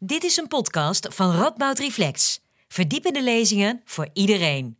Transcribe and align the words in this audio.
Dit 0.00 0.24
is 0.24 0.36
een 0.36 0.48
podcast 0.48 1.14
van 1.14 1.30
Radboud 1.30 1.78
Reflex. 1.78 2.40
Verdiepende 2.68 3.22
lezingen 3.22 3.80
voor 3.84 4.08
iedereen. 4.12 4.76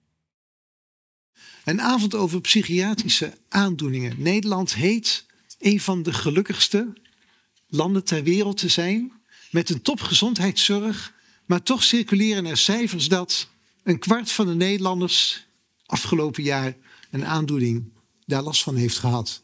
Een 1.64 1.80
avond 1.80 2.14
over 2.14 2.40
psychiatrische 2.40 3.32
aandoeningen. 3.48 4.14
Nederland 4.22 4.74
heet 4.74 5.26
een 5.58 5.80
van 5.80 6.02
de 6.02 6.12
gelukkigste 6.12 6.92
landen 7.68 8.04
ter 8.04 8.22
wereld 8.22 8.56
te 8.56 8.68
zijn. 8.68 9.12
Met 9.50 9.70
een 9.70 9.82
topgezondheidszorg. 9.82 11.14
Maar 11.46 11.62
toch 11.62 11.82
circuleren 11.82 12.46
er 12.46 12.56
cijfers 12.56 13.08
dat 13.08 13.48
een 13.82 13.98
kwart 13.98 14.32
van 14.32 14.46
de 14.46 14.54
Nederlanders 14.54 15.46
afgelopen 15.86 16.42
jaar 16.42 16.76
een 17.10 17.26
aandoening 17.26 17.92
daar 18.26 18.42
last 18.42 18.62
van 18.62 18.76
heeft 18.76 18.98
gehad. 18.98 19.42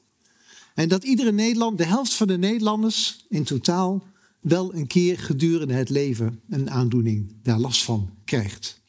En 0.74 0.88
dat 0.88 1.04
iedere 1.04 1.32
Nederland, 1.32 1.78
de 1.78 1.86
helft 1.86 2.14
van 2.14 2.26
de 2.26 2.38
Nederlanders 2.38 3.24
in 3.28 3.44
totaal, 3.44 4.12
wel 4.44 4.74
een 4.74 4.86
keer 4.86 5.18
gedurende 5.18 5.74
het 5.74 5.88
leven 5.88 6.40
een 6.48 6.70
aandoening 6.70 7.34
daar 7.42 7.58
last 7.58 7.82
van 7.82 8.14
krijgt. 8.24 8.80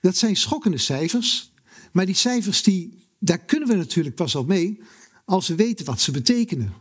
Dat 0.00 0.16
zijn 0.16 0.36
schokkende 0.36 0.78
cijfers, 0.78 1.52
maar 1.92 2.06
die 2.06 2.14
cijfers 2.14 2.62
die, 2.62 3.06
daar 3.18 3.38
kunnen 3.38 3.68
we 3.68 3.74
natuurlijk 3.74 4.14
pas 4.14 4.36
al 4.36 4.44
mee 4.44 4.80
als 5.24 5.48
we 5.48 5.54
weten 5.54 5.86
wat 5.86 6.00
ze 6.00 6.10
betekenen. 6.10 6.72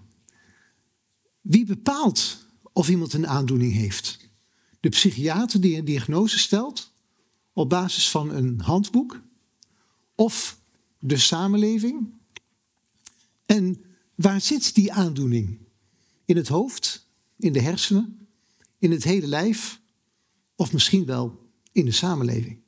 Wie 1.42 1.66
bepaalt 1.66 2.46
of 2.74 2.90
iemand 2.90 3.14
een 3.14 3.28
aandoening 3.28 3.74
heeft? 3.74 4.30
De 4.80 4.90
psychiater 4.90 5.62
die 5.62 5.78
een 5.78 5.86
diagnose 5.86 6.40
stelt 6.40 6.92
op 7.54 7.70
basis 7.70 8.10
van 8.10 8.34
een 8.34 8.60
handboek 8.60 9.22
of 10.16 10.60
de 11.00 11.18
samenleving? 11.18 12.14
En 13.46 13.84
waar 14.16 14.42
zit 14.42 14.76
die 14.76 14.94
aandoening? 14.94 15.58
In 16.26 16.38
het 16.38 16.48
hoofd, 16.48 17.08
in 17.40 17.54
de 17.54 17.62
hersenen, 17.62 18.28
in 18.78 18.92
het 18.92 19.04
hele 19.04 19.28
lijf 19.28 19.82
of 20.56 20.74
misschien 20.74 21.06
wel 21.06 21.50
in 21.72 21.86
de 21.86 21.92
samenleving? 21.92 22.60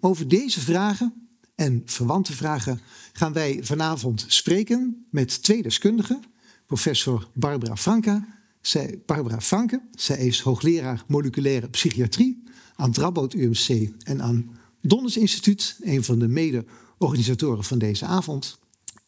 Over 0.00 0.28
deze 0.28 0.60
vragen 0.60 1.28
en 1.54 1.82
verwante 1.84 2.32
vragen 2.32 2.80
gaan 3.12 3.32
wij 3.32 3.58
vanavond 3.62 4.24
spreken 4.28 5.06
met 5.10 5.42
twee 5.42 5.62
deskundigen. 5.62 6.22
Professor 6.66 7.28
Barbara 7.34 7.76
Franke. 7.76 8.24
Zij, 8.60 9.00
Barbara 9.06 9.40
Franke, 9.40 9.82
zij 9.90 10.26
is 10.26 10.40
hoogleraar 10.40 11.04
moleculaire 11.06 11.68
psychiatrie 11.68 12.42
aan 12.74 12.94
het 13.14 13.34
UMC 13.34 13.92
en 14.04 14.22
aan 14.22 14.58
Donners 14.80 15.16
Instituut, 15.16 15.76
een 15.80 16.04
van 16.04 16.18
de 16.18 16.28
mede-organisatoren 16.28 17.64
van 17.64 17.78
deze 17.78 18.04
avond. 18.04 18.58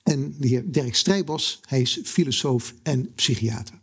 En 0.03 0.35
de 0.39 0.49
heer 0.49 0.73
Dirk 0.73 0.95
Strijbos, 0.95 1.61
hij 1.69 1.81
is 1.81 2.01
filosoof 2.05 2.75
en 2.83 3.15
psychiater. 3.15 3.83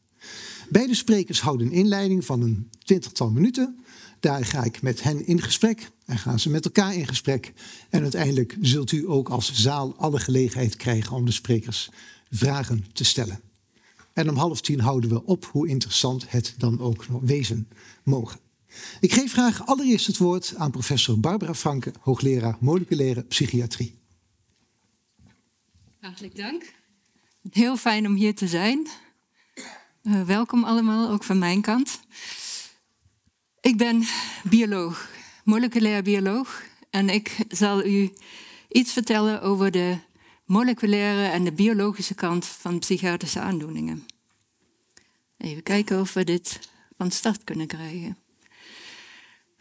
Beide 0.71 0.95
sprekers 0.95 1.41
houden 1.41 1.67
een 1.67 1.73
inleiding 1.73 2.25
van 2.25 2.41
een 2.41 2.69
twintigtal 2.83 3.29
minuten. 3.29 3.83
Daar 4.19 4.45
ga 4.45 4.63
ik 4.63 4.81
met 4.81 5.03
hen 5.03 5.25
in 5.25 5.41
gesprek 5.41 5.91
en 6.05 6.17
gaan 6.17 6.39
ze 6.39 6.49
met 6.49 6.65
elkaar 6.65 6.95
in 6.95 7.07
gesprek. 7.07 7.53
En 7.89 8.01
uiteindelijk 8.01 8.57
zult 8.61 8.91
u 8.91 9.09
ook 9.09 9.29
als 9.29 9.53
zaal 9.53 9.95
alle 9.97 10.19
gelegenheid 10.19 10.75
krijgen 10.75 11.15
om 11.15 11.25
de 11.25 11.31
sprekers 11.31 11.89
vragen 12.29 12.85
te 12.93 13.03
stellen. 13.03 13.41
En 14.13 14.29
om 14.29 14.35
half 14.35 14.61
tien 14.61 14.79
houden 14.79 15.09
we 15.09 15.25
op 15.25 15.45
hoe 15.45 15.67
interessant 15.67 16.31
het 16.31 16.53
dan 16.57 16.79
ook 16.79 17.07
nog 17.09 17.21
wezen 17.21 17.67
mogen. 18.03 18.39
Ik 18.99 19.13
geef 19.13 19.31
graag 19.31 19.65
allereerst 19.65 20.07
het 20.07 20.17
woord 20.17 20.53
aan 20.57 20.71
professor 20.71 21.19
Barbara 21.19 21.53
Franke, 21.53 21.93
hoogleraar 21.99 22.57
moleculaire 22.59 23.23
psychiatrie. 23.23 23.95
Hartelijk 25.99 26.35
dank. 26.35 26.73
Heel 27.49 27.77
fijn 27.77 28.07
om 28.07 28.15
hier 28.15 28.35
te 28.35 28.47
zijn. 28.47 28.87
Uh, 30.03 30.21
welkom 30.21 30.63
allemaal, 30.63 31.09
ook 31.09 31.23
van 31.23 31.37
mijn 31.37 31.61
kant. 31.61 31.99
Ik 33.59 33.77
ben 33.77 34.03
bioloog, 34.43 35.09
moleculair 35.43 36.03
bioloog. 36.03 36.63
En 36.89 37.09
ik 37.09 37.37
zal 37.47 37.85
u 37.85 38.11
iets 38.69 38.93
vertellen 38.93 39.41
over 39.41 39.71
de 39.71 39.97
moleculaire 40.45 41.31
en 41.31 41.43
de 41.43 41.51
biologische 41.51 42.13
kant 42.13 42.45
van 42.45 42.79
psychiatrische 42.79 43.39
aandoeningen. 43.39 44.05
Even 45.37 45.63
kijken 45.63 45.99
of 45.99 46.13
we 46.13 46.23
dit 46.23 46.59
van 46.97 47.11
start 47.11 47.43
kunnen 47.43 47.67
krijgen. 47.67 48.17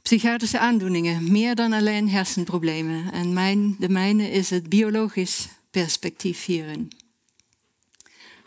Psychiatrische 0.02 0.58
aandoeningen, 0.58 1.32
meer 1.32 1.54
dan 1.54 1.72
alleen 1.72 2.08
hersenproblemen. 2.08 3.12
En 3.12 3.32
mijn, 3.32 3.76
de 3.78 3.88
mijne 3.88 4.30
is 4.30 4.50
het 4.50 4.68
biologisch 4.68 5.48
perspectief 5.70 6.44
hierin. 6.44 6.92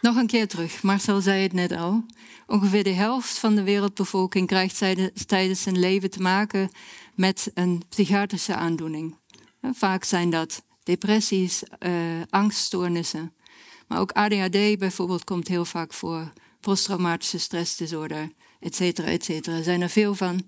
Nog 0.04 0.16
een 0.16 0.28
keer 0.28 0.48
terug, 0.48 0.82
Marcel 0.82 1.22
zei 1.22 1.44
het 1.44 1.54
net 1.54 1.72
al. 1.72 2.06
Ongeveer 2.48 2.84
de 2.84 2.90
helft 2.90 3.38
van 3.40 3.56
de 3.56 3.64
wereldbevolking 3.64 4.48
krijgt 4.48 4.78
tijdens 5.28 5.62
zijn 5.62 5.80
leven 5.80 6.10
te 6.10 6.22
maken 6.22 6.72
met 7.16 7.52
een 7.54 7.84
psychiatrische 7.90 8.56
aandoening. 8.56 9.16
Vaak 9.62 10.04
zijn 10.04 10.30
dat 10.30 10.64
depressies, 10.84 11.64
uh, 11.80 11.92
angststoornissen. 12.30 13.34
Maar 13.88 14.00
ook 14.00 14.12
ADHD 14.12 14.78
bijvoorbeeld 14.78 15.24
komt 15.24 15.48
heel 15.48 15.66
vaak 15.66 15.94
voor. 15.94 16.34
Posttraumatische 16.60 17.40
stressdisorder, 17.40 18.30
et 18.60 18.76
cetera, 18.76 19.08
et. 19.08 19.48
Er 19.48 19.64
zijn 19.64 19.82
er 19.82 19.90
veel 19.90 20.16
van. 20.16 20.42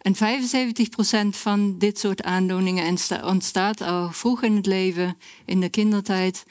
En 0.00 0.14
75% 0.14 1.36
van 1.36 1.78
dit 1.78 1.98
soort 1.98 2.22
aandoeningen 2.22 2.98
ontstaat 3.24 3.80
al 3.80 4.12
vroeg 4.12 4.42
in 4.42 4.56
het 4.56 4.66
leven, 4.66 5.16
in 5.44 5.60
de 5.60 5.68
kindertijd, 5.68 6.44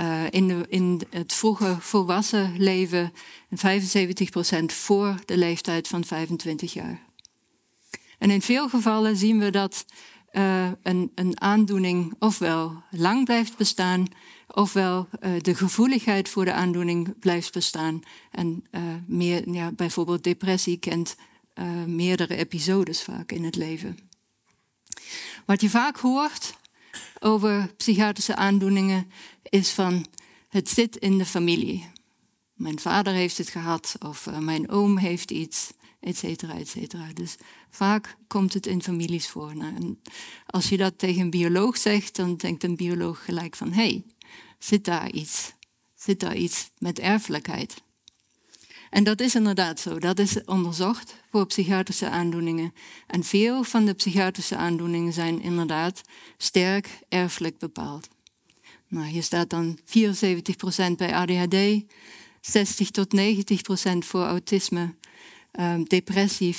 uh, 0.00 0.22
in, 0.30 0.66
in, 0.68 1.02
het 1.10 1.32
vroege 1.32 1.76
volwassen 1.80 2.54
leven. 2.58 3.12
En 3.48 3.82
75% 3.82 4.64
voor 4.64 5.14
de 5.24 5.36
leeftijd 5.36 5.88
van 5.88 6.04
25 6.04 6.72
jaar. 6.72 7.02
En 8.18 8.30
in 8.30 8.42
veel 8.42 8.68
gevallen 8.68 9.16
zien 9.16 9.38
we 9.38 9.50
dat 9.50 9.86
uh, 10.32 10.70
een, 10.82 11.12
een, 11.14 11.40
aandoening 11.40 12.14
ofwel 12.18 12.82
lang 12.90 13.24
blijft 13.24 13.56
bestaan, 13.56 14.06
ofwel 14.48 15.08
uh, 15.20 15.40
de 15.40 15.54
gevoeligheid 15.54 16.28
voor 16.28 16.44
de 16.44 16.52
aandoening 16.52 17.18
blijft 17.18 17.52
bestaan. 17.52 18.02
En 18.30 18.64
meer, 19.06 19.50
ja, 19.50 19.72
bijvoorbeeld 19.72 20.24
depressie 20.24 20.78
kent 20.78 21.16
meerdere 21.86 22.36
episodes 22.36 23.02
vaak 23.02 23.32
in 23.32 23.44
het 23.44 23.56
leven. 23.56 23.98
Wat 25.46 25.60
je 25.60 25.70
vaak 25.70 25.96
hoort 25.96 26.54
over 27.20 27.72
psychiatrische 27.76 28.36
aandoeningen 28.36 29.10
is 29.42 29.70
van 29.70 30.06
het 30.48 30.68
zit 30.68 30.96
in 30.96 31.18
de 31.18 31.26
familie. 31.26 31.86
Mijn 32.54 32.78
vader 32.78 33.12
heeft 33.12 33.38
het 33.38 33.48
gehad 33.48 33.96
of 33.98 34.26
uh, 34.26 34.38
mijn 34.38 34.70
oom 34.70 34.98
heeft 34.98 35.30
iets, 35.30 35.72
et 36.00 36.16
cetera, 36.16 36.54
et 36.54 36.68
cetera. 36.68 37.12
Dus 37.12 37.36
vaak 37.70 38.16
komt 38.26 38.54
het 38.54 38.66
in 38.66 38.82
families 38.82 39.28
voor. 39.28 39.56
Nou, 39.56 39.74
en 39.74 40.00
als 40.46 40.68
je 40.68 40.76
dat 40.76 40.98
tegen 40.98 41.20
een 41.20 41.30
bioloog 41.30 41.76
zegt, 41.76 42.16
dan 42.16 42.36
denkt 42.36 42.64
een 42.64 42.76
bioloog 42.76 43.24
gelijk 43.24 43.56
van 43.56 43.72
hé, 43.72 43.82
hey, 43.82 44.04
zit 44.58 44.84
daar 44.84 45.10
iets? 45.10 45.52
Zit 45.94 46.20
daar 46.20 46.36
iets 46.36 46.70
met 46.78 46.98
erfelijkheid? 46.98 47.82
En 48.94 49.04
dat 49.04 49.20
is 49.20 49.34
inderdaad 49.34 49.80
zo. 49.80 49.98
Dat 49.98 50.18
is 50.18 50.44
onderzocht 50.44 51.14
voor 51.30 51.46
psychiatrische 51.46 52.08
aandoeningen. 52.08 52.74
En 53.06 53.24
veel 53.24 53.64
van 53.64 53.84
de 53.84 53.94
psychiatrische 53.94 54.56
aandoeningen 54.56 55.12
zijn 55.12 55.42
inderdaad 55.42 56.00
sterk 56.36 56.98
erfelijk 57.08 57.58
bepaald. 57.58 58.08
Nou, 58.88 59.06
hier 59.06 59.22
staat 59.22 59.50
dan 59.50 59.78
74% 59.78 59.82
bij 60.96 61.14
ADHD, 61.14 61.84
60 62.40 62.90
tot 62.90 63.16
90% 63.16 63.98
voor 63.98 64.24
autisme, 64.24 64.94
um, 65.60 65.84
depressie 65.84 66.56
40%. 66.56 66.58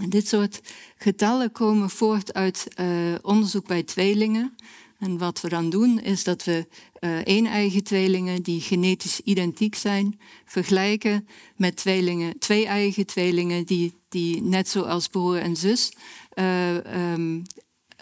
En 0.00 0.08
dit 0.08 0.28
soort 0.28 0.60
getallen 0.96 1.52
komen 1.52 1.90
voort 1.90 2.34
uit 2.34 2.66
uh, 2.80 3.14
onderzoek 3.22 3.66
bij 3.66 3.82
tweelingen. 3.82 4.56
En 4.98 5.18
wat 5.18 5.40
we 5.40 5.48
dan 5.48 5.70
doen 5.70 6.00
is 6.00 6.24
dat 6.24 6.44
we 6.44 6.66
uh, 7.00 7.24
een-eigen 7.24 7.82
tweelingen 7.82 8.42
die 8.42 8.60
genetisch 8.60 9.20
identiek 9.20 9.74
zijn, 9.74 10.20
vergelijken 10.44 11.28
met 11.56 11.76
tweelingen, 11.76 12.38
twee-eigen 12.38 13.06
tweelingen 13.06 13.64
die, 13.64 13.94
die 14.08 14.42
net 14.42 14.68
zoals 14.68 15.08
broer 15.08 15.38
en 15.38 15.56
zus 15.56 15.92
uh, 16.34 16.74
um, 17.12 17.42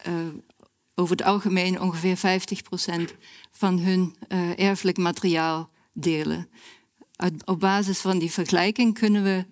uh, 0.06 0.14
over 0.94 1.16
het 1.16 1.26
algemeen 1.26 1.80
ongeveer 1.80 2.40
50% 3.10 3.16
van 3.52 3.78
hun 3.78 4.14
erfelijk 4.56 4.96
materiaal 4.96 5.70
delen. 5.92 6.48
op 7.44 7.60
basis 7.60 7.98
van 7.98 8.18
die 8.18 8.32
vergelijking 8.32 8.94
kunnen 8.94 9.22
we 9.22 9.44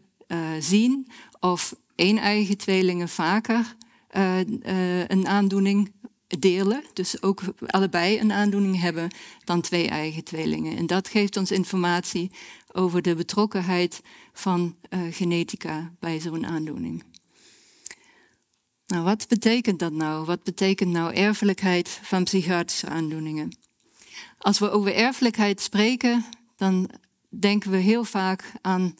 zien 0.60 1.08
of 1.40 1.76
een-eigen 1.96 2.56
tweelingen 2.56 3.08
vaker 3.08 3.76
een 5.08 5.26
aandoening 5.26 5.92
delen, 6.38 6.84
dus 6.92 7.22
ook 7.22 7.42
allebei 7.66 8.18
een 8.18 8.32
aandoening 8.32 8.80
hebben, 8.80 9.10
dan 9.44 9.60
twee 9.60 9.88
eigen 9.88 10.24
tweelingen. 10.24 10.76
En 10.76 10.86
dat 10.86 11.08
geeft 11.08 11.36
ons 11.36 11.50
informatie 11.50 12.30
over 12.72 13.02
de 13.02 13.14
betrokkenheid 13.14 14.00
van 14.32 14.76
uh, 14.90 15.00
genetica 15.10 15.92
bij 16.00 16.20
zo'n 16.20 16.46
aandoening. 16.46 17.04
Nou, 18.86 19.04
wat 19.04 19.28
betekent 19.28 19.78
dat 19.78 19.92
nou? 19.92 20.24
Wat 20.24 20.42
betekent 20.42 20.90
nou 20.90 21.14
erfelijkheid 21.14 22.00
van 22.02 22.24
psychiatrische 22.24 22.88
aandoeningen? 22.88 23.56
Als 24.38 24.58
we 24.58 24.70
over 24.70 24.94
erfelijkheid 24.94 25.60
spreken, 25.60 26.24
dan 26.56 26.90
denken 27.28 27.70
we 27.70 27.76
heel 27.76 28.04
vaak 28.04 28.52
aan 28.60 28.94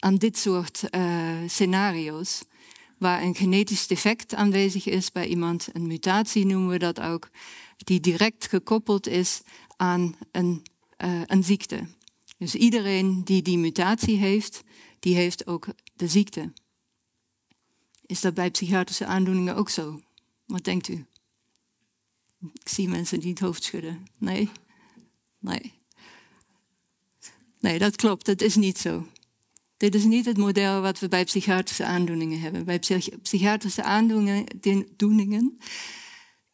aan 0.00 0.16
dit 0.16 0.38
soort 0.38 0.82
uh, 0.90 1.36
scenario's, 1.46 2.42
waar 3.00 3.22
een 3.22 3.34
genetisch 3.34 3.86
defect 3.86 4.34
aanwezig 4.34 4.86
is 4.86 5.12
bij 5.12 5.26
iemand, 5.26 5.68
een 5.72 5.86
mutatie 5.86 6.46
noemen 6.46 6.68
we 6.68 6.78
dat 6.78 7.00
ook, 7.00 7.30
die 7.76 8.00
direct 8.00 8.48
gekoppeld 8.48 9.06
is 9.06 9.42
aan 9.76 10.16
een, 10.32 10.62
uh, 11.04 11.20
een 11.26 11.44
ziekte. 11.44 11.86
Dus 12.38 12.54
iedereen 12.54 13.24
die 13.24 13.42
die 13.42 13.58
mutatie 13.58 14.16
heeft, 14.16 14.62
die 14.98 15.14
heeft 15.14 15.46
ook 15.46 15.66
de 15.94 16.08
ziekte. 16.08 16.52
Is 18.06 18.20
dat 18.20 18.34
bij 18.34 18.50
psychiatrische 18.50 19.06
aandoeningen 19.06 19.56
ook 19.56 19.70
zo? 19.70 20.00
Wat 20.46 20.64
denkt 20.64 20.88
u? 20.88 21.06
Ik 22.52 22.68
zie 22.68 22.88
mensen 22.88 23.20
die 23.20 23.30
het 23.30 23.40
hoofd 23.40 23.62
schudden. 23.62 24.06
Nee? 24.18 24.50
Nee. 25.38 25.72
Nee, 27.60 27.78
dat 27.78 27.96
klopt. 27.96 28.26
Dat 28.26 28.40
is 28.40 28.56
niet 28.56 28.78
zo. 28.78 29.06
Dit 29.80 29.94
is 29.94 30.04
niet 30.04 30.24
het 30.24 30.36
model 30.36 30.80
wat 30.80 30.98
we 30.98 31.08
bij 31.08 31.24
psychiatrische 31.24 31.84
aandoeningen 31.84 32.40
hebben. 32.40 32.64
Bij 32.64 32.78
psychiatrische 33.22 33.82
aandoeningen 33.82 35.58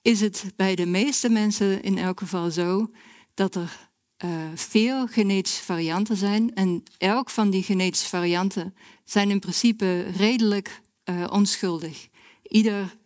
is 0.02 0.20
het 0.20 0.44
bij 0.56 0.74
de 0.74 0.86
meeste 0.86 1.28
mensen 1.28 1.82
in 1.82 1.98
elk 1.98 2.18
geval 2.18 2.50
zo 2.50 2.90
dat 3.34 3.54
er 3.54 3.90
uh, 4.24 4.30
veel 4.54 5.06
genetische 5.06 5.62
varianten 5.62 6.16
zijn. 6.16 6.54
En 6.54 6.82
elk 6.98 7.30
van 7.30 7.50
die 7.50 7.62
genetische 7.62 8.08
varianten 8.08 8.74
zijn 9.04 9.30
in 9.30 9.40
principe 9.40 10.02
redelijk 10.16 10.80
uh, 11.04 11.26
onschuldig. 11.30 12.08
Ieder 12.42 12.96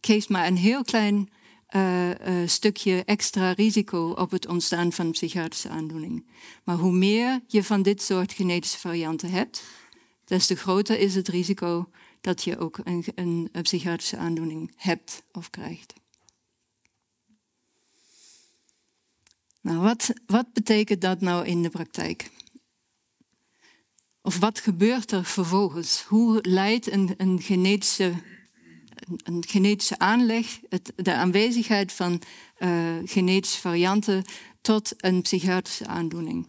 geeft 0.00 0.28
maar 0.28 0.46
een 0.46 0.56
heel 0.56 0.82
klein 0.82 1.28
uh, 1.76 2.10
stukje 2.46 3.04
extra 3.04 3.52
risico 3.52 4.10
op 4.10 4.30
het 4.30 4.46
ontstaan 4.46 4.92
van 4.92 5.10
psychiatrische 5.10 5.68
aandoening. 5.68 6.26
Maar 6.64 6.76
hoe 6.76 6.92
meer 6.92 7.40
je 7.46 7.64
van 7.64 7.82
dit 7.82 8.02
soort 8.02 8.32
genetische 8.32 8.78
varianten 8.78 9.30
hebt, 9.30 9.62
des 10.24 10.46
te 10.46 10.54
groter 10.54 10.98
is 10.98 11.14
het 11.14 11.28
risico 11.28 11.88
dat 12.20 12.44
je 12.44 12.58
ook 12.58 12.78
een, 12.84 13.04
een, 13.14 13.48
psychiatrische 13.62 14.16
aandoening 14.16 14.72
hebt 14.76 15.22
of 15.32 15.50
krijgt. 15.50 15.92
Nou, 19.60 19.78
wat, 19.78 20.12
wat 20.26 20.52
betekent 20.52 21.00
dat 21.00 21.20
nou 21.20 21.46
in 21.46 21.62
de 21.62 21.70
praktijk? 21.70 22.30
Of 24.22 24.38
wat 24.38 24.60
gebeurt 24.60 25.12
er 25.12 25.24
vervolgens? 25.24 26.02
Hoe 26.02 26.38
leidt 26.42 26.90
een 26.90 27.40
genetische 27.42 28.14
een 29.24 29.44
genetische 29.48 29.98
aanleg, 29.98 30.60
de 30.96 31.14
aanwezigheid 31.14 31.92
van 31.92 32.22
uh, 32.58 32.94
genetische 33.04 33.60
varianten 33.60 34.24
tot 34.60 34.92
een 34.96 35.22
psychiatrische 35.22 35.86
aandoening. 35.86 36.48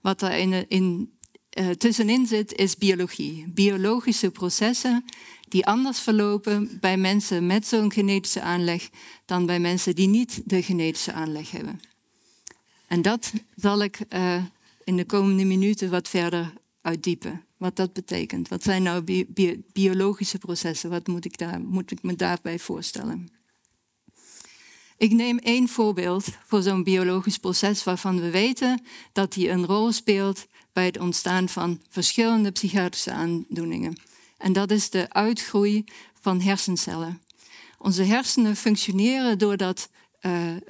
Wat 0.00 0.22
er 0.22 0.66
in, 0.68 1.12
uh, 1.58 1.70
tussenin 1.70 2.26
zit, 2.26 2.52
is 2.52 2.76
biologie. 2.76 3.44
Biologische 3.48 4.30
processen 4.30 5.04
die 5.48 5.66
anders 5.66 6.00
verlopen 6.00 6.78
bij 6.80 6.96
mensen 6.96 7.46
met 7.46 7.66
zo'n 7.66 7.92
genetische 7.92 8.40
aanleg 8.40 8.88
dan 9.24 9.46
bij 9.46 9.60
mensen 9.60 9.94
die 9.94 10.08
niet 10.08 10.42
de 10.44 10.62
genetische 10.62 11.12
aanleg 11.12 11.50
hebben. 11.50 11.80
En 12.86 13.02
dat 13.02 13.32
zal 13.56 13.82
ik 13.82 14.00
uh, 14.14 14.42
in 14.84 14.96
de 14.96 15.04
komende 15.04 15.44
minuten 15.44 15.90
wat 15.90 16.08
verder 16.08 16.52
uitdiepen. 16.80 17.45
Wat 17.56 17.76
dat 17.76 17.92
betekent. 17.92 18.48
Wat 18.48 18.62
zijn 18.62 18.82
nou 18.82 19.24
biologische 19.72 20.38
processen? 20.38 20.90
Wat 20.90 21.06
moet 21.06 21.24
ik, 21.24 21.38
daar, 21.38 21.60
moet 21.60 21.90
ik 21.90 22.02
me 22.02 22.14
daarbij 22.14 22.58
voorstellen? 22.58 23.30
Ik 24.98 25.12
neem 25.12 25.38
één 25.38 25.68
voorbeeld 25.68 26.26
voor 26.44 26.62
zo'n 26.62 26.82
biologisch 26.82 27.38
proces 27.38 27.84
waarvan 27.84 28.20
we 28.20 28.30
weten 28.30 28.82
dat 29.12 29.32
die 29.32 29.50
een 29.50 29.66
rol 29.66 29.92
speelt 29.92 30.46
bij 30.72 30.84
het 30.84 30.98
ontstaan 30.98 31.48
van 31.48 31.80
verschillende 31.88 32.50
psychiatrische 32.50 33.12
aandoeningen. 33.12 34.00
En 34.38 34.52
dat 34.52 34.70
is 34.70 34.90
de 34.90 35.12
uitgroei 35.12 35.84
van 36.20 36.40
hersencellen. 36.40 37.20
Onze 37.78 38.02
hersenen 38.02 38.56
functioneren 38.56 39.38
doordat 39.38 39.88
uh, 40.20 40.52
uh, 40.52 40.60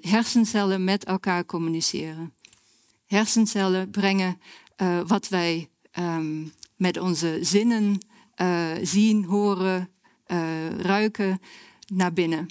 hersencellen 0.00 0.84
met 0.84 1.04
elkaar 1.04 1.44
communiceren. 1.44 2.34
Hersencellen 3.06 3.90
brengen 3.90 4.40
uh, 4.76 5.00
wat 5.06 5.28
wij 5.28 5.68
um, 5.98 6.52
met 6.76 6.98
onze 6.98 7.38
zinnen 7.40 7.98
uh, 8.40 8.70
zien, 8.82 9.24
horen, 9.24 9.88
uh, 10.26 10.70
ruiken 10.70 11.40
naar 11.86 12.12
binnen. 12.12 12.46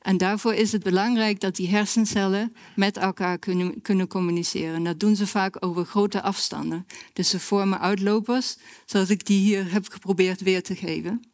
En 0.00 0.16
daarvoor 0.16 0.54
is 0.54 0.72
het 0.72 0.82
belangrijk 0.82 1.40
dat 1.40 1.56
die 1.56 1.68
hersencellen 1.68 2.52
met 2.76 2.96
elkaar 2.96 3.38
kunnen, 3.38 3.82
kunnen 3.82 4.08
communiceren. 4.08 4.82
Dat 4.84 5.00
doen 5.00 5.16
ze 5.16 5.26
vaak 5.26 5.64
over 5.64 5.84
grote 5.84 6.22
afstanden. 6.22 6.86
Dus 7.12 7.30
ze 7.30 7.40
vormen 7.40 7.80
uitlopers, 7.80 8.56
zoals 8.84 9.10
ik 9.10 9.26
die 9.26 9.40
hier 9.40 9.72
heb 9.72 9.88
geprobeerd 9.88 10.40
weer 10.40 10.62
te 10.62 10.76
geven. 10.76 11.30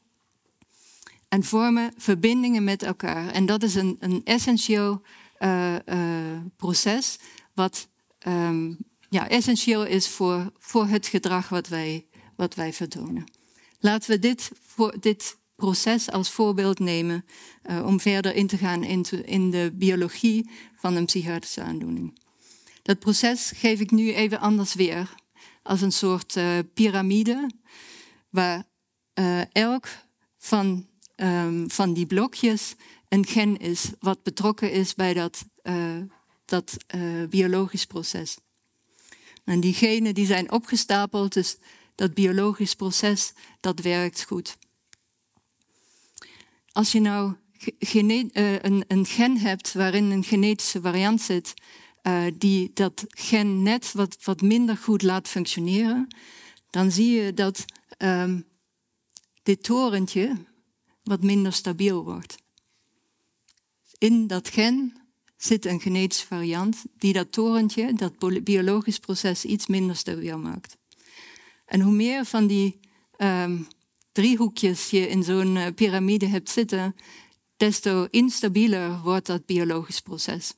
En 1.29 1.45
vormen 1.45 1.93
verbindingen 1.97 2.65
met 2.65 2.83
elkaar. 2.83 3.29
En 3.29 3.47
dat 3.47 3.63
is 3.63 3.75
een, 3.75 3.97
een 4.01 4.21
essentieel 4.25 5.03
uh, 5.39 5.75
proces 6.57 7.19
wat 7.55 7.89
um, 8.27 8.79
ja, 9.09 9.29
essentieel 9.29 9.85
is 9.85 10.09
voor, 10.09 10.53
voor 10.59 10.87
het 10.87 11.07
gedrag 11.07 11.49
wat 11.49 11.69
wij, 11.69 12.07
wat 12.37 12.55
wij 12.55 12.73
vertonen. 12.73 13.25
Laten 13.79 14.11
we 14.11 14.19
dit, 14.19 14.51
voor, 14.67 14.97
dit 15.01 15.37
proces 15.57 16.11
als 16.11 16.31
voorbeeld 16.31 16.79
nemen 16.79 17.25
uh, 17.71 17.87
om 17.87 18.01
verder 18.01 18.35
in 18.35 18.47
te 18.47 18.57
gaan 18.57 18.85
in, 18.85 19.05
in 19.25 19.51
de 19.51 19.73
biologie 19.75 20.51
van 20.77 20.97
een 20.97 21.05
psychiatrische 21.05 21.63
aandoening. 21.63 22.19
Dat 22.83 22.99
proces 22.99 23.53
geef 23.55 23.81
ik 23.81 23.91
nu 23.91 24.13
even 24.13 24.41
anders 24.41 24.75
weer, 24.75 25.15
als 25.63 25.81
een 25.81 25.93
soort 25.93 26.37
uh, 26.37 26.59
piramide, 26.75 27.51
waar 28.31 28.65
uh, 29.15 29.55
elk 29.55 29.89
van, 30.39 30.87
um, 31.17 31.71
van 31.71 31.93
die 31.93 32.07
blokjes 32.07 32.75
een 33.09 33.27
gen 33.27 33.57
is 33.57 33.91
wat 34.01 34.23
betrokken 34.23 34.73
is 34.73 34.95
bij 34.95 35.15
dat, 35.15 35.45
dat 36.45 36.77
biologisch 37.29 37.87
proces. 37.87 38.37
En 39.47 39.61
die 39.61 39.75
genen 39.75 40.15
die 40.15 40.27
zijn 40.27 40.53
opgestapeld, 40.53 41.33
dus 41.33 41.57
dat 41.95 42.15
biologisch 42.15 42.75
proces, 42.75 43.33
dat 43.61 43.81
werkt 43.81 44.25
goed. 44.25 44.57
Als 46.73 46.93
je 46.93 47.01
nou 47.01 47.35
uh, 47.79 48.53
een, 48.59 48.85
een, 48.89 49.07
gen 49.07 49.39
hebt 49.39 49.73
waarin 49.73 50.11
een 50.11 50.25
genetische 50.25 50.81
variant 50.81 51.21
zit, 51.21 51.55
uh, 52.03 52.25
die 52.35 52.71
dat 52.75 53.05
gen 53.09 53.63
net 53.63 53.93
wat, 53.93 54.17
wat 54.25 54.41
minder 54.41 54.77
goed 54.77 55.03
laat 55.03 55.29
functioneren, 55.29 56.17
dan 56.71 56.91
zie 56.91 57.11
je 57.11 57.35
dat 57.35 57.65
um, 57.99 58.45
dit 59.43 59.63
torentje 59.63 60.33
wat 61.03 61.23
minder 61.23 61.53
stabiel 61.53 62.05
wordt. 62.05 62.37
In 63.99 64.27
dat 64.27 64.49
gen 64.49 65.06
zit 65.47 65.65
een 65.65 65.81
genetische 65.81 66.27
variant 66.27 66.85
die 66.99 67.13
dat 67.13 67.33
torentje, 67.33 67.93
dat 67.95 68.45
biologisch 68.45 68.99
proces, 68.99 69.45
iets 69.45 69.67
minder 69.67 69.97
stabiel 69.97 70.39
maakt. 70.39 70.77
En 71.67 71.81
hoe 71.81 71.93
meer 71.93 72.25
van 72.25 72.47
die 72.47 72.81
um, 73.19 73.67
driehoekjes 74.13 74.91
je 74.91 75.09
in 75.09 75.23
zo'n 75.23 75.57
uh, 75.57 75.67
piramide 75.75 76.27
hebt 76.27 76.51
zitten, 76.51 76.97
desto 77.57 78.07
instabieler 78.11 79.01
wordt 79.01 79.27
dat 79.27 79.47
biologisch 79.47 80.01
proces. 80.01 80.55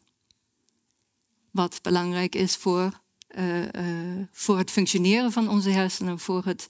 Wat 1.50 1.78
belangrijk 1.83 2.35
is 2.35 2.57
voor, 2.57 3.00
uh, 3.38 3.62
uh, 3.62 4.25
voor 4.33 4.59
het 4.59 4.71
functioneren 4.71 5.33
van 5.33 5.49
onze 5.49 5.71
hersenen, 5.71 6.18
voor 6.18 6.45
het 6.45 6.68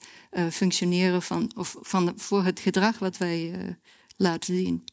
functioneren 0.51 1.23
van, 1.23 1.51
of 1.57 1.77
van, 1.81 2.13
voor 2.17 2.45
het 2.45 2.61
gedrag 2.61 2.99
wat 2.99 3.17
wij 3.17 3.77
laten 4.17 4.55
zien. 4.55 4.85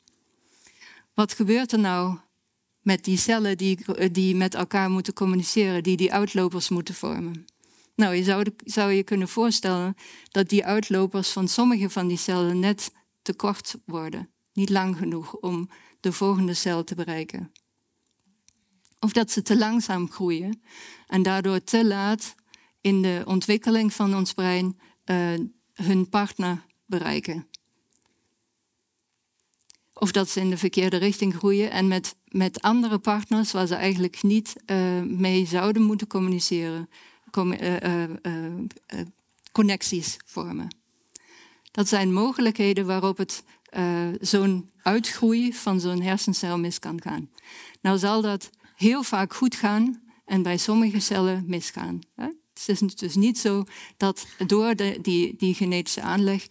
Wat 1.14 1.34
gebeurt 1.34 1.72
er 1.72 1.80
nou 1.80 2.18
met 2.86 3.04
die 3.04 3.18
cellen 3.18 3.58
die, 3.58 3.80
die 4.12 4.36
met 4.36 4.56
elkaar 4.56 4.90
moeten 4.90 5.14
communiceren, 5.14 5.84
die 5.84 5.98
die 5.98 6.14
uitlopers 6.14 6.70
moeten 6.70 6.96
vormen. 6.96 7.46
Nou, 7.96 8.16
je 8.16 8.24
zou, 8.24 8.46
zou 8.66 8.92
je 8.92 9.04
kunnen 9.04 9.28
voorstellen 9.28 9.96
dat 10.32 10.50
die 10.50 10.66
uitlopers 10.66 11.30
van 11.30 11.48
sommige 11.48 11.90
van 11.90 12.08
die 12.08 12.18
cellen 12.18 12.60
net 12.60 12.92
te 13.22 13.34
kort 13.34 13.76
worden, 13.86 14.30
niet 14.54 14.70
lang 14.70 14.98
genoeg 14.98 15.34
om 15.34 15.70
de 16.00 16.12
volgende 16.12 16.54
cel 16.54 16.84
te 16.84 16.96
bereiken. 16.96 17.52
Of 19.00 19.12
dat 19.12 19.32
ze 19.32 19.42
te 19.42 19.58
langzaam 19.58 20.12
groeien 20.12 20.62
en 21.08 21.24
daardoor 21.24 21.64
te 21.64 21.86
laat 21.86 22.36
in 22.82 23.02
de 23.02 23.24
ontwikkeling 23.26 23.94
van 23.94 24.16
ons 24.16 24.34
brein 24.34 24.80
uh, 25.06 25.34
hun 25.74 26.10
partner 26.10 26.66
bereiken. 26.86 27.48
Of 30.00 30.12
dat 30.12 30.30
ze 30.30 30.40
in 30.40 30.50
de 30.50 30.58
verkeerde 30.58 30.98
richting 30.98 31.36
groeien 31.36 31.72
en 31.72 31.88
met, 31.88 32.16
met 32.28 32.62
andere 32.62 33.00
partners 33.00 33.52
waar 33.52 33.68
ze 33.68 33.76
eigenlijk 33.76 34.24
niet 34.24 34.56
uh, 34.66 35.02
mee 35.02 35.46
zouden 35.46 35.82
moeten 35.82 36.08
communiceren, 36.08 36.90
com 37.32 37.52
uh, 37.52 38.04
uh, 38.04 38.10
connecties 39.52 40.18
vormen. 40.26 40.76
Dat 41.72 41.88
zijn 41.88 42.14
mogelijkheden 42.14 42.86
waarop 42.86 43.18
het 43.18 43.44
zo'n 44.22 44.70
uitgroei 44.82 45.54
van 45.54 45.80
zo'n 45.80 46.02
hersencel 46.02 46.58
mis 46.60 46.80
kan 46.80 47.02
gaan. 47.02 47.30
Nou 47.82 47.98
zal 47.98 48.22
dat 48.22 48.50
heel 48.76 49.04
vaak 49.04 49.34
goed 49.34 49.56
gaan 49.56 50.02
en 50.26 50.42
bij 50.42 50.58
sommige 50.58 51.00
cellen 51.00 51.44
misgaan. 51.48 52.00
Het 52.16 52.68
is 52.68 52.80
dus 52.80 53.16
niet 53.16 53.40
zo 53.40 53.64
dat 53.98 54.28
door 54.48 54.76
de, 54.76 55.00
die, 55.02 55.36
die 55.38 55.54
genetische 55.54 56.02
aanleg 56.02 56.48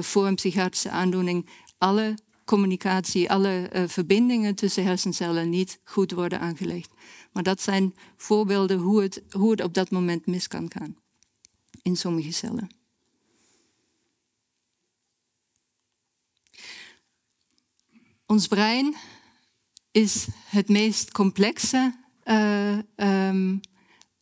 voor 0.00 0.26
een 0.26 0.34
psychiatrische 0.34 0.90
aandoening 0.90 1.48
alle 1.78 2.14
communicatie, 2.46 3.30
alle 3.30 3.70
uh, 3.72 3.82
verbindingen 3.86 4.54
tussen 4.54 4.84
hersencellen 4.84 5.48
niet 5.48 5.80
goed 5.84 6.12
worden 6.12 6.40
aangelegd. 6.40 6.90
Maar 7.32 7.42
dat 7.42 7.62
zijn 7.62 7.94
voorbeelden 8.16 8.78
hoe 8.78 9.02
het, 9.02 9.22
hoe 9.30 9.50
het 9.50 9.62
op 9.62 9.74
dat 9.74 9.90
moment 9.90 10.26
mis 10.26 10.48
kan 10.48 10.70
gaan 10.70 10.96
in 11.82 11.96
sommige 11.96 12.32
cellen. 12.32 12.68
Ons 18.26 18.46
brein 18.46 18.94
is 19.90 20.26
het 20.44 20.68
meest 20.68 21.12
complexe 21.12 21.94
uh, 22.24 22.78
um, 22.96 23.60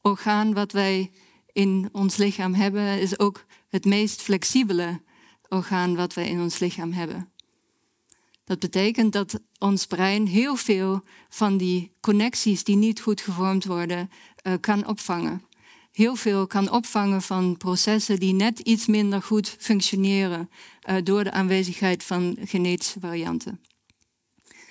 orgaan 0.00 0.54
wat 0.54 0.72
wij 0.72 1.10
in 1.52 1.88
ons 1.92 2.16
lichaam 2.16 2.54
hebben, 2.54 3.00
is 3.00 3.18
ook 3.18 3.44
het 3.68 3.84
meest 3.84 4.22
flexibele 4.22 5.00
orgaan 5.48 5.96
wat 5.96 6.14
wij 6.14 6.28
in 6.28 6.40
ons 6.40 6.58
lichaam 6.58 6.92
hebben. 6.92 7.33
Dat 8.44 8.58
betekent 8.58 9.12
dat 9.12 9.40
ons 9.58 9.86
brein 9.86 10.26
heel 10.26 10.56
veel 10.56 11.02
van 11.28 11.56
die 11.56 11.92
connecties 12.00 12.64
die 12.64 12.76
niet 12.76 13.00
goed 13.00 13.20
gevormd 13.20 13.64
worden, 13.64 14.10
uh, 14.42 14.52
kan 14.60 14.86
opvangen. 14.86 15.42
Heel 15.92 16.16
veel 16.16 16.46
kan 16.46 16.70
opvangen 16.70 17.22
van 17.22 17.56
processen 17.56 18.20
die 18.20 18.34
net 18.34 18.58
iets 18.58 18.86
minder 18.86 19.22
goed 19.22 19.56
functioneren 19.58 20.50
uh, 20.88 20.96
door 21.02 21.24
de 21.24 21.30
aanwezigheid 21.30 22.04
van 22.04 22.36
genetische 22.44 23.00
varianten. 23.00 23.60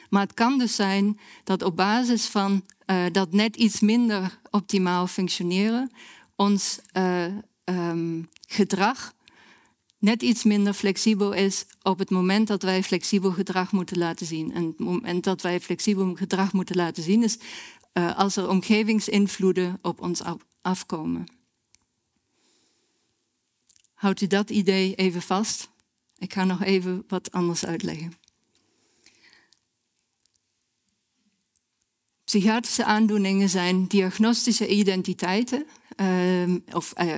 Maar 0.09 0.21
het 0.21 0.33
kan 0.33 0.57
dus 0.57 0.75
zijn 0.75 1.19
dat 1.43 1.63
op 1.63 1.75
basis 1.75 2.25
van 2.25 2.65
uh, 2.85 3.05
dat 3.11 3.31
net 3.31 3.55
iets 3.55 3.79
minder 3.79 4.39
optimaal 4.49 5.07
functioneren, 5.07 5.91
ons 6.35 6.79
um, 7.65 8.29
gedrag 8.47 9.13
net 10.03 10.21
iets 10.21 10.43
minder 10.43 10.73
flexibel 10.73 11.33
is 11.33 11.65
op 11.81 11.99
het 11.99 12.09
moment 12.09 12.47
dat 12.47 12.63
wij 12.63 12.83
flexibel 12.83 13.31
gedrag 13.31 13.71
moeten 13.71 13.97
laten 13.97 14.25
zien. 14.25 14.53
En 14.53 14.65
het 14.65 14.79
moment 14.79 15.23
dat 15.23 15.41
wij 15.41 15.59
flexibel 15.59 16.15
gedrag 16.15 16.53
moeten 16.53 16.75
laten 16.75 17.03
zien 17.03 17.23
is 17.23 17.37
uh, 17.93 18.17
als 18.17 18.35
er 18.35 18.49
omgevingsinvloeden 18.49 19.79
op 19.81 20.01
ons 20.01 20.21
afkomen. 20.61 21.25
Houdt 23.93 24.21
u 24.21 24.27
dat 24.27 24.49
idee 24.49 24.95
even 24.95 25.21
vast? 25.21 25.69
Ik 26.17 26.33
ga 26.33 26.43
nog 26.43 26.63
even 26.63 27.03
wat 27.07 27.31
anders 27.31 27.65
uitleggen. 27.65 28.13
Psychiatrische 32.23 32.85
aandoeningen 32.85 33.49
zijn 33.49 33.87
diagnostische 33.87 34.67
identiteiten 34.67 35.65
uh, 35.97 36.55
of 36.71 36.93
uh, 36.99 37.15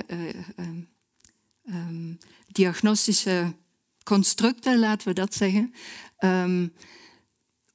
um, 1.66 2.18
diagnostische 2.56 3.54
constructen, 4.02 4.78
laten 4.78 5.08
we 5.08 5.14
dat 5.14 5.34
zeggen, 5.34 5.74
um, 6.18 6.72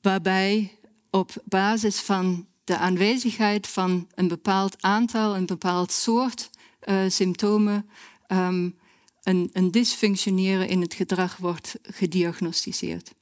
waarbij 0.02 0.80
op 1.10 1.32
basis 1.46 2.00
van 2.00 2.48
de 2.64 2.78
aanwezigheid 2.78 3.68
van 3.68 4.08
een 4.16 4.28
bepaald 4.28 4.82
aantal, 4.82 5.36
een 5.36 5.46
bepaald 5.46 5.92
soort 5.92 6.50
uh, 6.84 7.04
symptomen, 7.08 7.90
um, 8.28 8.80
een, 9.24 9.50
een 9.54 9.72
dysfunctioneren 9.72 10.68
in 10.68 10.82
het 10.82 10.94
gedrag 10.94 11.38
wordt 11.38 11.76
gediagnosticeerd. 11.82 13.14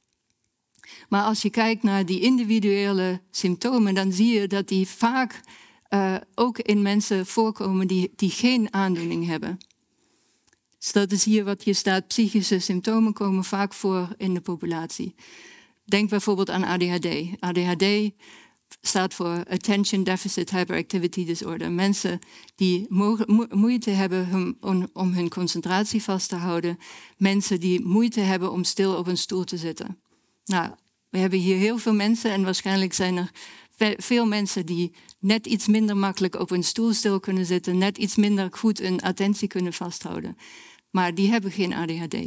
Maar 1.09 1.23
als 1.23 1.41
je 1.41 1.49
kijkt 1.49 1.83
naar 1.83 2.05
die 2.05 2.19
individuele 2.19 3.21
symptomen, 3.31 3.95
dan 3.95 4.11
zie 4.11 4.39
je 4.39 4.47
dat 4.47 4.67
die 4.67 4.87
vaak 4.87 5.41
uh, 5.89 6.15
ook 6.35 6.59
in 6.59 6.81
mensen 6.81 7.25
voorkomen 7.25 7.87
die, 7.87 8.13
die 8.15 8.29
geen 8.29 8.73
aandoening 8.73 9.25
hebben. 9.25 9.57
Dus 10.79 10.91
dat 10.91 11.11
is 11.11 11.23
hier 11.23 11.43
wat 11.43 11.63
hier 11.63 11.75
staat. 11.75 12.07
Psychische 12.07 12.59
symptomen 12.59 13.13
komen 13.13 13.43
vaak 13.43 13.73
voor 13.73 14.07
in 14.17 14.33
de 14.33 14.41
populatie. 14.41 15.15
Denk 15.85 16.09
bijvoorbeeld 16.09 16.49
aan 16.49 16.63
ADHD. 16.63 17.07
ADHD 17.39 18.11
staat 18.81 19.13
voor 19.13 19.43
Attention 19.49 20.03
Deficit 20.03 20.49
Hyperactivity 20.49 21.25
Disorder. 21.25 21.71
Mensen 21.71 22.19
die 22.55 22.85
moeite 23.49 23.89
hebben 23.89 24.57
om, 24.93 25.13
hun 25.13 25.29
concentratie 25.29 26.03
vast 26.03 26.29
te 26.29 26.35
houden. 26.35 26.77
Mensen 27.17 27.59
die 27.59 27.81
moeite 27.85 28.19
hebben 28.19 28.51
om 28.51 28.63
stil 28.63 28.95
op 28.95 29.07
een 29.07 29.17
stoel 29.17 29.43
te 29.43 29.57
zitten. 29.57 30.01
Nou, 30.45 30.71
we 31.09 31.17
hebben 31.17 31.39
hier 31.39 31.57
heel 31.57 31.77
veel 31.77 31.93
mensen 31.93 32.31
en 32.31 32.43
waarschijnlijk 32.43 32.93
zijn 32.93 33.17
er 33.17 33.31
veel 33.97 34.25
mensen 34.25 34.65
die 34.65 34.91
net 35.19 35.47
iets 35.47 35.67
minder 35.67 35.97
makkelijk 35.97 36.39
op 36.39 36.51
een 36.51 36.63
stoel 36.63 36.93
stil 36.93 37.19
kunnen 37.19 37.45
zitten, 37.45 37.77
net 37.77 37.97
iets 37.97 38.15
minder 38.15 38.47
goed 38.51 38.79
hun 38.79 39.01
attentie 39.01 39.47
kunnen 39.47 39.73
vasthouden. 39.73 40.37
Maar 40.89 41.15
die 41.15 41.29
hebben 41.29 41.51
geen 41.51 41.73
ADHD. 41.73 42.17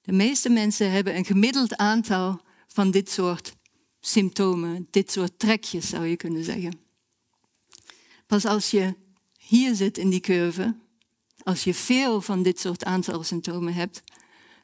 De 0.00 0.12
meeste 0.12 0.48
mensen 0.48 0.90
hebben 0.90 1.16
een 1.16 1.24
gemiddeld 1.24 1.76
aantal 1.76 2.40
van 2.66 2.90
dit 2.90 3.10
soort 3.10 3.56
symptomen, 4.00 4.86
dit 4.90 5.12
soort 5.12 5.38
trekjes 5.38 5.88
zou 5.88 6.06
je 6.06 6.16
kunnen 6.16 6.44
zeggen. 6.44 6.80
Pas 8.26 8.44
als 8.44 8.70
je 8.70 8.94
hier 9.38 9.74
zit 9.74 9.98
in 9.98 10.10
die 10.10 10.20
curve, 10.20 10.76
als 11.42 11.64
je 11.64 11.74
veel 11.74 12.20
van 12.20 12.42
dit 12.42 12.60
soort 12.60 12.84
aantal 12.84 13.22
symptomen 13.22 13.74
hebt, 13.74 14.02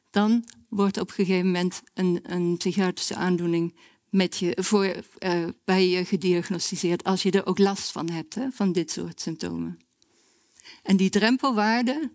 dan 0.09 0.43
wordt 0.69 0.99
op 0.99 1.07
een 1.07 1.13
gegeven 1.13 1.45
moment 1.45 1.81
een, 1.93 2.19
een 2.23 2.57
psychiatrische 2.57 3.15
aandoening 3.15 3.75
met 4.09 4.37
je, 4.37 4.57
voor, 4.61 4.95
uh, 5.19 5.47
bij 5.65 5.89
je 5.89 6.05
gediagnosticeerd 6.05 7.03
als 7.03 7.23
je 7.23 7.31
er 7.31 7.45
ook 7.45 7.57
last 7.57 7.91
van 7.91 8.09
hebt, 8.09 8.35
hè, 8.35 8.51
van 8.51 8.71
dit 8.71 8.91
soort 8.91 9.21
symptomen. 9.21 9.79
En 10.83 10.97
die 10.97 11.09
drempelwaarde 11.09 12.11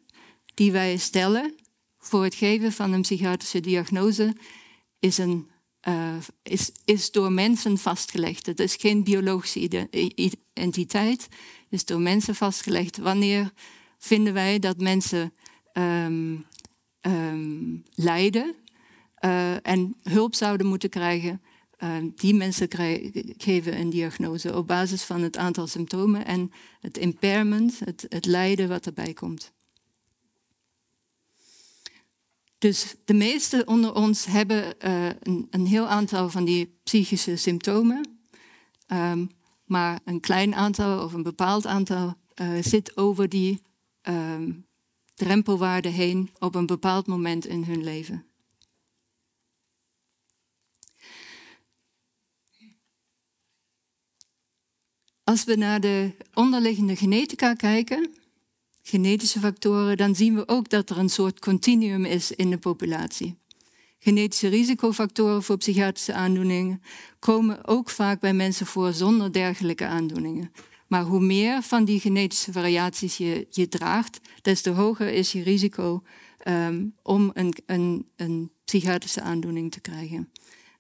die 0.61 0.73
wij 0.73 0.97
stellen 0.97 1.55
voor 1.99 2.25
het 2.25 2.35
geven 2.35 2.73
van 2.73 2.93
een 2.93 3.01
psychiatrische 3.03 3.61
diagnose 3.61 4.37
is, 4.99 5.19
een, 5.19 5.49
uh, 5.89 6.17
is, 6.43 6.73
is 6.85 7.11
door 7.11 7.33
mensen 7.33 7.79
vastgelegd. 7.79 8.47
Het 8.47 8.61
is 8.61 8.77
geen 8.77 9.05
biologische 9.05 9.89
entiteit, 10.53 11.23
het 11.23 11.31
is 11.71 11.85
door 11.85 12.01
mensen 12.01 12.35
vastgelegd. 12.35 12.97
Wanneer 12.97 13.53
vinden 13.99 14.33
wij 14.33 14.59
dat 14.59 14.81
mensen 14.81 15.33
um, 15.73 16.47
um, 17.01 17.85
lijden 17.95 18.55
uh, 19.25 19.67
en 19.67 19.97
hulp 20.03 20.35
zouden 20.35 20.67
moeten 20.67 20.91
krijgen? 20.91 21.43
Uh, 21.79 21.97
die 22.15 22.35
mensen 22.35 22.69
krijgen, 22.69 23.35
geven 23.37 23.79
een 23.79 23.91
diagnose 23.91 24.57
op 24.57 24.67
basis 24.67 25.03
van 25.03 25.23
het 25.23 25.37
aantal 25.37 25.67
symptomen 25.67 26.27
en 26.27 26.53
het 26.81 26.99
impairment, 26.99 27.79
het, 27.85 28.07
het 28.09 28.27
lijden 28.27 28.69
wat 28.69 28.87
erbij 28.87 29.13
komt. 29.13 29.53
Dus 32.61 32.95
de 33.05 33.15
meesten 33.15 33.69
onder 33.69 33.95
ons 33.95 34.25
hebben 34.25 34.75
uh, 34.85 35.09
een, 35.51 35.67
heel 35.67 35.87
aantal 35.87 36.31
van 36.31 36.45
die 36.45 36.79
psychische 36.83 37.37
symptomen. 37.37 38.19
Um, 38.87 39.31
maar 39.65 40.01
een 40.05 40.21
klein 40.21 40.55
aantal 40.55 41.05
of 41.05 41.13
een 41.13 41.23
bepaald 41.23 41.67
aantal 41.67 42.15
uh, 42.41 42.63
zit 42.63 42.97
over 42.97 43.29
die 43.29 43.63
um, 44.03 44.67
drempelwaarde 45.15 45.89
heen 45.89 46.31
op 46.39 46.55
een 46.55 46.67
bepaald 46.67 47.07
moment 47.07 47.47
in 47.47 47.65
hun 47.65 47.85
leven. 47.85 48.25
Als 55.25 55.45
we 55.45 55.57
naar 55.57 55.81
de 55.81 56.17
onderliggende 56.35 56.97
genetica 56.97 57.55
kijken, 57.55 58.15
genetische 58.91 59.39
factoren, 59.39 59.97
dan 59.97 60.15
zien 60.15 60.35
we 60.35 60.49
ook 60.49 60.69
dat 60.69 60.91
er 60.91 60.99
een 60.99 61.09
soort 61.09 61.41
continuum 61.41 62.05
is 62.05 62.31
in 62.31 62.51
de 62.51 62.59
populatie. 62.59 63.39
Genetische 63.99 64.49
risicofactoren 64.49 65.43
voor 65.43 65.57
psychiatrische 65.57 66.13
aandoeningen 66.13 66.83
komen 67.19 67.67
ook 67.67 67.91
vaak 67.91 68.21
bij 68.21 68.35
mensen 68.35 68.67
voor 68.67 68.93
zonder 68.93 69.33
dergelijke 69.33 69.87
aandoeningen. 69.87 70.53
Maar 70.87 71.03
hoe 71.03 71.21
meer 71.21 71.63
van 71.63 71.85
die 71.85 72.01
genetische 72.01 72.53
variaties 72.53 73.17
je, 73.17 73.47
je 73.51 73.69
draagt, 73.69 74.21
des 74.43 74.61
te 74.61 74.71
hoger 74.71 75.09
is 75.09 75.33
je 75.33 75.43
risico 75.43 76.03
um, 76.49 76.95
om 77.03 77.31
een, 77.35 77.55
een, 77.67 78.09
een 78.17 78.51
psychiatrische 78.65 79.21
aandoening 79.21 79.73
te 79.73 79.81
krijgen. 79.81 80.29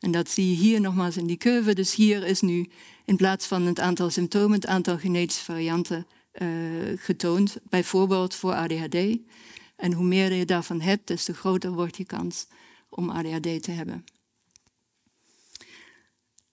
En 0.00 0.11
dat 0.11 0.31
zie 0.31 0.50
je 0.50 0.57
hier 0.57 0.81
nogmaals 0.81 1.17
in 1.17 1.26
die 1.26 1.37
curve. 1.37 1.75
Dus 1.75 1.95
hier 1.95 2.25
is 2.26 2.40
nu 2.40 2.69
in 3.05 3.17
plaats 3.17 3.47
van 3.47 3.62
het 3.62 3.81
aantal 3.81 4.11
symptomen, 4.11 4.52
het 4.52 4.67
aantal 4.67 4.99
genetische 4.99 5.45
varianten 5.45 6.07
getoond, 6.97 7.56
bijvoorbeeld 7.68 8.35
voor 8.35 8.54
ADHD. 8.54 9.18
En 9.76 9.92
hoe 9.92 10.04
meer 10.04 10.32
je 10.32 10.44
daarvan 10.44 10.80
hebt, 10.80 11.06
des 11.06 11.25
te 11.25 11.35
groter 11.35 11.73
wordt 11.73 11.97
je 11.97 12.04
kans 12.04 12.47
om 12.88 13.11
ADHD 13.11 13.62
te 13.62 13.70
hebben. 13.70 14.04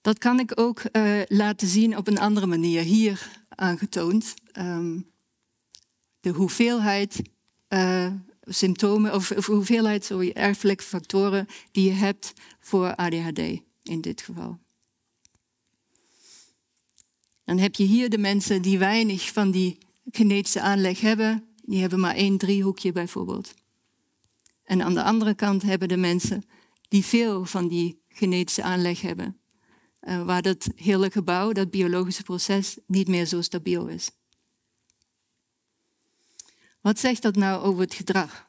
Dat 0.02 0.18
kan 0.18 0.40
ik 0.40 0.60
ook 0.60 0.82
uh, 0.92 1.22
laten 1.28 1.68
zien 1.68 1.98
op 1.98 2.08
een 2.08 2.20
andere 2.20 2.46
manier, 2.46 2.82
hier 2.82 3.42
aangetoond. 3.50 4.34
Um, 4.60 5.12
de 6.20 6.30
hoeveelheid 6.30 7.22
uh, 7.70 8.12
symptomen, 8.42 9.14
of, 9.14 9.32
of 9.32 9.46
hoeveelheid 9.46 10.06
sorry, 10.06 10.32
erfelijke 10.34 10.84
factoren 10.84 11.48
die 11.72 11.86
je 11.86 11.92
hebt 11.92 12.34
voor 12.60 12.96
ADHD 12.96 13.40
in 13.84 14.02
dit 14.02 14.22
geval. 14.22 14.60
Dan 17.48 17.58
heb 17.58 17.76
je 17.76 17.84
hier 17.84 18.10
de 18.10 18.18
mensen 18.18 18.62
die 18.62 18.78
weinig 18.78 19.32
van 19.32 19.52
die 19.52 19.78
genetische 20.12 20.62
aanleg 20.62 21.00
hebben, 21.00 21.48
die 21.62 21.80
hebben 21.80 22.00
maar 22.00 22.16
één 22.16 22.38
driehoekje 22.38 22.92
bijvoorbeeld. 22.92 23.54
En 24.64 24.82
aan 24.82 24.94
de 24.94 25.04
andere 25.04 25.34
kant 25.34 25.62
hebben 25.62 25.88
de 25.88 25.98
mensen 25.98 26.44
die 26.88 27.06
veel 27.06 27.46
van 27.46 27.68
die 27.68 28.02
genetische 28.10 28.64
aanleg 28.64 29.02
hebben, 29.02 29.38
uh, 30.02 30.24
waar 30.24 30.42
dat 30.42 30.68
hele 30.76 31.12
gebouw, 31.12 31.52
dat 31.52 31.72
biologische 31.72 32.24
proces, 32.24 32.78
niet 32.88 33.08
meer 33.08 33.26
zo 33.26 33.42
stabiel 33.42 33.88
is. 33.88 34.12
Wat 36.82 37.00
zegt 37.00 37.22
dat 37.22 37.36
nou 37.36 37.64
over 37.64 37.82
het 37.82 37.94
gedrag? 37.94 38.48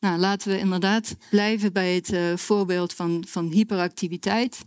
Nou, 0.00 0.18
laten 0.18 0.48
we 0.48 0.58
inderdaad 0.58 1.16
blijven 1.30 1.72
bij 1.72 1.94
het 1.94 2.12
uh, 2.12 2.36
voorbeeld 2.36 2.92
van, 2.92 3.24
van 3.28 3.50
hyperactiviteit. 3.50 4.64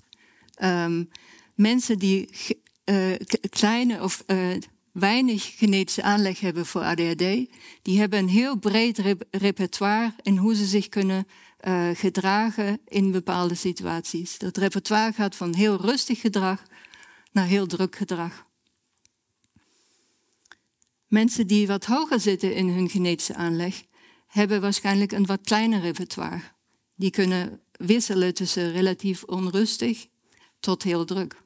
Um, 0.64 1.10
mensen 1.56 2.00
die 2.00 2.30
uh, 2.90 3.16
kleine 3.50 4.04
of 4.04 4.24
uh, 4.28 4.56
weinig 4.92 5.58
genetische 5.58 6.04
aanleg 6.04 6.40
hebben 6.40 6.66
voor 6.66 6.82
ADHD, 6.82 7.50
die 7.82 8.00
hebben 8.00 8.20
een 8.20 8.30
heel 8.30 8.58
breed 8.58 8.98
rep 8.98 9.24
repertoire 9.32 10.14
in 10.22 10.38
hoe 10.38 10.56
ze 10.56 10.66
zich 10.66 10.90
kunnen 10.90 11.28
uh, 11.68 11.90
gedragen 11.94 12.80
in 12.86 13.12
bepaalde 13.12 13.56
situaties. 13.56 14.38
Dat 14.38 14.58
repertoire 14.58 15.14
gaat 15.14 15.36
van 15.36 15.54
heel 15.54 15.82
rustig 15.82 16.20
gedrag 16.20 16.64
naar 17.32 17.46
heel 17.46 17.68
druk 17.68 17.96
gedrag. 17.96 18.46
Mensen 21.08 21.48
die 21.48 21.68
wat 21.68 21.86
hoger 21.86 22.20
zitten 22.20 22.56
in 22.56 22.70
hun 22.70 22.90
genetische 22.90 23.36
aanleg, 23.36 23.84
hebben 24.28 24.62
waarschijnlijk 24.62 25.12
een 25.12 25.26
wat 25.26 25.42
kleiner 25.44 25.82
repertoire. 25.82 26.42
Die 26.96 27.10
kunnen 27.10 27.62
wisselen 27.72 28.34
tussen 28.34 28.72
relatief 28.72 29.24
onrustig 29.24 30.08
tot 30.60 30.84
heel 30.84 31.06
druk. 31.06 31.46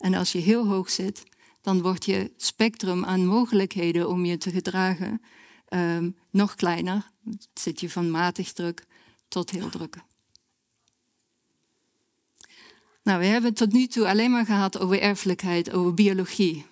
En 0.00 0.14
als 0.14 0.32
je 0.32 0.38
heel 0.38 0.66
hoog 0.66 0.90
zit, 0.90 1.22
dan 1.60 1.82
wordt 1.82 2.04
je 2.04 2.32
spectrum 2.36 3.04
aan 3.04 3.26
mogelijkheden 3.26 4.08
om 4.08 4.24
je 4.24 4.38
te 4.38 4.50
gedragen 4.50 5.22
um, 5.68 6.16
nog 6.30 6.54
kleiner. 6.54 7.10
Zit 7.54 7.80
je 7.80 7.90
van 7.90 8.10
matig 8.10 8.52
druk 8.52 8.84
tot 9.28 9.50
heel 9.50 9.68
druk. 9.68 9.96
Nou, 13.02 13.18
we 13.18 13.26
hebben 13.26 13.54
tot 13.54 13.72
nu 13.72 13.86
toe 13.86 14.08
alleen 14.08 14.30
maar 14.30 14.44
gehad 14.44 14.78
over 14.78 15.00
erfelijkheid, 15.00 15.72
over 15.72 15.94
biologie. 15.94 16.66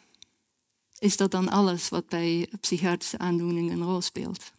Is 0.98 1.16
dat 1.16 1.30
dan 1.30 1.48
alles 1.48 1.88
wat 1.88 2.08
bij 2.08 2.48
psychiatrische 2.60 3.18
aandoeningen 3.18 3.72
een 3.72 3.86
rol 3.86 4.00
speelt? 4.00 4.52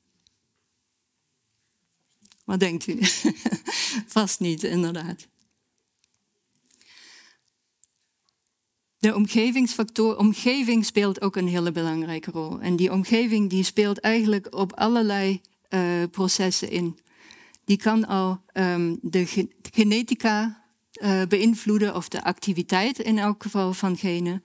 Wat 2.45 2.59
denkt 2.59 2.87
u? 2.87 2.97
Vast 4.17 4.39
niet, 4.39 4.63
inderdaad. 4.63 5.27
De 8.99 9.15
omgevingsfactor, 9.15 10.17
omgeving 10.17 10.85
speelt 10.85 11.21
ook 11.21 11.35
een 11.35 11.47
hele 11.47 11.71
belangrijke 11.71 12.31
rol. 12.31 12.59
En 12.59 12.75
die 12.75 12.91
omgeving 12.91 13.49
die 13.49 13.63
speelt 13.63 13.99
eigenlijk 13.99 14.55
op 14.55 14.73
allerlei 14.73 15.41
uh, 15.69 15.81
processen 16.11 16.71
in. 16.71 16.99
Die 17.65 17.77
kan 17.77 18.07
al 18.07 18.41
um, 18.53 18.99
de 19.01 19.25
ge 19.25 19.47
genetica 19.71 20.63
uh, 20.93 21.21
beïnvloeden, 21.27 21.95
of 21.95 22.09
de 22.09 22.23
activiteit 22.23 22.99
in 22.99 23.17
elk 23.17 23.43
geval 23.43 23.73
van 23.73 23.97
genen. 23.97 24.43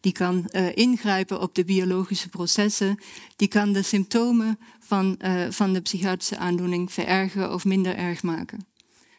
Die 0.00 0.12
kan 0.12 0.48
uh, 0.50 0.76
ingrijpen 0.76 1.40
op 1.40 1.54
de 1.54 1.64
biologische 1.64 2.28
processen. 2.28 2.98
Die 3.36 3.48
kan 3.48 3.72
de 3.72 3.82
symptomen 3.82 4.58
van, 4.80 5.18
van 5.50 5.72
de 5.72 5.80
psychiatrische 5.80 6.36
aandoening 6.36 6.92
verergeren 6.92 7.52
of 7.52 7.64
minder 7.64 7.96
erg 7.96 8.22
maken. 8.22 8.66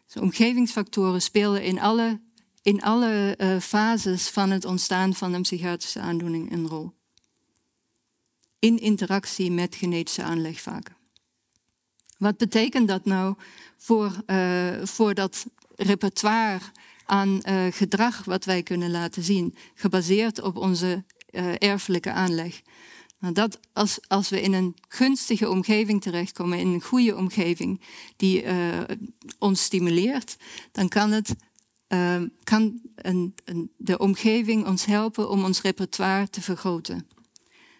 Dus 0.05 0.21
omgevingsfactoren 0.21 1.21
spelen 1.21 1.63
in 1.63 1.79
alle 1.79 2.19
in 2.67 2.81
alle 2.81 3.35
uh, 3.37 3.59
fases 3.59 4.27
van 4.27 4.49
het 4.49 4.65
ontstaan 4.65 5.13
van 5.13 5.33
een 5.33 5.41
psychiatrische 5.41 5.99
aandoening 5.99 6.51
een 6.51 6.67
rol. 6.67 6.91
In 8.59 8.79
interactie 8.79 9.51
met 9.51 9.75
genetische 9.75 10.23
aanleg 10.23 10.61
vaak. 10.61 10.91
Wat 12.17 12.37
betekent 12.37 12.87
dat 12.87 13.05
nou 13.05 13.35
voor, 13.77 14.23
uh, 14.25 14.83
voor 14.83 15.13
dat 15.13 15.45
repertoire 15.75 16.63
aan 17.05 17.41
uh, 17.41 17.65
gedrag 17.69 18.23
wat 18.23 18.45
wij 18.45 18.63
kunnen 18.63 18.91
laten 18.91 19.23
zien, 19.23 19.55
gebaseerd 19.73 20.41
op 20.41 20.57
onze 20.57 21.03
erfelijke 21.57 22.11
aanleg? 22.11 22.61
Nou, 23.19 23.33
dat 23.33 23.59
als, 23.73 23.99
als 24.07 24.29
we 24.29 24.41
in 24.41 24.53
een 24.53 24.75
gunstige 24.87 25.49
omgeving 25.49 26.01
terechtkomen, 26.01 26.59
in 26.59 26.67
een 26.67 26.81
goede 26.81 27.15
omgeving 27.15 27.81
die 28.15 28.45
ons 29.39 29.63
stimuleert, 29.63 30.37
dan 30.71 30.87
kan 30.87 31.11
het 31.11 31.35
Ehm, 31.87 32.27
kan 32.43 32.81
een, 32.95 33.33
de 33.77 33.97
omgeving 33.97 34.65
ons 34.65 34.85
helpen 34.85 35.29
om 35.29 35.43
ons 35.43 35.61
repertoire 35.61 36.29
te 36.29 36.41
vergroten. 36.41 37.07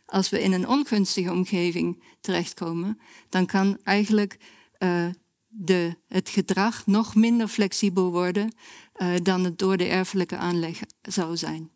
Als 0.05 0.29
we 0.29 0.41
in 0.41 0.51
een 0.51 0.67
ongunstige 0.67 1.31
omgeving 1.31 2.03
terechtkomen, 2.21 2.99
dan 3.29 3.45
kan 3.45 3.77
eigenlijk 3.83 4.37
uh, 4.79 5.05
de, 5.47 5.95
het 6.07 6.29
gedrag 6.29 6.85
nog 6.85 7.15
minder 7.15 7.47
flexibel 7.47 8.11
worden 8.11 8.53
uh, 8.97 9.13
dan 9.23 9.43
het 9.43 9.59
door 9.59 9.77
de 9.77 9.85
erfelijke 9.85 10.37
aanleg 10.37 10.79
zou 11.01 11.37
zijn. 11.37 11.69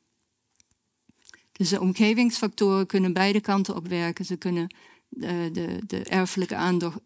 Dus 1.52 1.70
de 1.70 1.82
omgevingsfactoren 1.82 2.86
kunnen 2.86 3.14
beide 3.14 3.42
kanten 3.42 3.76
op 3.76 3.88
werken. 3.88 4.26
Ze 4.26 4.36
kunnen 4.36 4.76
de, 5.10 5.50
de, 5.52 5.80
de 5.88 6.04
erfelijke 6.04 6.56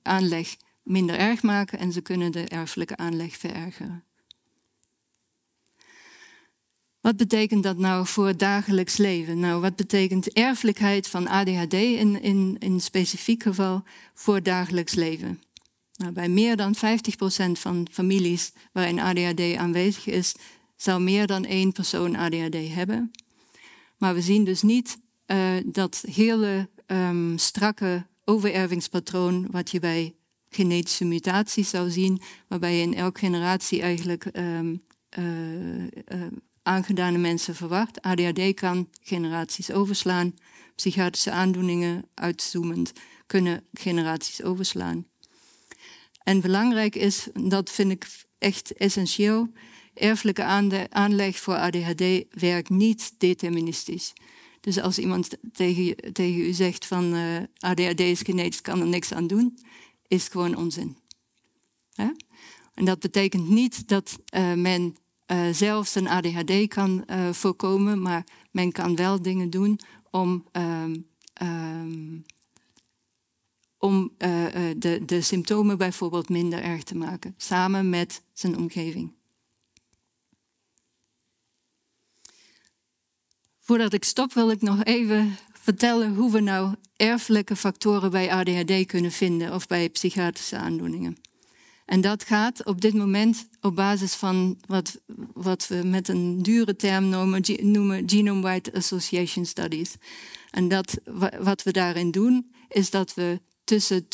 aanleg 0.01 0.55
minder 0.83 1.17
erg 1.17 1.43
maken 1.43 1.79
en 1.79 1.91
ze 1.91 2.01
kunnen 2.01 2.31
de 2.31 2.47
erfelijke 2.47 2.97
aanleg 2.97 3.38
verergeren. 3.38 4.03
Wat 7.05 7.17
betekent 7.17 7.63
dat 7.63 7.77
nou 7.77 8.07
voor 8.07 8.27
het 8.27 8.39
dagelijks 8.39 8.97
leven? 8.97 9.39
Nou, 9.39 9.61
wat 9.61 9.75
betekent 9.75 10.33
erfelijkheid 10.33 11.07
van 11.07 11.27
ADHD 11.27 11.73
in, 11.73 12.21
in, 12.21 12.55
in 12.59 12.79
specifiek 12.79 13.43
geval 13.43 13.83
voor 14.13 14.43
dagelijks 14.43 14.93
leven? 14.93 15.41
Nou, 15.97 16.11
bij 16.11 16.29
meer 16.29 16.55
dan 16.55 16.75
50% 16.75 16.79
van 17.51 17.87
families 17.91 18.51
waarin 18.71 18.99
ADHD 18.99 19.55
aanwezig 19.55 20.07
is, 20.07 20.35
zou 20.75 21.01
meer 21.01 21.27
dan 21.27 21.45
één 21.45 21.71
persoon 21.71 22.15
ADHD 22.15 22.73
hebben. 22.73 23.11
Maar 23.97 24.13
we 24.13 24.21
zien 24.21 24.43
dus 24.43 24.61
niet 24.61 24.97
uh, 25.27 25.53
dat 25.65 26.03
hele 26.11 26.69
um, 26.87 27.37
strakke 27.37 28.05
overervingspatroon 28.23 29.47
wat 29.51 29.71
je 29.71 29.79
bij 29.79 30.13
genetische 30.49 31.05
mutaties 31.05 31.69
zou 31.69 31.89
zien, 31.89 32.21
waarbij 32.47 32.75
je 32.75 32.81
in 32.81 32.95
elke 32.95 33.19
generatie 33.19 33.81
eigenlijk 33.81 34.29
um, 34.33 34.81
aangedane 36.65 37.17
mensen 37.17 37.56
verwacht. 37.56 38.01
ADHD 38.01 38.54
kan 38.54 38.89
generaties 39.01 39.71
overslaan. 39.71 40.34
Psychiatrische 40.75 41.32
aandoeningen, 41.32 42.06
uitzoomend, 42.13 42.91
kunnen 43.25 43.63
generaties 43.73 44.43
overslaan. 44.43 45.06
En 46.23 46.41
belangrijk 46.41 46.95
is, 46.95 47.28
dat 47.34 47.71
vind 47.71 47.91
ik 47.91 48.08
echt 48.38 48.73
essentieel, 48.73 49.51
erfelijke 49.93 50.43
aanleg 50.89 51.39
voor 51.39 51.56
ADHD 51.56 52.04
werkt 52.30 52.69
niet 52.69 53.13
deterministisch. 53.17 54.13
Dus 54.62 54.80
als 54.80 54.99
iemand 54.99 55.38
tegen, 55.54 55.95
u 56.19 56.54
zegt 56.54 56.86
van 56.86 57.13
eh, 57.13 57.69
ADHD 57.69 57.99
is 57.99 58.21
genetisch, 58.21 58.62
kan 58.62 58.80
er 58.80 58.88
niks 58.88 59.13
aan 59.13 59.28
doen, 59.28 59.58
is 60.08 60.28
gewoon 60.28 60.56
onzin. 60.56 60.97
En 62.75 62.86
dat 62.86 62.99
betekent 62.99 63.49
niet 63.49 63.88
dat 63.88 64.19
uh, 64.36 64.54
men 64.54 64.95
uh, 65.31 65.49
zelfs 65.51 65.95
een 65.95 66.07
ADHD 66.07 66.67
kan 66.67 67.03
uh, 67.07 67.31
voorkomen, 67.31 68.01
maar 68.01 68.23
men 68.51 68.71
kan 68.71 68.95
wel 68.95 69.21
dingen 69.21 69.49
doen 69.49 69.79
om, 70.11 70.45
um, 70.51 71.07
um, 71.41 72.25
om 73.77 74.11
uh, 74.17 74.45
de, 74.77 75.01
de 75.05 75.21
symptomen 75.21 75.77
bijvoorbeeld 75.77 76.29
minder 76.29 76.61
erg 76.61 76.83
te 76.83 76.95
maken, 76.95 77.33
samen 77.38 77.89
met 77.89 78.21
zijn 78.33 78.57
omgeving. 78.57 79.13
Voordat 83.59 83.93
ik 83.93 84.03
stop 84.03 84.33
wil 84.33 84.51
ik 84.51 84.61
nog 84.61 84.83
even 84.83 85.38
vertellen 85.53 86.15
hoe 86.15 86.31
we 86.31 86.39
nou 86.39 86.75
erfelijke 86.95 87.55
factoren 87.55 88.11
bij 88.11 88.31
ADHD 88.31 88.85
kunnen 88.85 89.11
vinden 89.11 89.53
of 89.53 89.67
bij 89.67 89.89
psychiatrische 89.89 90.57
aandoeningen. 90.57 91.17
En 91.86 92.02
dat 92.02 92.24
gaat 92.24 92.65
op 92.65 92.82
dit 92.82 92.93
moment 92.93 93.48
op 93.62 93.76
basis 93.76 94.13
van 94.13 94.58
wat, 94.67 95.02
wat 95.34 95.67
we 95.67 95.76
met 95.76 96.08
een 96.08 96.41
dure 96.41 96.76
term 96.76 97.10
noemen, 97.10 97.43
noemen 97.62 98.10
Genome-Wide 98.10 98.74
Association 98.74 99.45
Studies. 99.45 99.95
En 100.52 100.67
dat, 100.67 100.98
wat 101.39 101.63
we 101.63 101.71
daarin 101.71 102.12
doen, 102.12 102.52
is 102.69 102.89
dat 102.89 103.13
we 103.13 103.41
tussen 103.63 104.08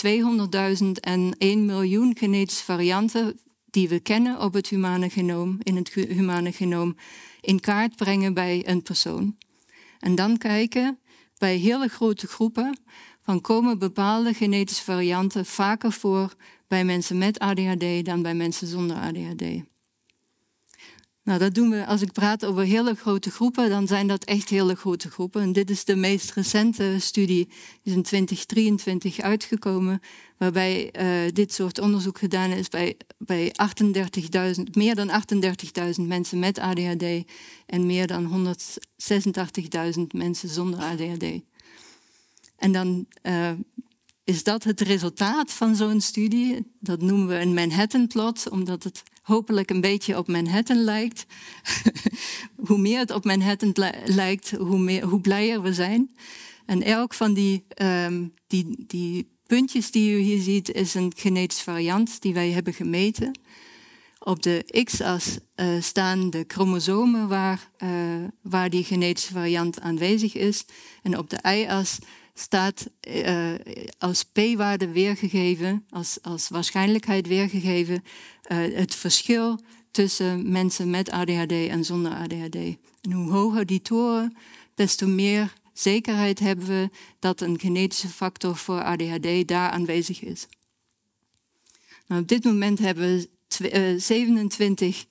200.000 0.82 0.86
en 0.92 1.36
1 1.38 1.66
miljoen 1.66 2.18
genetische 2.18 2.64
varianten 2.64 3.40
die 3.70 3.90
we 3.90 4.00
kennen 4.00 4.42
op 4.42 4.54
het 4.54 4.68
humane 4.68 5.10
genoom, 5.10 5.58
in 5.60 5.76
het 5.76 5.94
humane 5.94 6.52
genoom, 6.52 6.96
in 7.42 7.60
kaart 7.60 7.96
brengen 7.96 8.34
bij 8.34 8.68
een 8.68 8.82
persoon. 8.82 9.38
En 10.00 10.16
dan 10.16 10.38
kijken 10.38 11.00
bij 11.38 11.56
hele 11.56 11.88
grote 11.88 12.28
groepen 12.28 12.80
van 13.22 13.42
komen 13.42 13.80
bepaalde 13.80 14.34
genetische 14.34 14.84
varianten 14.84 15.46
vaker 15.46 15.92
voor 15.92 16.34
bij 16.72 16.86
mensen 16.86 17.18
met 17.18 17.40
ADHD 17.40 18.06
dan 18.06 18.22
bij 18.22 18.36
mensen 18.36 18.68
zonder 18.68 18.98
ADHD. 18.98 19.42
Nou, 21.24 21.40
dat 21.40 21.54
doen 21.54 21.70
we 21.70 21.86
als 21.86 22.02
ik 22.02 22.12
praat 22.12 22.46
over 22.46 22.64
hele 22.64 22.96
grote 22.96 23.32
groepen, 23.32 23.70
dan 23.70 23.88
zijn 23.88 24.08
dat 24.08 24.24
echt 24.24 24.50
hele 24.50 24.76
grote 24.76 25.10
groepen. 25.10 25.42
En 25.42 25.54
dit 25.54 25.70
is 25.70 25.86
de 25.86 25.96
meest 25.96 26.32
recente 26.34 26.96
studie, 27.00 27.46
die 27.46 27.54
is 27.84 27.94
in 27.94 28.04
2023 28.04 29.20
uitgekomen, 29.20 30.00
waarbij 30.38 30.94
uh, 31.00 31.32
dit 31.34 31.54
soort 31.54 31.80
onderzoek 31.80 32.18
gedaan 32.18 32.52
is 32.52 32.68
bij, 32.68 32.98
bij 33.18 33.54
38.000, 34.56 34.62
meer 34.72 34.96
dan 34.96 35.10
38.000 36.00 36.02
mensen 36.02 36.40
met 36.40 36.60
ADHD 36.60 37.04
en 37.66 37.86
meer 37.86 38.08
dan 38.08 38.56
186.000 39.96 40.02
mensen 40.12 40.50
zonder 40.50 40.80
ADHD. 40.80 41.26
En 42.58 42.72
dan 42.72 43.06
uh, 43.24 43.52
is 44.32 44.44
dat 44.44 44.64
het 44.64 44.82
resultaat 44.82 45.52
van 45.52 45.76
zo'n 45.76 46.02
studie. 46.02 46.72
Dat 46.80 47.02
noemen 47.02 47.28
we 47.28 47.40
een 47.40 47.54
Manhattan-plot, 47.54 48.50
omdat 48.50 48.84
het 48.84 49.04
hopelijk 49.22 49.70
een 49.70 49.82
beetje 49.82 50.18
op 50.18 50.28
Manhattan 50.28 50.84
lijkt. 50.84 51.26
hoe 52.68 52.78
meer 52.78 53.00
het 53.00 53.12
op 53.12 53.26
Manhattan 53.26 53.76
lijkt, 54.06 54.52
hoe, 54.52 54.80
meer, 54.80 55.04
hoe 55.04 55.22
blijer 55.22 55.62
we 55.62 55.74
zijn. 55.74 56.16
En 56.66 56.84
elk 56.84 57.14
van 57.14 57.34
die, 57.34 57.66
um, 57.82 58.34
die, 58.48 58.84
die 58.88 59.32
puntjes 59.48 59.92
die 59.92 60.12
u 60.12 60.20
hier 60.20 60.42
ziet, 60.42 60.72
is 60.72 60.94
een 60.94 61.14
genetische 61.16 61.64
variant 61.64 62.22
die 62.22 62.34
wij 62.34 62.50
hebben 62.52 62.74
gemeten. 62.74 63.40
Op 64.20 64.44
de 64.44 64.84
x-as 64.84 65.38
uh, 65.56 65.82
staan 65.82 66.30
de 66.30 66.44
chromosomen 66.48 67.28
waar, 67.28 67.70
uh, 67.84 67.90
waar 68.42 68.70
die 68.70 68.84
genetische 68.84 69.34
variant 69.34 69.80
aanwezig 69.80 70.36
is. 70.36 70.66
En 71.02 71.18
op 71.18 71.30
de 71.30 71.40
y-as 71.44 72.00
staat 72.34 72.90
uh, 73.08 73.54
als 73.98 74.24
p-waarde 74.24 74.92
weergegeven, 74.92 75.86
als, 75.90 76.18
als 76.22 76.50
waarschijnlijkheid 76.50 77.28
weergegeven, 77.28 78.04
uh, 78.52 78.58
het 78.78 78.96
verschil 78.96 79.60
tussen 79.92 80.52
mensen 80.52 80.90
met 80.90 81.10
ADHD 81.10 81.52
en 81.52 81.86
zonder 81.86 82.12
ADHD. 82.12 82.56
En 83.02 83.12
hoe 83.12 83.32
hoger 83.32 83.66
die 83.66 83.82
toren, 83.82 84.38
des 84.76 84.96
te 84.96 85.08
meer 85.08 85.54
zekerheid 85.74 86.40
hebben 86.40 86.68
we 86.68 86.90
dat 87.20 87.42
een 87.42 87.60
genetische 87.60 88.08
factor 88.08 88.56
voor 88.56 88.84
ADHD 88.84 89.48
daar 89.48 89.70
aanwezig 89.70 90.22
is. 90.22 90.48
Nou, 92.08 92.22
op 92.22 92.28
dit 92.28 92.44
moment 92.44 92.80
hebben 92.80 93.28
we 93.48 93.96
27 93.98 95.06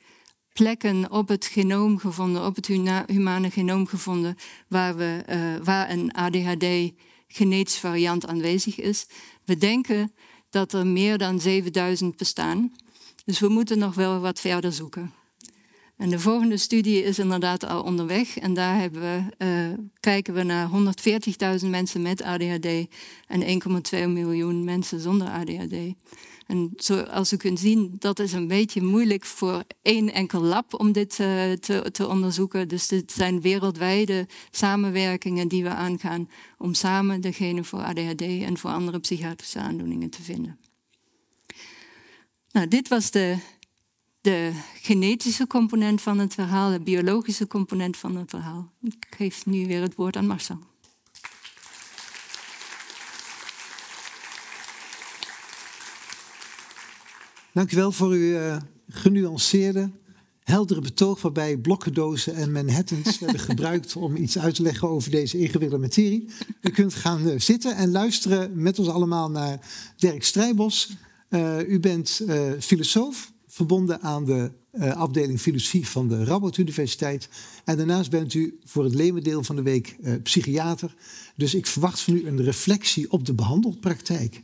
plekken 0.52 1.11
op 1.11 1.28
het 1.28 1.46
genoom 1.46 1.98
gevonden, 1.98 2.46
op 2.46 2.56
het 2.56 2.66
humane 3.06 3.50
genoom 3.50 3.87
gevonden, 3.87 4.37
waar, 4.68 4.96
we, 4.96 5.24
waar 5.62 5.90
een 5.90 6.12
ADHD 6.12 6.92
genetische 7.32 7.80
variant 7.80 8.26
aanwezig 8.26 8.80
is. 8.80 9.06
We 9.44 9.56
denken 9.56 10.12
dat 10.50 10.72
er 10.72 10.86
meer 10.86 11.18
dan 11.18 11.40
7000 11.40 12.16
bestaan. 12.16 12.72
Dus 13.24 13.38
we 13.38 13.48
moeten 13.48 13.78
nog 13.78 13.94
wel 13.94 14.20
wat 14.20 14.40
verder 14.40 14.72
zoeken. 14.72 15.12
En 15.96 16.10
de 16.10 16.18
volgende 16.18 16.56
studie 16.56 17.02
is 17.02 17.18
inderdaad 17.18 17.66
al 17.66 17.82
onderweg. 17.82 18.38
En 18.38 18.54
daar 18.54 18.76
we, 19.00 19.22
uh, 19.38 19.78
kijken 20.00 20.34
we 20.34 20.42
naar 20.42 20.68
140.000 21.62 21.68
mensen 21.68 22.02
met 22.02 22.22
ADHD 22.22 22.66
en 23.26 23.42
1,2 23.42 24.08
miljoen 24.08 24.64
mensen 24.64 25.00
zonder 25.00 25.28
ADHD. 25.28 25.74
En 26.50 26.72
zoals 26.76 27.32
u 27.32 27.36
kunt 27.36 27.58
zien, 27.58 27.96
dat 27.98 28.18
is 28.18 28.32
een 28.32 28.48
beetje 28.48 28.82
moeilijk 28.82 29.24
voor 29.24 29.62
één 29.82 30.12
enkel 30.12 30.40
lab 30.40 30.74
om 30.74 30.92
dit 30.92 31.18
uh, 31.18 31.52
te, 31.52 31.88
te, 31.92 32.08
onderzoeken. 32.08 32.68
Dus 32.68 32.88
dit 32.88 33.12
zijn 33.12 33.40
wereldwijde 33.40 34.26
samenwerkingen 34.50 35.48
die 35.48 35.62
we 35.62 35.68
aangaan 35.68 36.28
om 36.58 36.74
samen 36.74 37.20
degene 37.20 37.64
voor 37.64 37.78
ADHD 37.78 38.22
en 38.22 38.58
voor 38.58 38.70
andere 38.70 38.98
psychiatrische 38.98 39.58
aandoeningen 39.58 40.10
te 40.10 40.22
vinden. 40.22 40.58
Nou, 42.52 42.68
dit 42.68 42.88
was 42.88 43.10
de, 43.10 43.36
de 44.20 44.52
genetische 44.74 45.46
component 45.46 46.00
van 46.00 46.18
het 46.18 46.34
verhaal, 46.34 46.70
de 46.70 46.80
biologische 46.80 47.46
component 47.46 47.96
van 47.96 48.16
het 48.16 48.30
verhaal. 48.30 48.72
Ik 48.82 49.06
geef 49.10 49.46
nu 49.46 49.66
weer 49.66 49.82
het 49.82 49.94
woord 49.94 50.16
aan 50.16 50.26
Marcel. 50.26 50.69
Dank 57.52 57.72
u 57.72 57.76
wel 57.76 57.92
voor 57.92 58.10
uw 58.10 58.38
uh, 58.38 58.56
genuanceerde, 58.88 59.90
heldere 60.42 60.80
betoog 60.80 61.22
waarbij 61.22 61.56
blokkendozen 61.56 62.34
en 62.34 62.52
Manhattans 62.52 63.18
werden 63.20 63.40
gebruikt 63.40 63.96
om 63.96 64.16
iets 64.16 64.38
uit 64.38 64.54
te 64.54 64.62
leggen 64.62 64.88
over 64.88 65.10
deze 65.10 65.38
ingewikkelde 65.38 65.78
materie. 65.78 66.28
U 66.60 66.70
kunt 66.70 66.94
gaan 66.94 67.26
uh, 67.26 67.38
zitten 67.38 67.76
en 67.76 67.90
luisteren 67.90 68.62
met 68.62 68.78
ons 68.78 68.88
allemaal 68.88 69.30
naar 69.30 69.60
Dirk 69.96 70.24
Strijbos. 70.24 70.90
Uh, 71.30 71.68
u 71.68 71.80
bent 71.80 72.20
filosoof, 72.58 73.32
verbonden 73.46 74.00
aan 74.00 74.24
de 74.24 74.50
afdeling 74.94 75.40
filosofie 75.40 75.88
van 75.88 76.08
de 76.08 76.24
Rabot 76.24 76.56
Universiteit. 76.56 77.28
En 77.64 77.76
daarnaast 77.76 78.10
bent 78.10 78.34
u 78.34 78.58
voor 78.64 78.84
het 78.84 78.94
levendeel 78.94 79.44
van 79.44 79.56
de 79.56 79.62
week 79.62 79.96
psychiater. 80.22 80.94
Dus 81.36 81.54
ik 81.54 81.66
verwacht 81.66 82.00
van 82.00 82.14
u 82.14 82.26
een 82.26 82.42
reflectie 82.42 83.12
op 83.12 83.26
de 83.26 83.34
behandelpraktijk. 83.34 84.42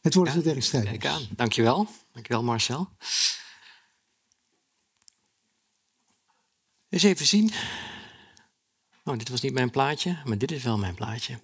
Het 0.00 0.14
woord 0.14 0.28
is 0.28 0.34
ja, 0.34 0.40
Dirk 0.40 0.62
Strijbos. 0.62 0.90
Kijk 0.90 1.06
aan, 1.06 1.22
dankjewel. 1.36 1.88
Dankjewel 2.16 2.42
Marcel. 2.42 2.88
Eens 6.88 7.02
even 7.02 7.26
zien. 7.26 7.52
Oh, 9.04 9.18
dit 9.18 9.28
was 9.28 9.40
niet 9.40 9.52
mijn 9.52 9.70
plaatje, 9.70 10.22
maar 10.24 10.38
dit 10.38 10.52
is 10.52 10.62
wel 10.62 10.78
mijn 10.78 10.94
plaatje. 10.94 11.40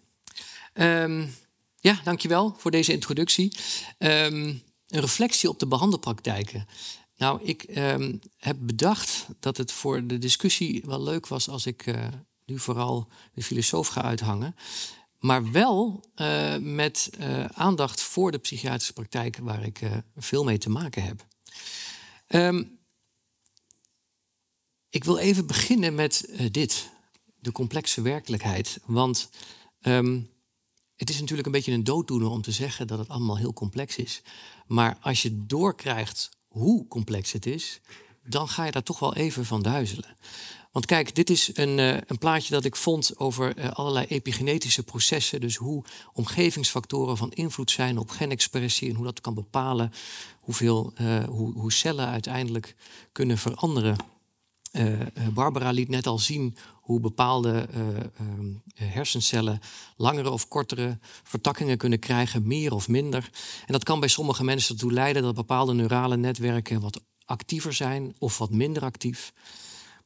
Um, 0.74 1.34
ja, 1.80 2.00
dankjewel 2.04 2.54
voor 2.58 2.70
deze 2.70 2.92
introductie. 2.92 3.56
Um, 3.98 4.62
een 4.88 5.00
reflectie 5.00 5.48
op 5.48 5.58
de 5.58 5.66
behandelpraktijken. 5.66 6.66
Nou, 7.16 7.42
ik 7.42 7.64
um, 7.76 8.20
heb 8.36 8.56
bedacht 8.60 9.26
dat 9.40 9.56
het 9.56 9.72
voor 9.72 10.06
de 10.06 10.18
discussie 10.18 10.82
wel 10.84 11.02
leuk 11.02 11.26
was 11.26 11.48
als 11.48 11.66
ik 11.66 11.86
uh, 11.86 12.06
nu 12.44 12.58
vooral 12.58 13.08
de 13.32 13.42
filosoof 13.42 13.88
ga 13.88 14.02
uithangen. 14.02 14.56
Maar 15.22 15.50
wel 15.50 16.04
uh, 16.16 16.56
met 16.56 17.10
uh, 17.18 17.44
aandacht 17.44 18.00
voor 18.00 18.30
de 18.30 18.38
psychiatrische 18.38 18.92
praktijk, 18.92 19.36
waar 19.36 19.62
ik 19.62 19.80
uh, 19.80 19.96
veel 20.16 20.44
mee 20.44 20.58
te 20.58 20.70
maken 20.70 21.02
heb. 21.02 21.26
Um, 22.28 22.78
ik 24.88 25.04
wil 25.04 25.18
even 25.18 25.46
beginnen 25.46 25.94
met 25.94 26.32
dit, 26.50 26.90
de 27.38 27.52
complexe 27.52 28.02
werkelijkheid. 28.02 28.80
Want 28.84 29.30
um, 29.80 30.30
het 30.96 31.10
is 31.10 31.20
natuurlijk 31.20 31.46
een 31.46 31.52
beetje 31.52 31.72
een 31.72 31.84
dooddoener 31.84 32.28
om 32.28 32.42
te 32.42 32.52
zeggen 32.52 32.86
dat 32.86 32.98
het 32.98 33.08
allemaal 33.08 33.38
heel 33.38 33.52
complex 33.52 33.96
is. 33.96 34.22
Maar 34.66 34.98
als 35.00 35.22
je 35.22 35.46
doorkrijgt 35.46 36.30
hoe 36.48 36.88
complex 36.88 37.32
het 37.32 37.46
is, 37.46 37.80
dan 38.24 38.48
ga 38.48 38.64
je 38.64 38.72
daar 38.72 38.82
toch 38.82 38.98
wel 38.98 39.14
even 39.14 39.44
van 39.44 39.62
duizelen. 39.62 40.16
Want 40.72 40.86
kijk, 40.86 41.14
dit 41.14 41.30
is 41.30 41.50
een, 41.54 41.78
uh, 41.78 41.96
een 42.06 42.18
plaatje 42.18 42.54
dat 42.54 42.64
ik 42.64 42.76
vond 42.76 43.18
over 43.18 43.58
uh, 43.58 43.70
allerlei 43.70 44.06
epigenetische 44.06 44.82
processen. 44.82 45.40
Dus 45.40 45.56
hoe 45.56 45.84
omgevingsfactoren 46.12 47.16
van 47.16 47.32
invloed 47.32 47.70
zijn 47.70 47.98
op 47.98 48.10
genexpressie 48.10 48.88
en 48.88 48.94
hoe 48.94 49.04
dat 49.04 49.20
kan 49.20 49.34
bepalen 49.34 49.92
hoeveel, 50.40 50.92
uh, 51.00 51.24
hoe, 51.24 51.52
hoe, 51.52 51.72
cellen 51.72 52.06
uiteindelijk 52.06 52.74
kunnen 53.12 53.38
veranderen. 53.38 53.96
Barbara 55.34 55.70
liet 55.70 55.88
net 55.88 56.06
al 56.06 56.18
zien 56.18 56.56
hoe 56.72 57.00
bepaalde 57.00 57.68
ehm, 57.72 58.52
hersencellen 58.74 59.60
langere 59.96 60.30
of 60.30 60.48
kortere 60.48 60.98
vertakkingen 61.22 61.76
kunnen 61.76 61.98
krijgen, 61.98 62.46
meer 62.46 62.72
of 62.74 62.88
minder. 62.88 63.30
En 63.66 63.72
dat 63.72 63.84
kan 63.84 64.00
bij 64.00 64.08
sommige 64.08 64.44
mensen 64.44 64.74
ertoe 64.74 64.92
leiden 64.92 65.22
dat 65.22 65.34
bepaalde 65.34 65.74
neurale 65.74 66.16
netwerken 66.16 66.80
wat 66.80 67.00
actiever 67.24 67.72
zijn 67.72 68.14
of 68.18 68.38
wat 68.38 68.50
minder 68.50 68.82
actief. 68.82 69.32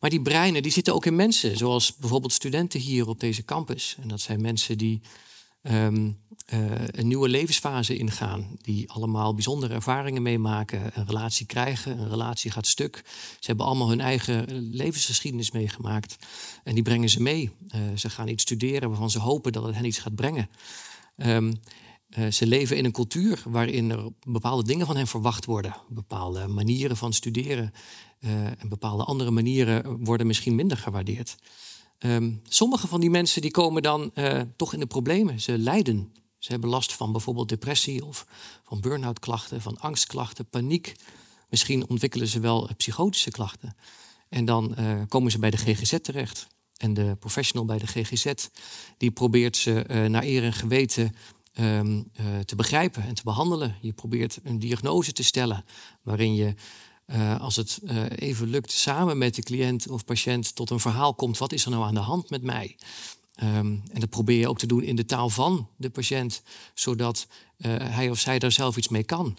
Maar 0.06 0.14
die 0.14 0.24
breinen 0.24 0.62
die 0.62 0.72
zitten 0.72 0.94
ook 0.94 1.06
in 1.06 1.16
mensen, 1.16 1.56
zoals 1.56 1.96
bijvoorbeeld 1.96 2.32
studenten 2.32 2.80
hier 2.80 3.08
op 3.08 3.20
deze 3.20 3.44
campus. 3.44 3.96
En 4.00 4.08
dat 4.08 4.20
zijn 4.20 4.40
mensen 4.40 4.78
die 4.78 5.00
um, 5.62 6.18
uh, 6.54 6.70
een 6.86 7.06
nieuwe 7.06 7.28
levensfase 7.28 7.96
ingaan, 7.96 8.56
die 8.62 8.90
allemaal 8.90 9.34
bijzondere 9.34 9.74
ervaringen 9.74 10.22
meemaken, 10.22 10.90
een 10.94 11.06
relatie 11.06 11.46
krijgen, 11.46 11.98
een 11.98 12.08
relatie 12.08 12.50
gaat 12.50 12.66
stuk. 12.66 13.02
Ze 13.38 13.46
hebben 13.46 13.66
allemaal 13.66 13.88
hun 13.88 14.00
eigen 14.00 14.68
levensgeschiedenis 14.70 15.50
meegemaakt 15.50 16.16
en 16.64 16.74
die 16.74 16.82
brengen 16.82 17.08
ze 17.08 17.22
mee. 17.22 17.50
Uh, 17.74 17.80
ze 17.96 18.10
gaan 18.10 18.28
iets 18.28 18.42
studeren 18.42 18.88
waarvan 18.88 19.10
ze 19.10 19.18
hopen 19.18 19.52
dat 19.52 19.64
het 19.64 19.74
hen 19.74 19.84
iets 19.84 19.98
gaat 19.98 20.14
brengen. 20.14 20.48
Um, 21.16 21.60
uh, 22.18 22.30
ze 22.30 22.46
leven 22.46 22.76
in 22.76 22.84
een 22.84 22.92
cultuur 22.92 23.42
waarin 23.44 23.90
er 23.90 24.08
bepaalde 24.26 24.64
dingen 24.64 24.86
van 24.86 24.96
hen 24.96 25.06
verwacht 25.06 25.44
worden. 25.44 25.76
Bepaalde 25.88 26.46
manieren 26.46 26.96
van 26.96 27.12
studeren 27.12 27.72
en 28.58 28.68
bepaalde 28.68 29.04
andere 29.04 29.30
manieren 29.30 30.04
worden 30.04 30.26
misschien 30.26 30.54
minder 30.54 30.76
gewaardeerd. 30.76 31.36
Um, 31.98 32.42
sommige 32.48 32.86
van 32.86 33.00
die 33.00 33.10
mensen 33.10 33.42
die 33.42 33.50
komen 33.50 33.82
dan 33.82 34.10
uh, 34.14 34.40
toch 34.56 34.72
in 34.72 34.80
de 34.80 34.86
problemen. 34.86 35.40
Ze 35.40 35.58
lijden. 35.58 36.12
Ze 36.38 36.52
hebben 36.52 36.70
last 36.70 36.92
van 36.92 37.12
bijvoorbeeld 37.12 37.48
depressie 37.48 38.04
of 38.04 38.26
van 38.64 38.80
burn-out 38.80 39.18
klachten, 39.18 39.62
van 39.62 39.78
angstklachten, 39.78 40.48
paniek. 40.48 40.94
Misschien 41.48 41.88
ontwikkelen 41.88 42.28
ze 42.28 42.40
wel 42.40 42.70
psychotische 42.76 43.30
klachten. 43.30 43.76
En 44.28 44.44
dan 44.44 44.76
komen 45.08 45.30
ze 45.30 45.38
bij 45.38 45.50
de 45.50 45.56
GGZ 45.56 45.96
terecht. 46.02 46.46
En 46.76 46.94
de 46.94 47.16
professional 47.18 47.64
bij 47.64 47.78
de 47.78 47.86
GGZ 47.86 48.32
die 48.96 49.10
probeert 49.10 49.56
ze 49.56 50.06
naar 50.08 50.22
eer 50.22 50.42
en 50.42 50.52
geweten 50.52 51.14
uh, 51.60 51.80
te 52.44 52.56
begrijpen 52.56 53.02
en 53.02 53.14
te 53.14 53.22
behandelen. 53.24 53.76
Je 53.80 53.92
probeert 53.92 54.38
een 54.42 54.58
diagnose 54.58 55.12
te 55.12 55.24
stellen 55.24 55.64
waarin 56.02 56.34
je 56.34 56.54
eh, 57.06 57.40
als 57.40 57.56
het 57.56 57.78
eh, 57.86 58.04
even 58.16 58.48
lukt, 58.48 58.72
samen 58.72 59.18
met 59.18 59.34
de 59.34 59.42
cliënt 59.42 59.88
of 59.88 60.04
patiënt 60.04 60.54
tot 60.54 60.70
een 60.70 60.80
verhaal 60.80 61.14
komt. 61.14 61.38
Wat 61.38 61.52
is 61.52 61.64
er 61.64 61.70
nou 61.70 61.84
aan 61.84 61.94
de 61.94 62.00
hand 62.00 62.30
met 62.30 62.42
mij? 62.42 62.76
Ehm, 63.34 63.66
en 63.66 64.00
dat 64.00 64.08
probeer 64.08 64.38
je 64.38 64.48
ook 64.48 64.58
te 64.58 64.66
doen 64.66 64.82
in 64.82 64.96
de 64.96 65.04
taal 65.04 65.28
van 65.28 65.68
de 65.76 65.90
patiënt, 65.90 66.42
zodat 66.74 67.26
eh, 67.56 67.70
hij 67.78 68.10
of 68.10 68.18
zij 68.18 68.38
daar 68.38 68.52
zelf 68.52 68.76
iets 68.76 68.88
mee 68.88 69.04
kan. 69.04 69.36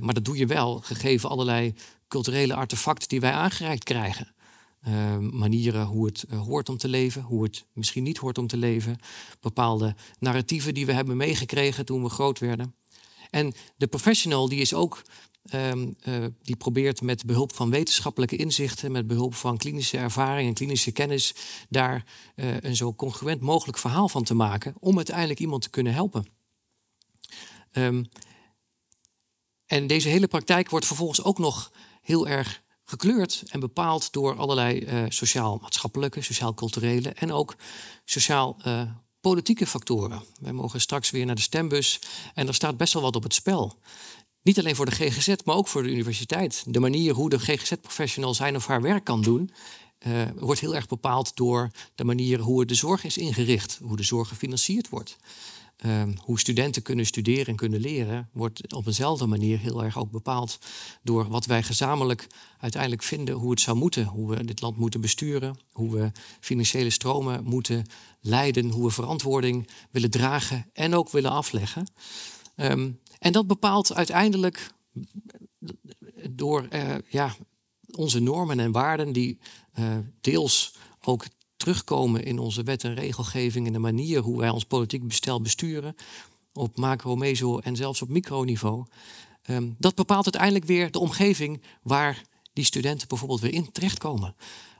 maar 0.00 0.14
dat 0.14 0.24
doe 0.24 0.36
je 0.36 0.46
wel, 0.46 0.80
gegeven 0.80 1.28
allerlei 1.28 1.74
culturele 2.08 2.54
artefacten 2.54 3.08
die 3.08 3.20
wij 3.20 3.32
aangereikt 3.32 3.84
krijgen. 3.84 4.34
Ehm, 4.82 5.36
manieren 5.36 5.86
hoe 5.86 6.06
het 6.06 6.24
hoort 6.30 6.68
om 6.68 6.76
te 6.76 6.88
leven, 6.88 7.22
hoe 7.22 7.42
het 7.42 7.64
misschien 7.72 8.02
niet 8.02 8.18
hoort 8.18 8.38
om 8.38 8.46
te 8.46 8.56
leven. 8.56 8.98
Bepaalde 9.40 9.94
narratieven 10.18 10.74
die 10.74 10.86
we 10.86 10.92
hebben 10.92 11.16
meegekregen 11.16 11.84
toen 11.84 12.02
we 12.02 12.08
groot 12.08 12.38
werden. 12.38 12.74
En 13.30 13.54
de 13.76 13.86
professional 13.86 14.48
die 14.48 14.60
is 14.60 14.74
ook 14.74 15.02
Um, 15.52 15.96
uh, 16.04 16.24
die 16.42 16.56
probeert 16.56 17.00
met 17.00 17.26
behulp 17.26 17.54
van 17.54 17.70
wetenschappelijke 17.70 18.36
inzichten, 18.36 18.92
met 18.92 19.06
behulp 19.06 19.34
van 19.34 19.56
klinische 19.56 19.98
ervaring 19.98 20.48
en 20.48 20.54
klinische 20.54 20.92
kennis, 20.92 21.34
daar 21.68 22.04
uh, 22.36 22.60
een 22.60 22.76
zo 22.76 22.94
congruent 22.94 23.40
mogelijk 23.40 23.78
verhaal 23.78 24.08
van 24.08 24.24
te 24.24 24.34
maken 24.34 24.74
om 24.78 24.96
uiteindelijk 24.96 25.40
iemand 25.40 25.62
te 25.62 25.70
kunnen 25.70 25.92
helpen. 25.92 26.26
Um, 27.72 28.08
en 29.66 29.86
deze 29.86 30.08
hele 30.08 30.28
praktijk 30.28 30.70
wordt 30.70 30.86
vervolgens 30.86 31.22
ook 31.22 31.38
nog 31.38 31.72
heel 32.02 32.28
erg 32.28 32.62
gekleurd 32.84 33.42
en 33.46 33.60
bepaald 33.60 34.12
door 34.12 34.36
allerlei 34.36 34.80
uh, 34.80 35.04
sociaal-maatschappelijke, 35.08 36.22
sociaal-culturele 36.22 37.08
en 37.08 37.32
ook 37.32 37.56
sociaal-politieke 38.04 39.66
factoren. 39.66 40.22
Wij 40.40 40.52
mogen 40.52 40.80
straks 40.80 41.10
weer 41.10 41.26
naar 41.26 41.34
de 41.34 41.40
stembus 41.40 42.00
en 42.34 42.46
er 42.48 42.54
staat 42.54 42.76
best 42.76 42.92
wel 42.92 43.02
wat 43.02 43.16
op 43.16 43.22
het 43.22 43.34
spel. 43.34 43.78
Niet 44.42 44.58
alleen 44.58 44.76
voor 44.76 44.86
de 44.86 44.92
GGZ, 44.92 45.34
maar 45.44 45.56
ook 45.56 45.68
voor 45.68 45.82
de 45.82 45.90
universiteit. 45.90 46.64
De 46.66 46.80
manier 46.80 47.14
hoe 47.14 47.28
de 47.28 47.38
GGZ-professional 47.38 48.34
zijn 48.34 48.56
of 48.56 48.66
haar 48.66 48.82
werk 48.82 49.04
kan 49.04 49.22
doen, 49.22 49.50
uh, 50.06 50.22
wordt 50.36 50.60
heel 50.60 50.74
erg 50.74 50.86
bepaald 50.86 51.36
door 51.36 51.70
de 51.94 52.04
manier 52.04 52.40
hoe 52.40 52.64
de 52.64 52.74
zorg 52.74 53.04
is 53.04 53.16
ingericht, 53.16 53.78
hoe 53.82 53.96
de 53.96 54.02
zorg 54.02 54.28
gefinancierd 54.28 54.88
wordt. 54.88 55.16
Uh, 55.86 56.02
hoe 56.16 56.38
studenten 56.38 56.82
kunnen 56.82 57.06
studeren 57.06 57.46
en 57.46 57.56
kunnen 57.56 57.80
leren, 57.80 58.28
wordt 58.32 58.74
op 58.74 58.86
eenzelfde 58.86 59.26
manier 59.26 59.58
heel 59.58 59.84
erg 59.84 59.98
ook 59.98 60.10
bepaald 60.10 60.58
door 61.02 61.28
wat 61.28 61.46
wij 61.46 61.62
gezamenlijk 61.62 62.26
uiteindelijk 62.60 63.02
vinden 63.02 63.34
hoe 63.34 63.50
het 63.50 63.60
zou 63.60 63.76
moeten. 63.76 64.04
Hoe 64.04 64.30
we 64.30 64.44
dit 64.44 64.60
land 64.60 64.76
moeten 64.76 65.00
besturen, 65.00 65.58
hoe 65.72 65.90
we 65.90 66.12
financiële 66.40 66.90
stromen 66.90 67.44
moeten 67.44 67.86
leiden, 68.20 68.70
hoe 68.70 68.84
we 68.84 68.90
verantwoording 68.90 69.68
willen 69.90 70.10
dragen 70.10 70.70
en 70.72 70.94
ook 70.94 71.10
willen 71.10 71.30
afleggen. 71.30 71.86
Um, 72.56 72.98
en 73.18 73.32
dat 73.32 73.46
bepaalt 73.46 73.94
uiteindelijk 73.94 74.70
door 76.30 76.68
uh, 76.72 76.94
ja, 77.08 77.34
onze 77.96 78.20
normen 78.20 78.60
en 78.60 78.72
waarden, 78.72 79.12
die 79.12 79.38
uh, 79.78 79.96
deels 80.20 80.74
ook 81.04 81.24
terugkomen 81.56 82.24
in 82.24 82.38
onze 82.38 82.62
wet 82.62 82.84
en 82.84 82.94
regelgeving 82.94 83.66
en 83.66 83.72
de 83.72 83.78
manier 83.78 84.20
hoe 84.20 84.38
wij 84.38 84.50
ons 84.50 84.64
politiek 84.64 85.08
bestel 85.08 85.40
besturen, 85.40 85.94
op 86.52 86.76
macro, 86.76 87.16
meso 87.16 87.58
en 87.58 87.76
zelfs 87.76 88.02
op 88.02 88.08
microniveau. 88.08 88.86
Um, 89.50 89.76
dat 89.78 89.94
bepaalt 89.94 90.24
uiteindelijk 90.24 90.64
weer 90.64 90.90
de 90.90 90.98
omgeving 90.98 91.62
waar 91.82 92.22
die 92.52 92.64
studenten 92.64 93.08
bijvoorbeeld 93.08 93.40
weer 93.40 93.52
in 93.52 93.72
terechtkomen. 93.72 94.34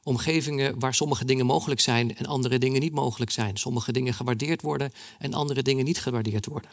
Omgevingen 0.08 0.78
waar 0.78 0.94
sommige 0.94 1.24
dingen 1.24 1.46
mogelijk 1.46 1.80
zijn 1.80 2.16
en 2.16 2.26
andere 2.26 2.58
dingen 2.58 2.80
niet 2.80 2.92
mogelijk 2.92 3.30
zijn. 3.30 3.56
Sommige 3.56 3.92
dingen 3.92 4.14
gewaardeerd 4.14 4.62
worden 4.62 4.92
en 5.18 5.34
andere 5.34 5.62
dingen 5.62 5.84
niet 5.84 6.00
gewaardeerd 6.00 6.46
worden. 6.46 6.70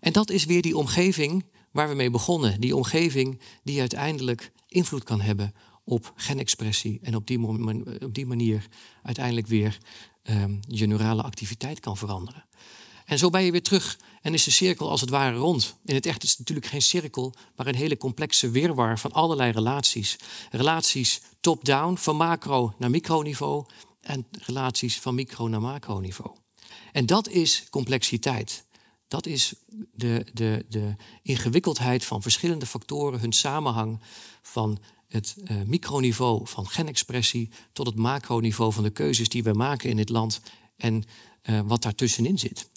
En 0.00 0.12
dat 0.12 0.30
is 0.30 0.44
weer 0.44 0.62
die 0.62 0.76
omgeving 0.76 1.44
waar 1.70 1.88
we 1.88 1.94
mee 1.94 2.10
begonnen. 2.10 2.60
Die 2.60 2.76
omgeving 2.76 3.40
die 3.62 3.80
uiteindelijk 3.80 4.52
invloed 4.68 5.04
kan 5.04 5.20
hebben 5.20 5.54
op 5.84 6.12
genexpressie 6.16 6.98
en 7.02 7.16
op 7.16 7.26
die, 7.26 7.46
op 8.00 8.14
die 8.14 8.26
manier 8.26 8.66
uiteindelijk 9.02 9.46
weer 9.46 9.78
um, 10.30 10.60
je 10.66 10.86
neurale 10.86 11.22
activiteit 11.22 11.80
kan 11.80 11.96
veranderen. 11.96 12.44
En 13.04 13.18
zo 13.18 13.30
ben 13.30 13.42
je 13.42 13.50
weer 13.50 13.62
terug 13.62 13.98
en 14.22 14.34
is 14.34 14.44
de 14.44 14.50
cirkel 14.50 14.90
als 14.90 15.00
het 15.00 15.10
ware 15.10 15.36
rond. 15.36 15.76
In 15.84 15.94
het 15.94 16.06
echt 16.06 16.22
is 16.22 16.30
het 16.30 16.38
natuurlijk 16.38 16.66
geen 16.66 16.82
cirkel, 16.82 17.34
maar 17.56 17.66
een 17.66 17.74
hele 17.74 17.96
complexe 17.96 18.50
wirwar 18.50 18.98
van 18.98 19.12
allerlei 19.12 19.52
relaties. 19.52 20.16
Relaties 20.50 21.20
top-down, 21.40 21.96
van 21.96 22.16
macro 22.16 22.74
naar 22.78 22.90
microniveau 22.90 23.64
en 24.00 24.26
relaties 24.30 25.00
van 25.00 25.14
micro 25.14 25.48
naar 25.48 25.60
macroniveau. 25.60 26.36
En 26.92 27.06
dat 27.06 27.28
is 27.28 27.66
complexiteit. 27.70 28.64
Dat 29.08 29.26
is 29.26 29.54
de, 29.92 30.26
de, 30.32 30.64
de 30.68 30.94
ingewikkeldheid 31.22 32.04
van 32.04 32.22
verschillende 32.22 32.66
factoren, 32.66 33.20
hun 33.20 33.32
samenhang 33.32 34.00
van 34.42 34.78
het 35.08 35.36
uh, 35.44 35.62
microniveau 35.66 36.48
van 36.48 36.66
genexpressie 36.66 37.50
tot 37.72 37.86
het 37.86 37.96
macroniveau 37.96 38.72
van 38.72 38.82
de 38.82 38.90
keuzes 38.90 39.28
die 39.28 39.42
we 39.42 39.52
maken 39.52 39.90
in 39.90 39.96
dit 39.96 40.08
land 40.08 40.40
en 40.76 41.04
uh, 41.42 41.60
wat 41.64 41.82
daartussenin 41.82 42.38
zit. 42.38 42.70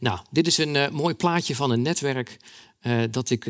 Nou, 0.00 0.18
dit 0.30 0.46
is 0.46 0.58
een 0.58 0.74
uh, 0.74 0.88
mooi 0.88 1.14
plaatje 1.14 1.56
van 1.56 1.70
een 1.70 1.82
netwerk 1.82 2.36
dat 3.10 3.30
ik 3.30 3.46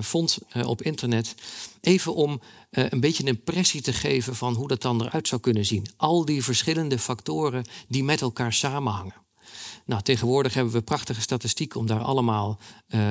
vond 0.00 0.38
op 0.64 0.82
internet. 0.82 1.34
Even 1.80 2.14
om 2.14 2.40
een 2.70 3.00
beetje 3.00 3.22
een 3.22 3.28
impressie 3.28 3.80
te 3.80 3.92
geven 3.92 4.36
van 4.36 4.54
hoe 4.54 4.68
dat 4.68 4.82
dan 4.82 5.02
eruit 5.02 5.28
zou 5.28 5.40
kunnen 5.40 5.64
zien. 5.64 5.86
Al 5.96 6.24
die 6.24 6.44
verschillende 6.44 6.98
factoren 6.98 7.64
die 7.88 8.04
met 8.04 8.20
elkaar 8.20 8.52
samenhangen. 8.52 9.14
Nou, 9.86 10.02
tegenwoordig 10.02 10.54
hebben 10.54 10.72
we 10.72 10.82
prachtige 10.82 11.20
statistieken 11.20 11.80
om 11.80 11.86
daar 11.86 12.02
allemaal 12.02 12.58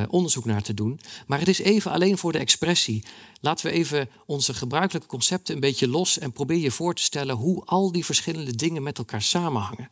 onderzoek 0.10 0.46
naar 0.46 0.62
te 0.62 0.74
doen. 0.74 1.00
Maar 1.28 1.40
het 1.40 1.48
is 1.48 1.60
even 1.60 1.92
alleen 1.92 2.18
voor 2.18 2.32
de 2.32 2.40
expressie. 2.40 3.06
Laten 3.42 3.66
we 3.66 3.72
even 3.72 4.10
onze 4.26 4.54
gebruikelijke 4.54 5.08
concepten 5.08 5.54
een 5.54 5.60
beetje 5.60 5.88
los 5.88 6.18
en 6.18 6.32
probeer 6.32 6.60
je 6.60 6.72
voor 6.72 6.96
te 6.96 7.02
stellen 7.02 7.36
hoe 7.36 7.66
al 7.66 7.92
die 7.92 8.06
verschillende 8.06 8.56
dingen 8.56 8.84
met 8.84 8.98
elkaar 8.98 9.22
samenhangen. 9.22 9.90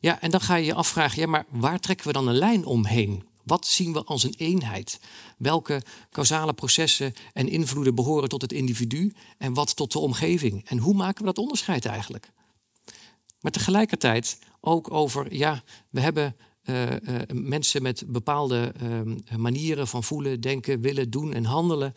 Ja, 0.00 0.20
en 0.20 0.30
dan 0.30 0.40
ga 0.40 0.54
je 0.54 0.64
je 0.64 0.74
afvragen, 0.74 1.20
ja, 1.20 1.26
maar 1.26 1.46
waar 1.48 1.80
trekken 1.80 2.06
we 2.06 2.12
dan 2.12 2.28
een 2.28 2.34
lijn 2.34 2.64
omheen? 2.64 3.28
Wat 3.44 3.66
zien 3.66 3.92
we 3.92 4.04
als 4.04 4.22
een 4.22 4.34
eenheid? 4.36 5.00
Welke 5.38 5.82
causale 6.10 6.52
processen 6.52 7.14
en 7.32 7.48
invloeden 7.48 7.94
behoren 7.94 8.28
tot 8.28 8.42
het 8.42 8.52
individu 8.52 9.12
en 9.38 9.54
wat 9.54 9.76
tot 9.76 9.92
de 9.92 9.98
omgeving? 9.98 10.68
En 10.68 10.78
hoe 10.78 10.94
maken 10.94 11.20
we 11.20 11.26
dat 11.26 11.38
onderscheid 11.38 11.86
eigenlijk? 11.86 12.30
Maar 13.40 13.52
tegelijkertijd 13.52 14.38
ook 14.60 14.92
over, 14.92 15.34
ja, 15.34 15.62
we 15.90 16.00
hebben 16.00 16.36
uh, 16.64 16.90
uh, 16.90 17.20
mensen 17.32 17.82
met 17.82 18.04
bepaalde 18.06 18.74
uh, 18.82 19.36
manieren 19.36 19.88
van 19.88 20.04
voelen, 20.04 20.40
denken, 20.40 20.80
willen, 20.80 21.10
doen 21.10 21.32
en 21.32 21.44
handelen, 21.44 21.92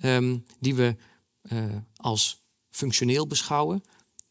um, 0.00 0.44
die 0.60 0.74
we 0.74 0.96
eh, 1.42 1.64
als 1.96 2.42
functioneel 2.70 3.26
beschouwen, 3.26 3.82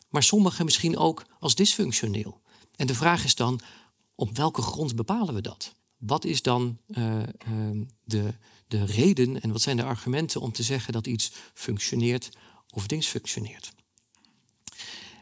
maar 0.09 0.23
sommige 0.23 0.63
misschien 0.63 0.97
ook 0.97 1.25
als 1.39 1.55
dysfunctioneel. 1.55 2.40
En 2.81 2.87
de 2.87 2.95
vraag 2.95 3.23
is 3.23 3.35
dan, 3.35 3.59
op 4.15 4.37
welke 4.37 4.61
grond 4.61 4.95
bepalen 4.95 5.33
we 5.33 5.41
dat? 5.41 5.75
Wat 5.97 6.25
is 6.25 6.41
dan 6.41 6.77
ehm, 6.87 7.83
de, 8.03 8.33
de 8.67 8.85
reden 8.85 9.41
en 9.41 9.51
wat 9.51 9.61
zijn 9.61 9.77
de 9.77 9.83
argumenten 9.83 10.41
om 10.41 10.51
te 10.51 10.63
zeggen 10.63 10.93
dat 10.93 11.07
iets 11.07 11.31
functioneert 11.53 12.29
of 12.69 12.87
dysfunctioneert? 12.87 13.73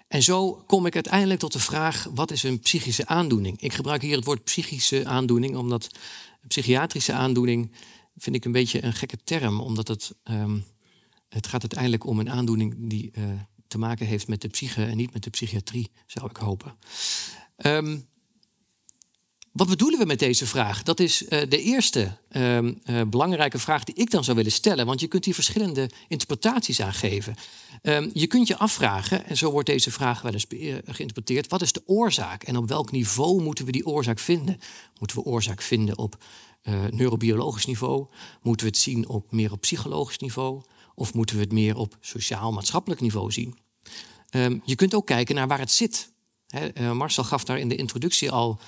En 0.08 0.24
zo 0.24 0.64
kom 0.68 0.86
ik 0.86 0.94
uiteindelijk 0.94 1.40
tot 1.40 1.54
de 1.54 1.60
vraag: 1.60 2.08
wat 2.14 2.32
is 2.32 2.44
een 2.44 2.60
psychische 2.60 3.08
aandoening? 3.08 3.62
Ik 3.62 3.74
gebruik 3.74 4.02
hier 4.02 4.16
het 4.16 4.26
woord 4.26 4.44
psychische 4.44 5.06
aandoening, 5.06 5.56
omdat 5.56 5.90
psychiatrische 6.48 7.14
aandoening 7.14 7.72
vind 8.18 8.36
ik 8.36 8.46
een 8.46 8.52
beetje 8.52 8.84
een 8.84 8.94
gekke 8.94 9.18
term, 9.24 9.60
omdat 9.60 9.88
het, 9.88 10.16
um, 10.24 10.66
het 11.30 11.48
gaat 11.48 11.62
uiteindelijk 11.62 12.06
om 12.06 12.20
een 12.20 12.30
aandoening 12.30 12.76
die 12.78 13.12
uh, 13.14 13.24
te 13.68 13.78
maken 13.78 14.06
heeft 14.06 14.28
met 14.28 14.42
de 14.42 14.48
psyche 14.48 14.86
en 14.86 14.98
niet 14.98 15.14
met 15.14 15.24
de 15.24 15.30
psychiatrie, 15.30 15.92
zou 16.06 16.30
ik 16.30 16.38
hopen. 16.38 16.78
Um, 17.66 18.08
wat 19.52 19.68
bedoelen 19.68 20.00
we 20.00 20.06
met 20.06 20.20
deze 20.20 20.46
vraag? 20.46 20.84
Dat 20.84 21.00
is 21.00 21.22
uh, 21.22 21.30
de 21.30 21.62
eerste 21.62 22.18
uh, 22.32 22.58
uh, 22.58 22.72
belangrijke 23.08 23.60
vraag 23.60 23.84
die 23.84 23.96
ik 23.96 24.12
dan 24.12 24.24
zou 24.24 24.38
willen 24.38 24.52
stellen. 24.52 24.86
Want 24.86 25.00
je 25.00 25.08
kunt 25.08 25.26
hier 25.26 25.34
verschillende 25.34 25.90
interpretaties 26.08 26.82
aan 26.82 26.94
geven. 26.94 27.36
Um, 27.82 28.10
je 28.14 28.28
kunt 28.28 28.48
je 28.48 28.58
afvragen, 28.58 29.26
en 29.26 29.38
zo 29.38 29.52
wordt 29.52 29.70
deze 29.70 29.92
vraag 29.92 30.22
wel 30.22 30.34
eens 30.34 30.48
eh, 30.48 30.76
geïnterpreteerd: 30.86 31.48
wat 31.48 31.62
is 31.62 31.72
de 31.72 31.82
oorzaak 31.86 32.44
en 32.44 32.58
op 32.58 32.68
welk 32.68 32.92
niveau 32.92 33.42
moeten 33.42 33.66
we 33.66 33.72
die 33.72 33.86
oorzaak 33.86 34.20
vinden? 34.20 34.60
Moeten 35.00 35.18
we 35.18 35.24
oorzaak 35.24 35.62
vinden 35.62 35.98
op 35.98 36.24
neurobiologisch 36.90 37.66
niveau? 37.66 38.08
Moeten 38.42 38.66
we 38.66 38.72
het 38.72 38.82
zien 38.82 39.08
op 39.08 39.32
meer 39.32 39.52
op 39.52 39.62
psychologisch 39.62 40.18
niveau? 40.18 40.62
Of 40.96 41.14
moeten 41.14 41.36
we 41.36 41.42
het 41.42 41.52
meer 41.52 41.76
op 41.76 41.98
sociaal-maatschappelijk 42.02 43.02
niveau 43.02 43.32
zien? 43.32 43.58
Je 44.64 44.76
kunt 44.76 44.94
ook 44.94 45.06
kijken 45.06 45.36
naar 45.36 45.48
waar 45.48 45.60
het 45.60 45.72
zit. 45.72 46.09
He, 46.50 46.94
Marcel 46.94 47.24
gaf 47.24 47.44
daar 47.44 47.60
in 47.60 47.70
de 47.70 47.76
introductie 47.76 48.32
al 48.32 48.60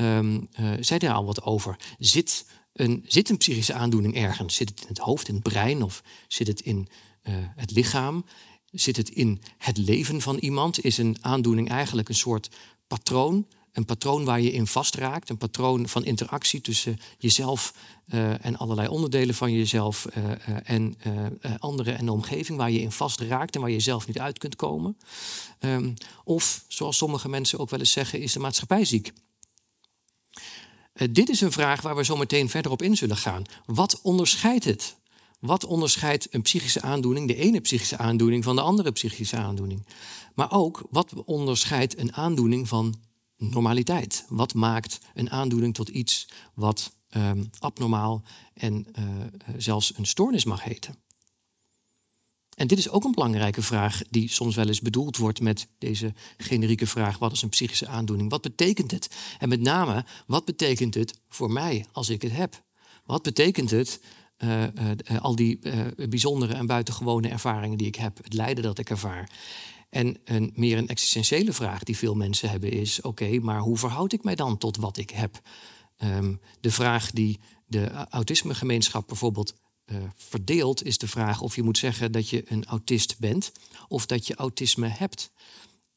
um, 0.00 0.48
uh, 0.60 0.70
zei 0.80 0.98
daar 0.98 1.14
al 1.14 1.24
wat 1.24 1.42
over. 1.42 1.76
Zit 1.98 2.46
een, 2.72 3.04
zit 3.06 3.30
een 3.30 3.36
psychische 3.36 3.74
aandoening 3.74 4.16
ergens? 4.16 4.54
Zit 4.54 4.68
het 4.68 4.80
in 4.80 4.88
het 4.88 4.98
hoofd, 4.98 5.28
in 5.28 5.34
het 5.34 5.42
brein 5.42 5.82
of 5.82 6.02
zit 6.28 6.46
het 6.46 6.60
in 6.60 6.88
uh, 7.28 7.34
het 7.38 7.70
lichaam? 7.70 8.24
Zit 8.70 8.96
het 8.96 9.08
in 9.08 9.42
het 9.58 9.76
leven 9.76 10.20
van 10.20 10.36
iemand? 10.36 10.84
Is 10.84 10.98
een 10.98 11.16
aandoening 11.20 11.68
eigenlijk 11.68 12.08
een 12.08 12.14
soort 12.14 12.50
patroon, 12.86 13.46
een 13.76 13.84
patroon 13.84 14.24
waar 14.24 14.40
je 14.40 14.52
in 14.52 14.66
vastraakt. 14.66 15.28
Een 15.28 15.36
patroon 15.36 15.88
van 15.88 16.04
interactie 16.04 16.60
tussen 16.60 16.98
jezelf 17.18 17.74
uh, 18.14 18.44
en 18.44 18.56
allerlei 18.56 18.88
onderdelen 18.88 19.34
van 19.34 19.52
jezelf 19.52 20.06
uh, 20.16 20.24
uh, 20.24 20.56
en 20.64 20.96
anderen 21.58 21.98
en 21.98 22.04
de 22.04 22.12
omgeving 22.12 22.58
waar 22.58 22.70
je 22.70 22.80
in 22.80 22.92
vastraakt 22.92 23.54
en 23.54 23.60
waar 23.60 23.70
je 23.70 23.80
zelf 23.80 24.06
niet 24.06 24.18
uit 24.18 24.38
kunt 24.38 24.56
komen. 24.56 24.96
Um, 25.60 25.94
of, 26.24 26.64
zoals 26.68 26.96
sommige 26.96 27.28
mensen 27.28 27.58
ook 27.58 27.70
wel 27.70 27.78
eens 27.78 27.92
zeggen, 27.92 28.20
is 28.20 28.32
de 28.32 28.38
maatschappij 28.38 28.84
ziek. 28.84 29.12
dit 31.10 31.28
is 31.28 31.40
een 31.40 31.52
vraag 31.52 31.82
waar 31.82 31.96
we 31.96 32.04
zo 32.04 32.16
meteen 32.16 32.48
verder 32.48 32.70
op 32.70 32.82
in 32.82 32.96
zullen 32.96 33.16
gaan. 33.16 33.44
Wat 33.66 34.00
onderscheidt 34.02 34.64
het? 34.64 34.96
Wat 35.40 35.64
onderscheidt 35.64 36.26
een 36.30 36.42
psychische 36.42 36.82
aandoening, 36.82 37.28
de 37.28 37.36
ene 37.36 37.60
psychische 37.60 37.98
aandoening, 37.98 38.44
van 38.44 38.56
de 38.56 38.62
andere 38.62 38.92
psychische 38.92 39.36
aandoening? 39.36 39.86
Maar 40.34 40.52
ook, 40.52 40.82
wat 40.90 41.12
onderscheidt 41.24 41.98
een 41.98 42.14
aandoening 42.14 42.68
van 42.68 42.94
normaliteit? 43.36 44.24
Wat 44.28 44.54
maakt 44.54 44.98
een 45.14 45.30
aandoening 45.30 45.74
tot 45.74 45.88
iets 45.88 46.28
wat 46.54 46.96
um, 47.16 47.50
abnormaal 47.58 48.22
en 48.54 48.86
uh, 48.98 49.04
zelfs 49.56 49.92
een 49.96 50.06
stoornis 50.06 50.44
mag 50.44 50.62
heten? 50.62 50.94
En 52.54 52.66
dit 52.66 52.78
is 52.78 52.88
ook 52.88 53.04
een 53.04 53.12
belangrijke 53.12 53.62
vraag 53.62 54.02
die 54.10 54.28
soms 54.28 54.54
wel 54.54 54.66
eens 54.66 54.80
bedoeld 54.80 55.16
wordt 55.16 55.40
met 55.40 55.68
deze 55.78 56.14
generieke 56.36 56.86
vraag: 56.86 57.18
wat 57.18 57.32
is 57.32 57.42
een 57.42 57.48
psychische 57.48 57.86
aandoening? 57.86 58.30
Wat 58.30 58.42
betekent 58.42 58.90
het? 58.90 59.16
En 59.38 59.48
met 59.48 59.60
name, 59.60 60.04
wat 60.26 60.44
betekent 60.44 60.94
het 60.94 61.20
voor 61.28 61.52
mij 61.52 61.86
als 61.92 62.08
ik 62.08 62.22
het 62.22 62.32
heb? 62.32 62.64
Wat 63.04 63.22
betekent 63.22 63.70
het 63.70 64.00
uh, 64.38 64.62
uh, 64.62 65.20
al 65.20 65.36
die 65.36 65.58
bijzondere 66.08 66.54
en 66.54 66.66
buitengewone 66.66 67.28
ervaringen 67.28 67.78
die 67.78 67.86
ik 67.86 67.94
heb, 67.94 68.16
het 68.22 68.32
lijden 68.32 68.62
dat 68.62 68.78
ik 68.78 68.90
ervaar. 68.90 69.30
En 69.96 70.16
een 70.24 70.52
meer 70.54 70.78
een 70.78 70.88
existentiële 70.88 71.52
vraag 71.52 71.82
die 71.82 71.96
veel 71.96 72.14
mensen 72.14 72.50
hebben 72.50 72.70
is: 72.70 73.00
oké, 73.00 73.38
maar 73.38 73.60
hoe 73.60 73.78
verhoud 73.78 74.12
ik 74.12 74.24
mij 74.24 74.34
dan 74.34 74.58
tot 74.58 74.76
wat 74.76 74.96
ik 74.96 75.10
heb? 75.10 75.40
Um, 75.98 76.40
de 76.60 76.70
vraag 76.70 77.10
die 77.10 77.40
de 77.66 77.90
autismegemeenschap 78.08 79.06
bijvoorbeeld 79.08 79.54
verdeelt, 80.16 80.84
is 80.84 80.98
de 80.98 81.08
vraag 81.08 81.40
of 81.40 81.56
je 81.56 81.62
moet 81.62 81.78
zeggen 81.78 82.12
dat 82.12 82.28
je 82.28 82.42
een 82.46 82.64
autist 82.64 83.18
bent 83.18 83.52
of 83.88 84.06
dat 84.06 84.26
je 84.26 84.34
autisme 84.34 84.88
hebt. 84.88 85.30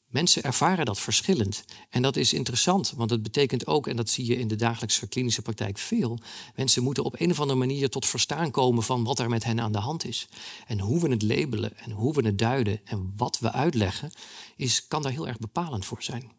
Mensen 0.09 0.43
ervaren 0.43 0.85
dat 0.85 0.99
verschillend. 0.99 1.63
En 1.89 2.01
dat 2.01 2.15
is 2.15 2.33
interessant, 2.33 2.91
want 2.95 3.09
het 3.09 3.23
betekent 3.23 3.67
ook, 3.67 3.87
en 3.87 3.95
dat 3.95 4.09
zie 4.09 4.25
je 4.25 4.37
in 4.37 4.47
de 4.47 4.55
dagelijkse 4.55 5.07
klinische 5.07 5.41
praktijk 5.41 5.77
veel, 5.77 6.19
mensen 6.55 6.83
moeten 6.83 7.03
op 7.03 7.19
een 7.19 7.31
of 7.31 7.39
andere 7.39 7.59
manier 7.59 7.89
tot 7.89 8.05
verstaan 8.05 8.51
komen 8.51 8.83
van 8.83 9.03
wat 9.03 9.19
er 9.19 9.29
met 9.29 9.43
hen 9.43 9.61
aan 9.61 9.71
de 9.71 9.77
hand 9.77 10.05
is. 10.05 10.27
En 10.67 10.79
hoe 10.79 11.01
we 11.01 11.09
het 11.09 11.21
labelen 11.21 11.77
en 11.77 11.91
hoe 11.91 12.13
we 12.13 12.25
het 12.25 12.37
duiden 12.37 12.81
en 12.85 13.13
wat 13.17 13.39
we 13.39 13.51
uitleggen, 13.51 14.11
is, 14.55 14.87
kan 14.87 15.01
daar 15.01 15.11
heel 15.11 15.27
erg 15.27 15.37
bepalend 15.37 15.85
voor 15.85 16.03
zijn. 16.03 16.31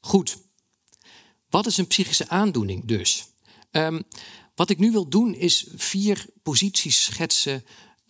Goed, 0.00 0.38
wat 1.48 1.66
is 1.66 1.76
een 1.76 1.86
psychische 1.86 2.28
aandoening 2.28 2.84
dus? 2.84 3.26
Um, 3.70 4.02
wat 4.54 4.70
ik 4.70 4.78
nu 4.78 4.90
wil 4.90 5.08
doen 5.08 5.34
is 5.34 5.66
vier 5.74 6.26
posities 6.42 7.04
schetsen 7.04 7.64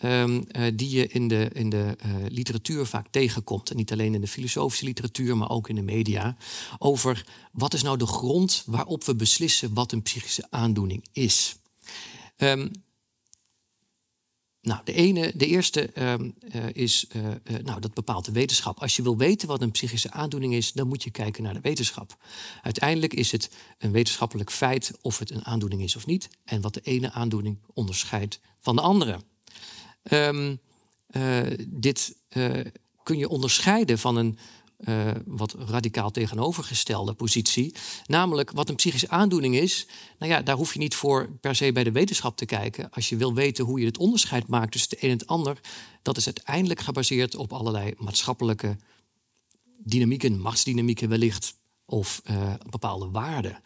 Um, 0.05 0.45
uh, 0.57 0.67
die 0.75 0.91
je 0.91 1.07
in 1.07 1.29
de, 1.29 1.51
in 1.53 1.69
de 1.69 1.97
uh, 2.07 2.15
literatuur 2.29 2.87
vaak 2.87 3.07
tegenkomt. 3.11 3.71
En 3.71 3.77
niet 3.77 3.93
alleen 3.93 4.15
in 4.15 4.21
de 4.21 4.27
filosofische 4.27 4.85
literatuur, 4.85 5.37
maar 5.37 5.51
ook 5.51 5.69
in 5.69 5.75
de 5.75 5.83
media. 5.83 6.37
Over 6.79 7.27
wat 7.53 7.75
is 7.75 7.83
nou 7.83 7.97
de 7.97 8.07
grond 8.07 8.63
waarop 8.67 9.05
we 9.05 9.15
beslissen 9.15 9.75
wat 9.75 9.93
een 9.93 10.03
psychische 10.03 10.47
aandoening 10.51 11.05
is. 11.13 11.57
Um, 12.37 12.71
nou, 14.61 14.81
de, 14.85 14.93
ene, 14.93 15.33
de 15.37 15.47
eerste 15.47 15.91
um, 16.03 16.35
uh, 16.55 16.65
is, 16.73 17.07
nou, 17.63 17.81
dat 17.81 17.95
bepaalt 17.95 18.25
de 18.25 18.33
wetenschap. 18.33 18.81
Als 18.81 18.97
je 18.97 19.03
wil 19.03 19.17
weten 19.17 19.49
wat 19.49 19.63
een 19.63 19.71
psychische 19.71 20.11
aandoening 20.11 20.55
is, 20.55 20.73
dan 20.73 20.89
moet 20.89 21.03
je 21.03 21.11
kijken 21.11 21.43
naar 21.43 21.55
de 21.55 21.61
wetenschap. 21.61 22.17
Uiteindelijk 22.63 23.15
is 23.15 23.33
het 23.33 23.51
een 23.79 23.93
wetenschappelijk 23.93 24.51
feit 24.51 24.93
of 25.01 25.19
het 25.19 25.31
een 25.31 25.45
aandoening 25.45 25.83
is 25.83 25.97
of 25.97 26.07
niet. 26.07 26.29
En 26.45 26.61
wat 26.61 26.75
de 26.75 26.81
ene 26.81 27.13
aandoening 27.13 27.59
onderscheidt 27.73 28.41
van 28.59 28.77
de 28.77 28.83
andere. 28.83 29.19
Um, 30.11 30.61
uh, 31.17 31.41
dit 31.69 32.17
uh, 32.37 32.61
kun 33.03 33.19
je 33.19 33.29
onderscheiden 33.29 33.99
van 33.99 34.17
een 34.17 34.39
uh, 34.79 35.11
wat 35.25 35.55
radicaal 35.59 36.11
tegenovergestelde 36.11 37.15
positie. 37.15 37.75
Namelijk 38.07 38.51
wat 38.51 38.69
een 38.69 38.75
psychische 38.75 39.09
aandoening 39.09 39.55
is. 39.55 39.87
Nou 40.19 40.33
ja, 40.33 40.43
daar 40.43 40.57
hoef 40.57 40.73
je 40.73 40.79
niet 40.79 40.95
voor 40.95 41.31
per 41.41 41.55
se 41.55 41.73
bij 41.73 41.85
de 41.85 41.93
wetenschap 41.93 42.37
te 42.37 42.45
kijken. 42.45 42.91
Als 42.91 43.09
je 43.09 43.17
wil 43.17 43.35
weten 43.35 43.65
hoe 43.65 43.81
je 43.81 43.87
het 43.87 43.99
onderscheid 43.99 44.47
maakt 44.47 44.73
tussen 44.73 44.91
het 44.91 45.03
een 45.03 45.11
en 45.11 45.19
het 45.19 45.27
ander, 45.27 45.61
dat 46.03 46.17
is 46.17 46.27
uiteindelijk 46.27 46.81
gebaseerd 46.81 47.37
op 47.37 47.53
allerlei 47.53 47.95
maatschappelijke 47.97 48.77
dynamieken, 49.79 50.41
machtsdynamieken 50.41 51.09
wellicht 51.09 51.55
of 51.87 52.23
uh, 52.31 52.55
bepaalde 52.71 53.11
waarden. 53.11 53.61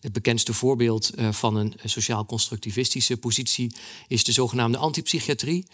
Het 0.00 0.12
bekendste 0.12 0.54
voorbeeld 0.54 1.18
uh, 1.18 1.32
van 1.32 1.56
een 1.56 1.74
sociaal-constructivistische 1.84 3.16
positie 3.16 3.74
is 4.08 4.24
de 4.24 4.32
zogenaamde 4.32 4.78
antipsychiatrie. 4.78 5.66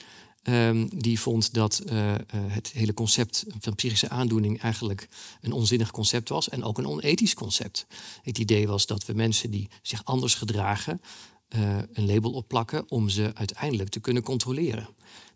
Um, 0.49 1.01
die 1.01 1.21
vond 1.21 1.55
dat 1.55 1.83
uh, 1.87 2.15
het 2.33 2.73
hele 2.73 2.95
concept 2.95 3.45
van 3.61 3.75
psychische 3.75 4.09
aandoening 4.09 4.61
eigenlijk 4.61 5.09
een 5.41 5.53
onzinnig 5.53 5.91
concept 5.91 6.29
was 6.29 6.49
en 6.49 6.65
ook 6.65 6.79
een 6.79 6.87
onethisch 6.87 7.35
concept. 7.35 7.87
Het 8.23 8.39
idee 8.39 8.67
was 8.67 8.87
dat 8.87 9.07
we 9.07 9.13
mensen 9.13 9.51
die 9.51 9.69
zich 9.83 10.05
anders 10.05 10.35
gedragen 10.35 11.01
een 11.49 12.07
label 12.07 12.33
opplakken 12.33 12.91
om 12.91 13.09
ze 13.09 13.31
uiteindelijk 13.35 13.89
te 13.89 14.01
kunnen 14.01 14.23
controleren. 14.23 14.89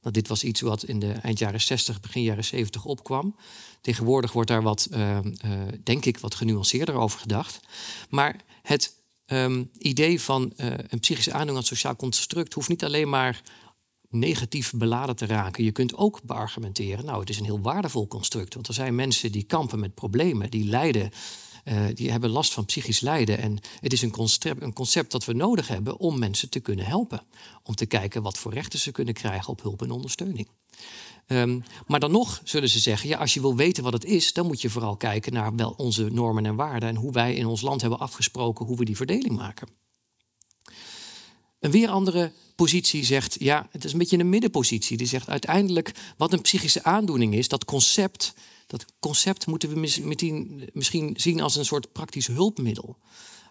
Nou, 0.03 0.15
dit 0.15 0.29
was 0.29 0.45
iets 0.45 0.61
wat 0.61 0.83
in 0.83 0.99
de 0.99 1.13
eind 1.13 1.39
jaren 1.39 1.61
60, 1.61 2.01
begin 2.01 2.23
jaren 2.23 2.45
70 2.45 2.85
opkwam. 2.85 3.37
Tegenwoordig 3.81 4.33
wordt 4.33 4.49
daar 4.49 4.63
wat, 4.63 4.89
uh, 4.93 5.19
uh, 5.19 5.23
denk 5.85 6.05
ik, 6.05 6.19
wat 6.19 6.35
genuanceerder 6.35 6.95
over 6.95 7.21
gedacht. 7.21 7.61
Maar 8.09 8.37
het 8.63 8.95
um, 9.27 9.71
idee 9.79 10.21
van 10.21 10.53
een 10.57 11.01
psychische 11.01 11.31
aandoening 11.31 11.59
als 11.59 11.67
sociaal 11.67 11.97
construct 11.97 12.53
hoeft 12.53 12.69
niet 12.69 12.85
alleen 12.85 13.09
maar 13.09 13.43
negatief 14.11 14.73
beladen 14.75 15.17
te 15.17 15.27
raken. 15.27 15.65
Je 15.65 15.73
kunt 15.73 15.97
ook 15.97 16.23
beargumenteren, 16.23 17.05
nou, 17.05 17.21
het 17.21 17.29
is 17.29 17.39
een 17.39 17.45
heel 17.45 17.61
waardevol 17.61 18.09
construct. 18.09 18.55
Want 18.55 18.69
er 18.69 18.75
zijn 18.75 18.95
mensen 18.95 19.33
die 19.33 19.43
kampen 19.43 19.79
met 19.79 19.95
problemen, 19.95 20.51
die 20.51 20.65
lijden 20.65 21.11
uh, 21.65 21.85
die 21.95 22.11
hebben 22.11 22.31
last 22.31 22.53
van 22.53 22.65
psychisch 22.65 23.01
lijden. 23.01 23.39
En 23.39 23.59
het 23.81 23.93
is 23.93 24.03
een 24.03 24.11
concept, 24.11 24.63
een 24.63 24.73
concept 24.73 25.11
dat 25.11 25.25
we 25.25 25.33
nodig 25.33 25.69
hebben 25.69 25.99
om 25.99 26.19
mensen 26.19 26.51
te 26.51 26.61
kunnen 26.61 26.85
helpen. 26.85 27.23
Om 27.63 27.75
te 27.75 27.87
kijken 27.87 28.23
wat 28.23 28.39
voor 28.39 28.53
rechten 28.53 28.79
ze 28.79 28.93
kunnen 28.93 29.15
krijgen 29.15 29.49
op 29.49 29.63
hulp 29.63 29.83
en 29.83 29.91
ondersteuning. 29.91 30.49
Um, 31.27 31.63
maar 31.87 32.01
dan 32.01 32.11
nog 32.11 32.41
zullen 32.45 32.69
ze 32.69 32.79
zeggen, 32.79 33.09
ja, 33.09 33.19
als 33.19 33.35
je 33.35 33.41
wil 33.41 33.57
weten 33.57 33.83
wat 33.83 33.93
het 33.93 34.05
is, 34.05 34.33
dan 34.33 34.47
moet 34.47 34.61
je 34.61 34.71
vooral 34.71 34.97
kijken 34.97 35.33
naar 35.33 35.55
wel 35.55 35.75
onze 35.77 36.09
normen 36.09 36.47
en 36.47 36.57
waarden 36.57 36.89
en 36.89 36.97
hoe 36.97 37.13
wij 37.13 37.35
in 37.35 37.47
ons 37.47 37.61
land 37.61 37.81
hebben 37.81 37.99
afgesproken 37.99 38.67
hoe 38.67 38.77
we 38.77 38.85
die 38.85 38.97
verdeling 38.97 39.37
maken. 39.37 39.69
Een 41.61 41.71
weer 41.71 41.89
andere 41.89 42.33
positie 42.55 43.05
zegt, 43.05 43.37
ja, 43.39 43.69
het 43.71 43.85
is 43.85 43.93
een 43.93 43.99
beetje 43.99 44.19
een 44.19 44.29
middenpositie. 44.29 44.97
Die 44.97 45.07
zegt 45.07 45.29
uiteindelijk 45.29 45.93
wat 46.17 46.33
een 46.33 46.41
psychische 46.41 46.85
aandoening 46.85 47.35
is, 47.35 47.49
dat 47.49 47.65
concept, 47.65 48.35
dat 48.71 48.85
concept 49.01 49.47
moeten 49.47 49.69
we 49.69 49.81
misschien 50.73 51.15
zien 51.17 51.41
als 51.41 51.57
een 51.57 51.65
soort 51.65 51.93
praktisch 51.93 52.27
hulpmiddel. 52.27 52.97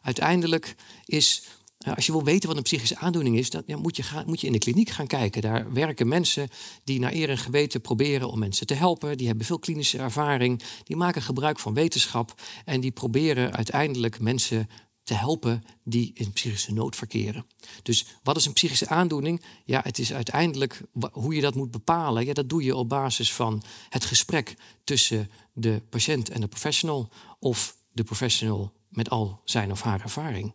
Uiteindelijk 0.02 0.76
is, 1.06 1.44
eh, 1.78 1.96
als 1.96 2.06
je 2.06 2.12
wil 2.12 2.24
weten 2.24 2.48
wat 2.48 2.58
een 2.58 2.64
psychische 2.64 2.98
aandoening 2.98 3.38
is, 3.38 3.50
dan 3.50 3.64
ja, 3.66 3.78
moet, 3.78 3.96
je 3.96 4.04
gaan, 4.04 4.26
moet 4.26 4.42
je 4.42 4.48
in 4.48 4.54
de 4.54 4.60
kliniek 4.60 4.90
gaan 4.90 5.08
kijken. 5.08 5.42
Daar 5.42 5.74
werken 5.74 6.08
mensen 6.08 6.50
die 6.84 7.00
naar 7.00 7.14
eer 7.14 7.30
en 7.30 7.38
geweten 7.38 7.82
proberen 7.82 8.30
om 8.30 8.40
mensen 8.40 8.68
te 8.68 8.74
helpen. 8.74 9.18
Die 9.18 9.28
hebben 9.28 9.46
veel 9.46 9.60
klinische 9.60 9.98
ervaring, 9.98 10.62
die 10.84 10.96
maken 10.96 11.22
gebruik 11.22 11.60
van 11.60 11.74
wetenschap 11.74 12.42
en 12.66 12.82
die 12.82 12.92
proberen 12.92 13.56
uiteindelijk 13.56 14.20
mensen 14.20 14.70
te 15.04 15.14
helpen 15.14 15.64
die 15.84 16.12
in 16.14 16.32
psychische 16.32 16.74
nood 16.74 16.96
verkeren. 16.96 17.46
Dus 17.84 18.06
wat 18.24 18.38
is 18.38 18.46
een 18.46 18.54
psychische 18.54 18.88
aandoening? 18.88 19.44
Ja, 19.66 19.82
het 19.84 20.00
is 20.00 20.14
uiteindelijk 20.14 20.82
hoe 21.12 21.36
je 21.36 21.42
dat 21.42 21.56
moet 21.56 21.72
bepalen. 21.72 22.26
Ja, 22.26 22.34
dat 22.34 22.50
doe 22.50 22.64
je 22.64 22.76
op 22.76 22.90
basis 22.90 23.34
van 23.34 23.64
het 23.90 24.06
gesprek 24.06 24.56
tussen 24.84 25.32
de 25.54 25.82
patiënt 25.90 26.30
en 26.30 26.42
de 26.42 26.48
professional 26.48 27.10
of 27.40 27.78
de 27.92 28.04
professional 28.04 28.72
met 28.90 29.10
al 29.10 29.42
zijn 29.46 29.72
of 29.72 29.82
haar 29.82 30.02
ervaring. 30.02 30.54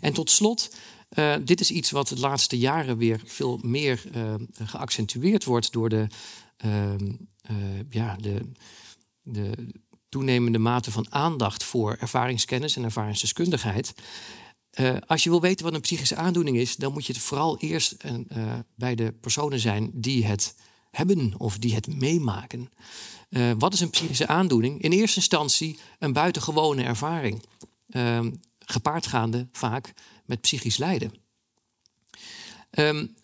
En 0.00 0.12
tot 0.12 0.30
slot, 0.30 0.74
uh, 1.18 1.34
dit 1.44 1.60
is 1.60 1.70
iets 1.70 1.90
wat 1.90 2.08
de 2.08 2.18
laatste 2.18 2.58
jaren 2.58 2.96
weer 2.96 3.20
veel 3.24 3.58
meer 3.62 4.04
uh, 4.14 4.34
geaccentueerd 4.64 5.44
wordt 5.44 5.72
door 5.72 5.88
de, 5.88 6.06
uh, 6.64 6.94
ja, 7.90 8.16
de, 8.16 8.50
de 9.22 9.52
toenemende 10.12 10.58
mate 10.58 10.90
van 10.90 11.06
aandacht 11.10 11.64
voor 11.64 11.96
ervaringskennis 12.00 12.76
en 12.76 12.84
ervaringsdeskundigheid. 12.84 13.94
Uh, 14.80 14.96
als 15.06 15.24
je 15.24 15.30
wil 15.30 15.40
weten 15.40 15.64
wat 15.64 15.74
een 15.74 15.80
psychische 15.80 16.16
aandoening 16.16 16.56
is, 16.56 16.76
dan 16.76 16.92
moet 16.92 17.06
je 17.06 17.12
het 17.12 17.22
vooral 17.22 17.58
eerst 17.58 17.96
uh, 18.04 18.12
bij 18.74 18.94
de 18.94 19.14
personen 19.20 19.58
zijn 19.58 19.90
die 19.94 20.24
het 20.26 20.54
hebben 20.90 21.34
of 21.38 21.58
die 21.58 21.74
het 21.74 21.86
meemaken. 21.86 22.70
Wat 23.58 23.72
is 23.72 23.80
een 23.80 23.90
psychische 23.90 24.26
aandoening? 24.26 24.82
In 24.82 24.92
eerste 24.92 25.16
instantie 25.16 25.78
een 25.98 26.12
buitengewone 26.12 26.82
ervaring, 26.82 27.42
gepaardgaande 28.58 29.48
vaak 29.52 29.92
met 30.24 30.40
psychisch 30.40 30.76
lijden. 30.76 31.14
Um, 32.70 33.14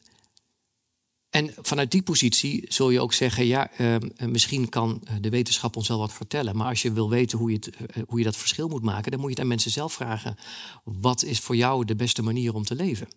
en 1.31 1.55
vanuit 1.61 1.91
die 1.91 2.03
positie 2.03 2.65
zul 2.69 2.91
je 2.91 3.01
ook 3.01 3.13
zeggen: 3.13 3.47
ja, 3.47 3.71
ehm, 3.71 4.09
eh, 4.17 4.29
misschien 4.29 4.69
kan 4.69 5.01
eh, 5.05 5.15
de 5.21 5.31
wetenschap 5.31 5.77
ons 5.77 5.89
wel 5.89 5.99
wat 5.99 6.13
vertellen. 6.13 6.57
Maar 6.57 6.69
als 6.69 6.83
je 6.83 6.93
wil 6.93 7.11
weten 7.11 7.39
hoe 7.39 7.51
je, 7.51 7.57
het, 7.57 7.77
eh, 7.77 8.03
hoe 8.07 8.19
je 8.19 8.25
dat 8.25 8.37
verschil 8.37 8.69
moet 8.69 8.83
maken, 8.83 9.11
dan 9.11 9.21
moet 9.21 9.29
je 9.29 9.35
het 9.35 9.43
aan 9.43 9.49
mensen 9.49 9.71
zelf 9.71 9.93
vragen: 9.93 10.37
wat 10.85 11.23
is 11.23 11.41
voor 11.41 11.57
jou 11.57 11.85
de 11.85 11.97
beste 11.97 12.23
manier 12.23 12.55
om 12.55 12.65
te 12.65 12.75
leven? 12.75 13.09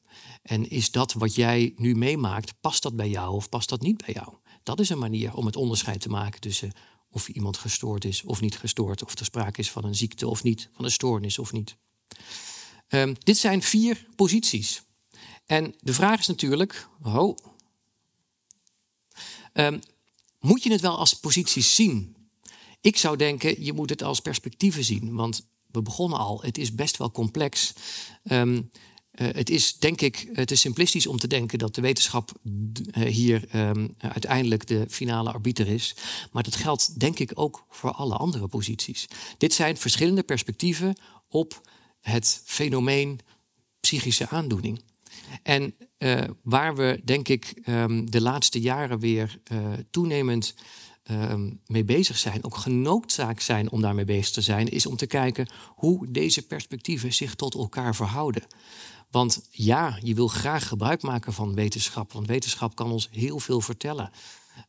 En 0.41 0.70
is 0.70 0.91
dat 0.91 1.14
wat 1.14 1.36
jij 1.36 1.74
nu 1.78 1.95
meemaakt, 1.95 2.53
past 2.62 2.84
dat 2.84 2.95
bij 2.95 3.09
jou 3.09 3.36
of 3.36 3.49
past 3.49 3.70
dat 3.70 3.82
niet 3.82 4.05
bij 4.05 4.14
jou? 4.14 4.34
Dat 4.64 4.80
is 4.80 4.89
een 4.89 4.99
manier 4.99 5.34
om 5.36 5.45
het 5.45 5.55
onderscheid 5.55 6.01
te 6.01 6.09
maken 6.09 6.41
tussen 6.41 6.72
of 7.09 7.28
iemand 7.28 7.57
gestoord 7.57 8.05
is 8.05 8.24
of 8.24 8.41
niet 8.41 8.57
gestoord, 8.57 9.03
of 9.03 9.20
er 9.20 9.26
sprake 9.26 9.59
is 9.59 9.72
van 9.72 9.84
een 9.84 9.95
ziekte 9.95 10.28
of 10.28 10.43
niet, 10.43 10.70
van 10.74 10.86
een 10.86 10.91
stoornis 10.91 11.39
of 11.39 11.51
niet. 11.51 11.78
Ehm, 12.88 13.14
dit 13.20 13.38
zijn 13.38 13.62
vier 13.62 14.07
posities. 14.16 14.82
En 15.45 15.76
de 15.80 15.93
vraag 15.93 16.20
is 16.20 16.28
natuurlijk: 16.28 16.88
oh, 17.03 17.38
um, 19.54 19.80
moet 20.39 20.64
je 20.64 20.72
het 20.72 20.82
wel 20.82 20.97
als 20.97 21.14
posities 21.14 21.76
zien? 21.76 22.16
Ik 22.82 22.97
zou 22.97 23.18
denken, 23.18 23.64
je 23.64 23.74
moet 23.74 23.89
het 23.89 24.04
als 24.04 24.20
perspectieven 24.20 24.84
zien. 24.84 25.14
Want 25.14 25.47
we 25.72 25.82
begonnen 25.82 26.20
al, 26.20 26.41
het 26.41 26.58
is 26.58 26.76
best 26.76 26.97
wel 26.97 27.12
complex. 27.12 27.74
Um, 28.24 28.70
uh, 29.12 29.28
het 29.32 29.49
is 29.49 29.78
denk 29.78 30.02
ik 30.02 30.45
te 30.45 30.56
simplistisch 30.56 31.08
om 31.08 31.18
te 31.18 31.28
denken 31.28 31.60
dat 31.60 31.76
de 31.76 31.82
wetenschap 31.82 32.32
uh, 32.43 33.04
hier 33.04 33.56
um, 33.56 33.95
uiteindelijk 33.97 34.68
de 34.68 34.86
finale 34.89 35.32
arbiter 35.32 35.68
is. 35.68 35.95
Maar 36.32 36.43
dat 36.43 36.56
geldt 36.56 36.99
denk 36.99 37.20
ik 37.20 37.32
ook 37.34 37.66
voor 37.70 37.91
alle 37.91 38.16
andere 38.16 38.47
posities. 38.47 39.08
Dit 39.38 39.54
zijn 39.54 39.78
verschillende 39.78 40.24
perspectieven 40.24 40.95
op 41.28 41.62
het 42.02 42.41
fenomeen 42.45 43.20
psychische 43.80 44.30
aandoening. 44.30 44.82
En 45.43 45.76
uh, 46.04 46.22
waar 46.43 46.76
we, 46.76 47.02
denk 47.04 47.28
ik, 47.28 47.62
um, 47.66 48.12
de 48.12 48.22
laatste 48.22 48.62
jaren 48.62 48.99
weer 48.99 49.39
uh, 49.52 49.60
toenemend 49.91 50.56
um, 51.12 51.60
mee 51.66 51.84
bezig 51.84 52.18
zijn, 52.18 52.43
ook 52.43 52.58
genoodzaakt 52.58 53.43
zijn 53.43 53.72
om 53.72 53.82
daarmee 53.82 54.06
bezig 54.06 54.32
te 54.32 54.41
zijn, 54.41 54.68
is 54.68 54.86
om 54.86 54.95
te 54.95 55.08
kijken 55.08 55.49
hoe 55.68 56.12
deze 56.12 56.47
perspectieven 56.47 57.14
zich 57.14 57.36
tot 57.36 57.56
elkaar 57.56 57.95
verhouden. 57.95 58.43
Want 59.12 59.47
ja, 59.52 59.97
je 60.04 60.14
wil 60.14 60.28
graag 60.28 60.68
gebruik 60.68 61.02
maken 61.02 61.34
van 61.34 61.56
wetenschap, 61.56 62.14
want 62.14 62.28
wetenschap 62.28 62.76
kan 62.76 62.91
ons 62.91 63.10
heel 63.12 63.39
veel 63.39 63.62
vertellen. 63.62 64.12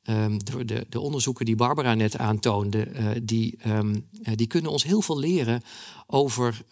Um, 0.04 0.44
de, 0.44 0.64
de, 0.64 0.86
de, 0.88 1.00
onderzoeken 1.00 1.44
die 1.44 1.56
Barbara 1.56 1.94
net 1.94 2.18
aantoonde, 2.18 2.88
uh, 2.88 3.08
die, 3.22 3.58
die 4.34 4.46
kunnen 4.46 4.70
ons 4.70 4.82
heel 4.82 5.02
veel 5.02 5.18
leren 5.18 5.62
over 6.06 6.64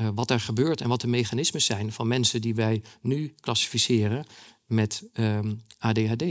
uh, 0.00 0.08
wat 0.14 0.30
er 0.30 0.40
gebeurt 0.40 0.80
en 0.80 0.88
wat 0.88 1.00
de 1.00 1.06
mechanismes 1.06 1.64
zijn 1.64 1.92
van 1.92 2.08
mensen 2.08 2.40
die 2.40 2.54
wij 2.54 2.82
nu 3.00 3.34
klassificeren 3.40 4.26
met 4.66 5.02
um, 5.14 5.62
ADHD. 5.78 6.24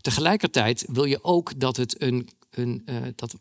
Tegelijkertijd 0.00 0.84
wil 0.88 1.04
je 1.04 1.24
ook 1.24 1.60
dat 1.60 1.76
het 1.76 2.02
een, 2.02 2.28
een 2.50 2.82
uh, 2.86 2.96
dat 3.14 3.36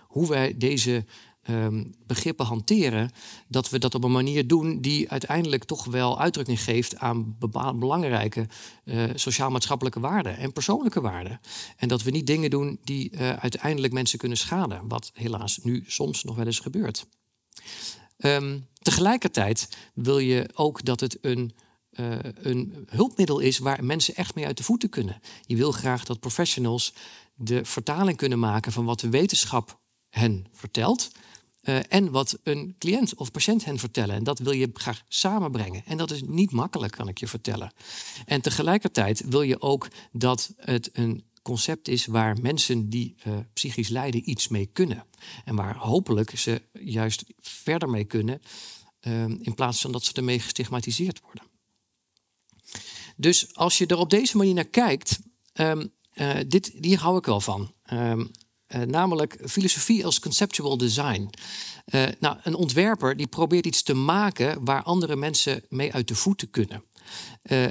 hoe 0.00 0.28
wij 0.28 0.56
deze 0.56 1.04
um, 1.50 1.94
begrippen 2.06 2.46
hanteren, 2.46 3.10
dat 3.48 3.70
we 3.70 3.78
dat 3.78 3.94
op 3.94 4.04
een 4.04 4.12
manier 4.12 4.46
doen 4.46 4.80
die 4.80 5.10
uiteindelijk 5.10 5.64
toch 5.64 5.84
wel 5.84 6.20
uitdrukking 6.20 6.60
geeft 6.60 6.98
aan 6.98 7.36
belangrijke 7.78 8.46
uh, 8.84 9.04
sociaal-maatschappelijke 9.14 10.00
waarden 10.00 10.36
en 10.36 10.52
persoonlijke 10.52 11.00
waarden. 11.00 11.40
En 11.76 11.88
dat 11.88 12.02
we 12.02 12.10
niet 12.10 12.26
dingen 12.26 12.50
doen 12.50 12.78
die 12.84 13.18
uiteindelijk 13.18 13.92
mensen 13.92 14.18
kunnen 14.18 14.38
schaden, 14.38 14.88
wat 14.88 15.10
helaas 15.14 15.58
nu 15.62 15.84
soms 15.86 16.24
nog 16.24 16.36
wel 16.36 16.46
eens 16.46 16.60
gebeurt. 16.60 17.06
Um, 18.26 18.66
tegelijkertijd 18.78 19.68
wil 19.94 20.18
je 20.18 20.48
ook 20.54 20.84
dat 20.84 21.00
het 21.00 21.18
een, 21.20 21.52
uh, 21.90 22.18
een 22.34 22.86
hulpmiddel 22.88 23.38
is 23.38 23.58
waar 23.58 23.84
mensen 23.84 24.14
echt 24.14 24.34
mee 24.34 24.46
uit 24.46 24.56
de 24.56 24.62
voeten 24.62 24.88
kunnen. 24.88 25.20
Je 25.46 25.56
wil 25.56 25.72
graag 25.72 26.04
dat 26.04 26.20
professionals 26.20 26.94
de 27.34 27.64
vertaling 27.64 28.16
kunnen 28.16 28.38
maken 28.38 28.72
van 28.72 28.84
wat 28.84 29.00
de 29.00 29.08
wetenschap 29.08 29.80
hen 30.08 30.46
vertelt. 30.52 31.10
Uh, 31.62 31.78
en 31.88 32.10
wat 32.10 32.38
een 32.42 32.74
cliënt 32.78 33.14
of 33.14 33.30
patiënt 33.30 33.64
hen 33.64 33.78
vertellen. 33.78 34.14
En 34.14 34.24
dat 34.24 34.38
wil 34.38 34.52
je 34.52 34.70
graag 34.72 35.02
samenbrengen. 35.08 35.82
En 35.86 35.96
dat 35.96 36.10
is 36.10 36.22
niet 36.22 36.50
makkelijk, 36.50 36.92
kan 36.92 37.08
ik 37.08 37.18
je 37.18 37.26
vertellen. 37.26 37.72
En 38.26 38.40
tegelijkertijd 38.40 39.22
wil 39.28 39.42
je 39.42 39.60
ook 39.60 39.88
dat 40.12 40.52
het 40.56 40.90
een 40.92 41.24
concept 41.44 41.88
is 41.88 42.06
waar 42.06 42.40
mensen 42.40 42.88
die 42.88 43.14
uh, 43.26 43.34
psychisch 43.52 43.88
lijden 43.88 44.30
iets 44.30 44.48
mee 44.48 44.66
kunnen. 44.66 45.04
En 45.44 45.54
waar 45.54 45.76
hopelijk 45.76 46.38
ze 46.38 46.62
juist 46.72 47.24
verder 47.40 47.88
mee 47.90 48.04
kunnen, 48.04 48.42
uh, 49.00 49.24
in 49.24 49.54
plaats 49.54 49.80
van 49.80 49.92
dat 49.92 50.04
ze 50.04 50.12
ermee 50.12 50.40
gestigmatiseerd 50.40 51.20
worden. 51.20 51.42
Dus 53.16 53.54
als 53.54 53.78
je 53.78 53.86
er 53.86 53.96
op 53.98 54.10
deze 54.10 54.36
manier 54.36 54.54
naar 54.54 54.64
kijkt, 54.64 55.18
um, 55.54 55.92
dit, 56.46 56.74
hier 56.80 56.98
hou 56.98 57.18
ik 57.18 57.24
wel 57.24 57.40
van. 57.40 57.72
Um, 57.92 58.30
namelijk 58.86 59.38
filosofie 59.44 60.04
als 60.04 60.20
conceptual 60.20 60.76
design. 60.76 61.30
nou, 62.20 62.38
een 62.42 62.54
ontwerper 62.54 63.16
die 63.16 63.26
probeert 63.26 63.66
iets 63.66 63.82
te 63.82 63.94
maken 63.94 64.64
waar 64.64 64.82
andere 64.82 65.16
mensen 65.16 65.64
mee 65.68 65.92
uit 65.92 66.08
de 66.08 66.14
voeten 66.14 66.50
kunnen. 66.50 66.84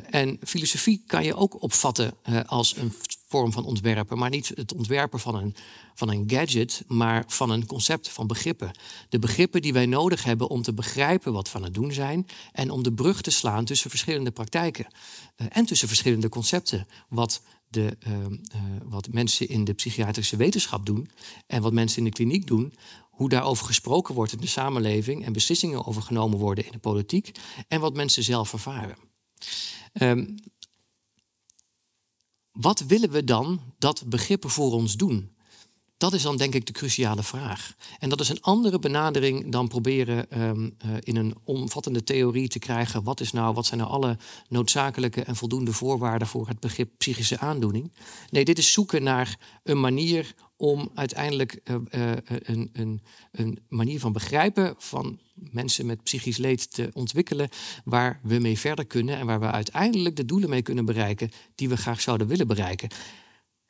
En 0.10 0.40
filosofie 0.44 1.04
kan 1.06 1.24
je 1.24 1.36
ook 1.36 1.62
opvatten 1.62 2.14
als 2.46 2.78
een 2.78 2.94
vorm 3.34 3.52
van 3.52 3.66
ontwerpen, 3.66 4.18
maar 4.18 4.30
niet 4.30 4.52
het 4.56 4.74
ontwerpen 4.74 5.20
van 5.20 5.36
een, 5.36 5.56
van 5.94 6.10
een 6.10 6.24
gadget, 6.28 6.84
maar 6.88 7.24
van 7.28 7.50
een 7.50 7.66
concept 7.66 8.10
van 8.10 8.28
begrippen. 8.28 8.72
De 9.10 9.20
begrippen 9.20 9.62
die 9.62 9.74
wij 9.74 9.86
nodig 9.86 10.24
hebben 10.24 10.50
om 10.50 10.62
te 10.62 10.74
begrijpen 10.74 11.34
wat 11.34 11.52
we 11.52 11.58
aan 11.58 11.64
het 11.64 11.74
doen 11.74 11.92
zijn 11.92 12.26
en 12.52 12.70
om 12.70 12.84
de 12.84 12.94
brug 12.94 13.22
te 13.22 13.32
slaan 13.32 13.66
tussen 13.66 13.90
verschillende 13.90 14.32
praktijken 14.32 14.88
uh, 14.88 15.48
en 15.50 15.66
tussen 15.66 15.88
verschillende 15.88 16.30
concepten. 16.30 16.88
Wat 17.10 17.42
de, 17.68 17.98
wat 18.84 19.08
mensen 19.12 19.48
in 19.48 19.64
de 19.64 19.74
psychiatrische 19.74 20.36
wetenschap 20.36 20.86
doen 20.86 21.10
en 21.48 21.62
wat 21.62 21.74
mensen 21.74 21.98
in 21.98 22.04
de 22.04 22.12
kliniek 22.12 22.48
doen, 22.48 22.74
hoe 23.10 23.30
daarover 23.30 23.66
gesproken 23.66 24.16
wordt 24.16 24.32
in 24.32 24.40
de 24.40 24.48
samenleving 24.48 25.26
en 25.26 25.34
beslissingen 25.34 25.86
over 25.86 26.02
genomen 26.02 26.38
worden 26.38 26.66
in 26.66 26.72
de 26.72 26.78
politiek 26.78 27.32
en 27.68 27.80
wat 27.80 27.96
mensen 27.96 28.24
zelf 28.24 28.54
ervaren. 28.54 28.98
Um, 29.94 30.36
wat 32.54 32.80
willen 32.80 33.10
we 33.10 33.24
dan 33.24 33.62
dat 33.78 34.04
begrippen 34.08 34.50
voor 34.50 34.72
ons 34.72 34.96
doen? 34.96 35.33
Dat 36.04 36.14
is 36.14 36.22
dan 36.22 36.38
denk 36.38 36.54
ik 36.56 36.66
de 36.66 36.72
cruciale 36.72 37.24
vraag. 37.24 37.76
En 38.00 38.10
dat 38.10 38.20
is 38.20 38.30
een 38.30 38.42
andere 38.42 38.80
benadering 38.80 39.52
dan 39.52 39.68
proberen 39.68 40.42
um, 40.42 40.76
uh, 40.86 40.92
in 41.00 41.16
een 41.16 41.36
omvattende 41.44 42.04
theorie 42.04 42.48
te 42.48 42.60
krijgen. 42.60 43.04
Wat, 43.04 43.20
is 43.20 43.32
nou, 43.32 43.54
wat 43.54 43.66
zijn 43.66 43.80
nou 43.80 43.92
alle 43.92 44.18
noodzakelijke 44.50 45.24
en 45.24 45.36
voldoende 45.36 45.74
voorwaarden 45.74 46.28
voor 46.28 46.48
het 46.48 46.60
begrip 46.60 46.90
psychische 46.98 47.40
aandoening? 47.40 47.92
Nee, 48.30 48.46
dit 48.46 48.58
is 48.58 48.72
zoeken 48.72 49.04
naar 49.04 49.40
een 49.64 49.80
manier 49.80 50.34
om 50.58 50.90
uiteindelijk 50.94 51.60
uh, 51.64 51.76
uh, 51.92 52.12
een, 52.44 52.70
een, 52.74 53.02
een, 53.32 53.60
manier 53.70 54.00
van 54.00 54.12
begrijpen 54.12 54.76
van 54.78 55.20
mensen 55.34 55.86
met 55.86 56.04
psychisch 56.04 56.38
leed 56.38 56.74
te 56.74 56.90
ontwikkelen, 56.94 57.50
waar 57.84 58.20
we 58.24 58.40
mee 58.40 58.60
verder 58.60 58.86
kunnen 58.86 59.18
en 59.18 59.26
waar 59.26 59.40
we 59.40 59.52
uiteindelijk 59.52 60.16
de 60.16 60.26
doelen 60.26 60.50
mee 60.50 60.62
kunnen 60.62 60.86
bereiken 60.86 61.32
die 61.56 61.70
we 61.70 61.78
graag 61.78 62.02
zouden 62.02 62.28
willen 62.28 62.48
bereiken. 62.48 62.90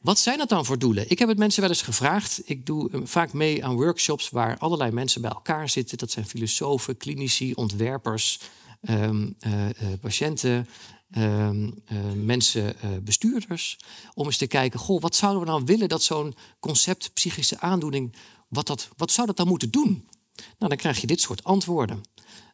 Wat 0.04 0.20
zijn 0.20 0.38
dat 0.38 0.50
dan 0.50 0.66
voor 0.66 0.80
doelen? 0.80 1.10
Ik 1.10 1.20
heb 1.20 1.28
het 1.28 1.38
mensen 1.38 1.62
wel 1.62 1.70
eens 1.70 1.82
gevraagd. 1.82 2.42
Ik 2.46 2.66
doe 2.66 2.92
eh, 2.92 3.00
vaak 3.04 3.34
mee 3.34 3.66
aan 3.66 3.76
workshops 3.76 4.30
waar 4.30 4.58
allerlei 4.58 4.92
mensen 4.92 5.22
bij 5.22 5.32
elkaar 5.32 5.70
zitten. 5.70 5.98
Dat 5.98 6.12
zijn 6.12 6.26
filosofen, 6.26 6.98
klinici, 6.98 7.54
ontwerpers, 7.54 8.40
um, 8.90 9.36
uh, 9.48 9.66
uh, 9.66 9.72
patiënten, 10.02 10.68
uh, 11.18 11.50
mensen, 12.16 12.76
bestuurders. 13.04 13.78
Om 14.14 14.26
eens 14.26 14.38
te 14.38 14.48
kijken, 14.48 14.80
goh, 14.80 15.02
wat 15.02 15.16
zouden 15.16 15.42
we 15.42 15.48
nou 15.48 15.64
willen 15.66 15.90
dat 15.90 16.04
zo'n 16.04 16.36
concept 16.60 17.14
psychische 17.14 17.60
aandoening, 17.60 18.16
wat, 18.48 18.68
dat, 18.68 18.90
wat 18.98 19.12
zou 19.12 19.28
dat 19.28 19.38
dan 19.38 19.48
moeten 19.48 19.72
doen? 19.72 20.08
Nou, 20.36 20.70
dan 20.70 20.78
krijg 20.78 21.02
je 21.02 21.08
dit 21.08 21.22
soort 21.22 21.44
antwoorden. 21.44 22.02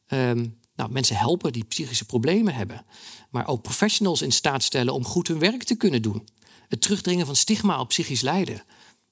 Um, 0.08 0.58
nou, 0.76 0.92
mensen 0.92 1.16
helpen 1.16 1.54
die 1.54 1.64
psychische 1.64 2.06
problemen 2.06 2.56
hebben, 2.56 2.86
maar 3.30 3.48
ook 3.48 3.62
professionals 3.62 4.22
in 4.22 4.32
staat 4.32 4.64
stellen 4.64 4.94
om 4.94 5.06
goed 5.06 5.28
hun 5.28 5.40
werk 5.40 5.64
te 5.64 5.76
kunnen 5.76 6.02
doen. 6.02 6.28
Het 6.70 6.82
terugdringen 6.82 7.26
van 7.26 7.36
stigma 7.36 7.80
op 7.80 7.88
psychisch 7.88 8.22
lijden, 8.22 8.64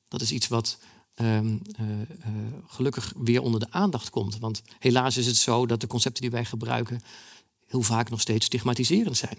dat 0.08 0.22
is 0.22 0.32
iets 0.32 0.47
wat 0.47 0.78
um, 1.16 1.62
uh, 1.80 1.88
uh, 1.89 2.05
gelukkig 2.68 3.14
weer 3.18 3.41
onder 3.41 3.60
de 3.60 3.72
aandacht 3.72 4.10
komt. 4.10 4.39
Want 4.39 4.62
helaas 4.80 5.18
is 5.18 5.26
het 5.26 5.36
zo 5.36 5.66
dat 5.66 5.82
de 5.82 5.88
concepten 5.88 6.22
die 6.22 6.32
wij 6.32 6.45
gebruiken 6.45 7.01
heel 7.66 7.82
vaak 7.82 8.10
nog 8.10 8.22
steeds 8.22 8.45
stigmatiserend 8.45 9.18
zijn. 9.18 9.38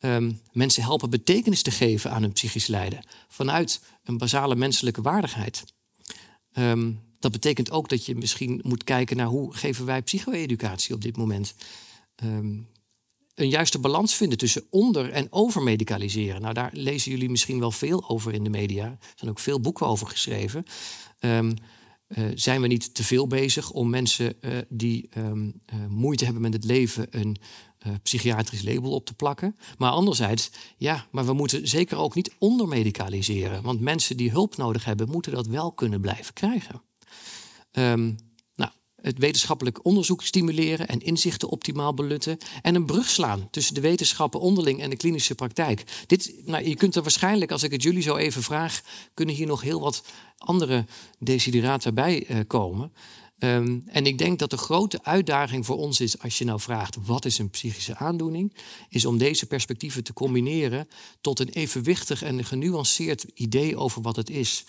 Um, 0.00 0.40
mensen 0.52 0.82
helpen 0.82 1.10
betekenis 1.10 1.62
te 1.62 1.70
geven 1.70 2.10
aan 2.10 2.22
hun 2.22 2.32
psychisch 2.32 2.66
lijden 2.66 3.06
vanuit 3.28 3.80
een 4.04 4.18
basale 4.18 4.54
menselijke 4.54 5.02
waardigheid. 5.02 5.64
Um, 6.52 7.00
dat 7.18 7.32
betekent 7.32 7.70
ook 7.70 7.88
dat 7.88 8.06
je 8.06 8.14
misschien 8.14 8.60
moet 8.62 8.84
kijken 8.84 9.16
naar 9.16 9.26
hoe 9.26 9.54
geven 9.54 9.84
wij 9.84 10.02
psycho-educatie 10.02 10.94
op 10.94 11.02
dit 11.02 11.16
moment. 11.16 11.54
Een 13.38 13.48
juiste 13.48 13.78
balans 13.78 14.14
vinden 14.14 14.38
tussen 14.38 14.66
onder- 14.70 15.10
en 15.10 15.26
overmedicaliseren. 15.30 16.40
Nou, 16.40 16.54
daar 16.54 16.70
lezen 16.72 17.10
jullie 17.10 17.30
misschien 17.30 17.58
wel 17.58 17.70
veel 17.70 18.08
over 18.08 18.32
in 18.34 18.44
de 18.44 18.50
media. 18.50 18.84
Er 18.84 18.98
zijn 19.14 19.30
ook 19.30 19.38
veel 19.38 19.60
boeken 19.60 19.86
over 19.86 20.06
geschreven. 20.06 20.64
Um, 21.20 21.54
uh, 22.08 22.24
zijn 22.34 22.60
we 22.60 22.66
niet 22.66 22.94
te 22.94 23.04
veel 23.04 23.26
bezig 23.26 23.70
om 23.70 23.90
mensen 23.90 24.34
uh, 24.40 24.58
die 24.68 25.08
um, 25.16 25.46
uh, 25.74 25.86
moeite 25.88 26.24
hebben 26.24 26.42
met 26.42 26.52
het 26.52 26.64
leven 26.64 27.06
een, 27.10 27.36
psychiatrisch 28.02 28.62
label 28.62 28.90
op 28.90 29.06
te 29.06 29.14
plakken. 29.14 29.56
Maar 29.76 29.90
anderzijds, 29.90 30.50
ja, 30.76 31.06
maar 31.10 31.26
we 31.26 31.32
moeten 31.32 31.68
zeker 31.68 31.96
ook 31.96 32.14
niet 32.14 32.34
ondermedicaliseren. 32.38 33.62
Want 33.62 33.80
mensen 33.80 34.16
die 34.16 34.30
hulp 34.30 34.56
nodig 34.56 34.84
hebben, 34.84 35.08
moeten 35.08 35.32
dat 35.32 35.46
wel 35.46 35.72
kunnen 35.72 36.00
blijven 36.00 36.34
krijgen. 36.34 36.82
Um, 37.72 38.16
het 39.02 39.18
wetenschappelijk 39.18 39.84
onderzoek 39.84 40.22
stimuleren 40.22 40.88
en 40.88 41.00
inzichten 41.00 41.48
optimaal 41.48 41.94
benutten 41.94 42.38
en 42.62 42.74
een 42.74 42.86
brug 42.86 43.08
slaan 43.08 43.48
tussen 43.50 43.74
de 43.74 43.80
wetenschappen 43.80 44.40
onderling 44.40 44.80
en 44.80 44.90
de 44.90 44.96
klinische 44.96 45.34
praktijk. 45.34 45.84
Dit, 46.06 46.32
nou, 46.44 46.68
je 46.68 46.76
kunt 46.76 46.96
er 46.96 47.02
waarschijnlijk, 47.02 47.50
als 47.50 47.62
ik 47.62 47.70
het 47.70 47.82
jullie 47.82 48.02
zo 48.02 48.16
even 48.16 48.42
vraag, 48.42 48.80
kunnen 49.14 49.34
hier 49.34 49.46
nog 49.46 49.60
heel 49.60 49.80
wat 49.80 50.02
andere 50.38 50.86
desiderata 51.18 51.92
bij 51.92 52.30
uh, 52.30 52.38
komen. 52.46 52.92
Um, 53.38 53.82
en 53.86 54.06
ik 54.06 54.18
denk 54.18 54.38
dat 54.38 54.50
de 54.50 54.56
grote 54.56 54.98
uitdaging 55.02 55.66
voor 55.66 55.76
ons 55.76 56.00
is, 56.00 56.18
als 56.18 56.38
je 56.38 56.44
nou 56.44 56.60
vraagt 56.60 56.96
wat 57.04 57.24
is 57.24 57.38
een 57.38 57.50
psychische 57.50 57.96
aandoening, 57.96 58.56
is 58.88 59.04
om 59.04 59.18
deze 59.18 59.46
perspectieven 59.46 60.04
te 60.04 60.12
combineren 60.12 60.88
tot 61.20 61.40
een 61.40 61.48
evenwichtig 61.48 62.22
en 62.22 62.44
genuanceerd 62.44 63.26
idee 63.34 63.76
over 63.76 64.02
wat 64.02 64.16
het 64.16 64.30
is. 64.30 64.64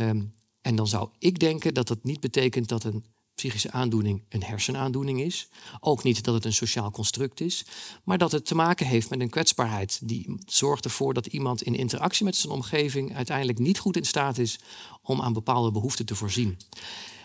Um, 0.00 0.32
en 0.60 0.76
dan 0.76 0.86
zou 0.86 1.08
ik 1.18 1.38
denken 1.38 1.74
dat 1.74 1.88
dat 1.88 2.04
niet 2.04 2.20
betekent 2.20 2.68
dat 2.68 2.84
een 2.84 3.04
psychische 3.38 3.70
aandoening 3.70 4.22
een 4.28 4.42
hersenaandoening 4.42 5.20
is. 5.20 5.48
Ook 5.80 6.02
niet 6.02 6.24
dat 6.24 6.34
het 6.34 6.44
een 6.44 6.52
sociaal 6.52 6.90
construct 6.90 7.40
is, 7.40 7.64
maar 8.04 8.18
dat 8.18 8.32
het 8.32 8.46
te 8.46 8.54
maken 8.54 8.86
heeft 8.86 9.10
met 9.10 9.20
een 9.20 9.30
kwetsbaarheid 9.30 10.00
die 10.02 10.38
zorgt 10.46 10.84
ervoor 10.84 11.14
dat 11.14 11.26
iemand 11.26 11.62
in 11.62 11.74
interactie 11.74 12.24
met 12.24 12.36
zijn 12.36 12.52
omgeving 12.52 13.16
uiteindelijk 13.16 13.58
niet 13.58 13.78
goed 13.78 13.96
in 13.96 14.04
staat 14.04 14.38
is 14.38 14.58
om 15.02 15.20
aan 15.20 15.32
bepaalde 15.32 15.70
behoeften 15.70 16.06
te 16.06 16.14
voorzien. 16.14 16.58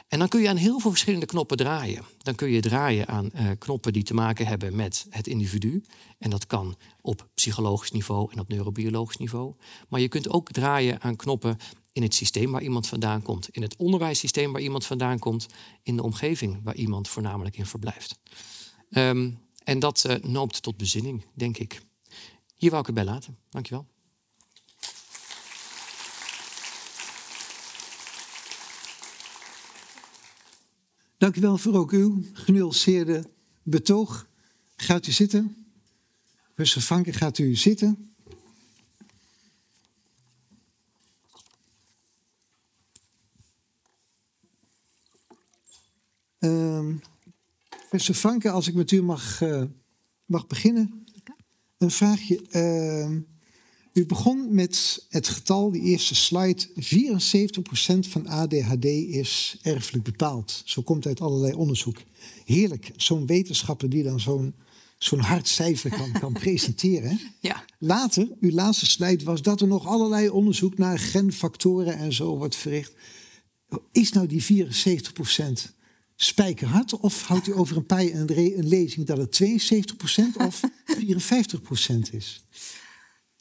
En 0.08 0.20
dan 0.20 0.28
kun 0.28 0.42
je 0.42 0.50
aan 0.50 0.56
heel 0.56 0.80
veel 0.80 0.90
verschillende 0.90 1.26
knoppen 1.26 1.58
draaien. 1.58 2.04
Dan 2.18 2.36
kun 2.36 2.50
je 2.50 2.62
draaien 2.62 3.08
aan 3.08 3.30
uh, 3.36 3.50
knoppen 3.58 3.94
die 3.94 4.04
te 4.04 4.14
maken 4.14 4.46
hebben 4.46 4.76
met 4.76 5.06
het 5.10 5.28
individu. 5.28 5.84
En 6.18 6.30
dat 6.30 6.48
kan 6.48 6.76
op 7.02 7.28
psychologisch 7.36 7.92
niveau 7.92 8.32
en 8.32 8.40
op 8.40 8.50
neurobiologisch 8.50 9.18
niveau. 9.18 9.54
Maar 9.88 10.00
je 10.00 10.08
kunt 10.08 10.30
ook 10.30 10.52
draaien 10.52 11.02
aan 11.02 11.16
knoppen 11.16 11.58
in 11.94 12.02
het 12.02 12.16
systeem 12.16 12.52
waar 12.52 12.64
iemand 12.64 12.88
vandaan 12.88 13.22
komt, 13.22 13.50
in 13.50 13.62
het 13.62 13.76
onderwijssysteem 13.76 14.52
waar 14.52 14.62
iemand 14.62 14.86
vandaan 14.86 15.20
komt, 15.20 15.46
in 15.84 15.96
de 15.96 16.04
omgeving 16.04 16.60
waar 16.64 16.76
iemand 16.76 17.08
voornamelijk 17.08 17.58
in 17.58 17.66
verblijft. 17.66 18.20
Um, 18.90 19.40
en 19.64 19.80
dat 19.80 20.04
uh, 20.08 20.16
noopt 20.16 20.62
tot 20.62 20.78
bezinning, 20.78 21.26
denk 21.34 21.58
ik. 21.58 21.82
Hier 22.56 22.70
wou 22.70 22.82
ik 22.82 22.88
het 22.88 22.96
bij 22.96 23.06
laten. 23.06 23.38
Dankjewel. 23.50 23.88
Dank 31.18 31.36
u 31.36 31.42
wel 31.42 31.58
voor 31.58 31.76
ook 31.76 31.92
uw 31.92 32.24
genuanceerde 32.34 33.30
betoog. 33.62 34.28
Gaat 34.76 35.08
u 35.08 35.12
zitten. 35.12 35.66
Professor 36.54 36.82
Vanken, 36.82 37.14
gaat 37.14 37.38
u 37.38 37.56
zitten. 37.56 38.13
Uh, 46.88 46.96
professor 47.70 48.16
Vanken, 48.16 48.52
als 48.52 48.68
ik 48.68 48.74
met 48.74 48.92
u 48.92 49.02
mag, 49.02 49.42
uh, 49.42 49.64
mag 50.26 50.48
beginnen. 50.48 51.06
Een 51.78 51.92
vraagje. 51.92 52.42
Uh, 52.52 53.18
u 53.94 54.06
begon 54.06 54.54
met 54.54 55.06
het 55.10 55.28
getal, 55.28 55.72
die 55.72 55.82
eerste 55.82 56.16
slide. 56.16 56.68
74% 56.68 58.10
van 58.10 58.28
ADHD 58.28 58.86
is 58.86 59.58
erfelijk 59.62 60.04
bepaald. 60.04 60.62
Zo 60.66 60.82
komt 60.82 61.06
uit 61.06 61.22
allerlei 61.22 61.54
onderzoek. 61.54 61.98
Heerlijk, 62.46 62.92
zo'n 62.96 63.26
wetenschapper 63.26 63.90
die 63.90 64.04
dan 64.04 64.20
zo'n 64.20 64.56
zo'n 65.04 65.20
hard 65.20 65.48
cijfer 65.48 65.90
kan, 65.90 66.12
kan 66.22 66.34
presenteren. 66.34 67.20
Ja. 67.40 67.66
Later, 67.80 68.28
uw 68.40 68.52
laatste 68.52 68.86
slide 68.86 69.24
was 69.24 69.42
dat 69.42 69.62
er 69.62 69.68
nog 69.68 69.88
allerlei 69.88 70.30
onderzoek 70.30 70.78
naar 70.78 71.00
genfactoren 71.00 71.98
en 71.98 72.14
zo 72.14 72.38
wordt 72.38 72.56
verricht. 72.56 72.94
Is 73.92 74.12
nou 74.12 74.28
die 74.28 74.44
74% 74.44 75.74
spijkerhard? 76.24 77.00
Of 77.00 77.28
houdt 77.28 77.48
u 77.48 77.56
over 77.56 77.78
een 77.78 77.86
paar 77.86 78.02
een, 78.02 78.58
een 78.58 78.68
lezing 78.68 79.06
dat 79.06 79.18
het 79.18 79.42
72% 79.42 80.38
of 80.38 80.62
54% 81.00 82.00
is? 82.12 82.46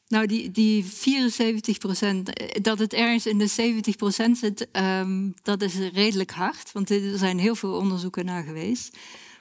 Nou, 0.08 0.26
die, 0.26 0.50
die 0.50 0.84
74 0.84 1.78
procent, 1.78 2.32
eh, 2.32 2.62
dat 2.62 2.78
het 2.78 2.92
ergens 2.92 3.26
in 3.26 3.38
de 3.38 3.46
70 3.46 3.96
procent 3.96 4.38
zit, 4.38 4.68
um, 4.72 5.34
dat 5.42 5.62
is 5.62 5.74
redelijk 5.92 6.30
hard. 6.30 6.72
Want 6.72 6.90
er 6.90 7.18
zijn 7.18 7.38
heel 7.38 7.54
veel 7.54 7.72
onderzoeken 7.72 8.24
naar 8.24 8.44
geweest. 8.44 8.96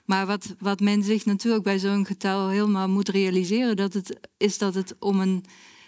Maar 0.06 0.26
wat, 0.26 0.56
wat 0.60 0.80
men 0.80 1.04
zich 1.04 1.26
natuurlijk 1.26 1.64
bij 1.64 1.80
zo'n 1.80 2.06
getal 2.06 2.48
helemaal 2.48 2.90
moet 2.90 3.10
realiseren, 3.10 3.76
dat 3.76 3.94
het, 3.94 4.20
is 4.38 4.58
dat 4.58 4.74
het 4.74 4.96
om 5.00 5.20
een, 5.20 5.46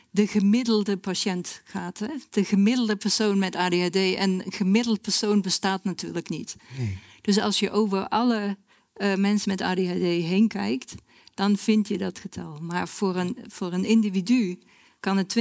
de 0.09 0.27
gemiddelde 0.27 0.97
patiënt 0.97 1.61
gaat. 1.63 1.99
Hè? 1.99 2.07
De 2.29 2.43
gemiddelde 2.43 2.95
persoon 2.95 3.39
met 3.39 3.55
ADHD. 3.55 3.95
En 3.95 4.43
gemiddeld 4.47 5.01
persoon 5.01 5.41
bestaat 5.41 5.83
natuurlijk 5.83 6.29
niet. 6.29 6.55
Nee. 6.77 6.97
Dus 7.23 7.39
als 7.39 7.59
je 7.59 7.71
over 7.71 8.07
alle 8.07 8.57
uh, 8.97 9.15
mensen 9.15 9.49
met 9.49 9.61
ADHD 9.61 10.01
heen 10.01 10.47
kijkt, 10.47 10.95
dan 11.33 11.57
vind 11.57 11.87
je 11.87 11.97
dat 11.97 12.19
getal. 12.19 12.59
Maar 12.61 12.87
voor 12.87 13.15
een, 13.15 13.37
voor 13.47 13.73
een 13.73 13.85
individu 13.85 14.59
kan 14.99 15.17
het 15.17 15.35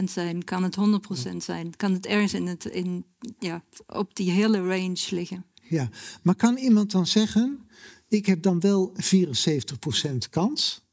20% 0.00 0.04
zijn, 0.04 0.44
kan 0.44 0.62
het 0.62 0.76
100% 1.32 1.36
zijn, 1.36 1.76
kan 1.76 1.92
het 1.92 2.06
ergens 2.06 2.34
in 2.34 2.46
het, 2.46 2.64
in, 2.64 3.04
ja, 3.38 3.64
op 3.86 4.16
die 4.16 4.30
hele 4.30 4.58
range 4.66 5.06
liggen. 5.10 5.44
Ja, 5.62 5.88
maar 6.22 6.34
kan 6.34 6.56
iemand 6.56 6.90
dan 6.90 7.06
zeggen, 7.06 7.68
ik 8.08 8.26
heb 8.26 8.42
dan 8.42 8.60
wel 8.60 8.92
74% 8.94 10.16
kans 10.30 10.84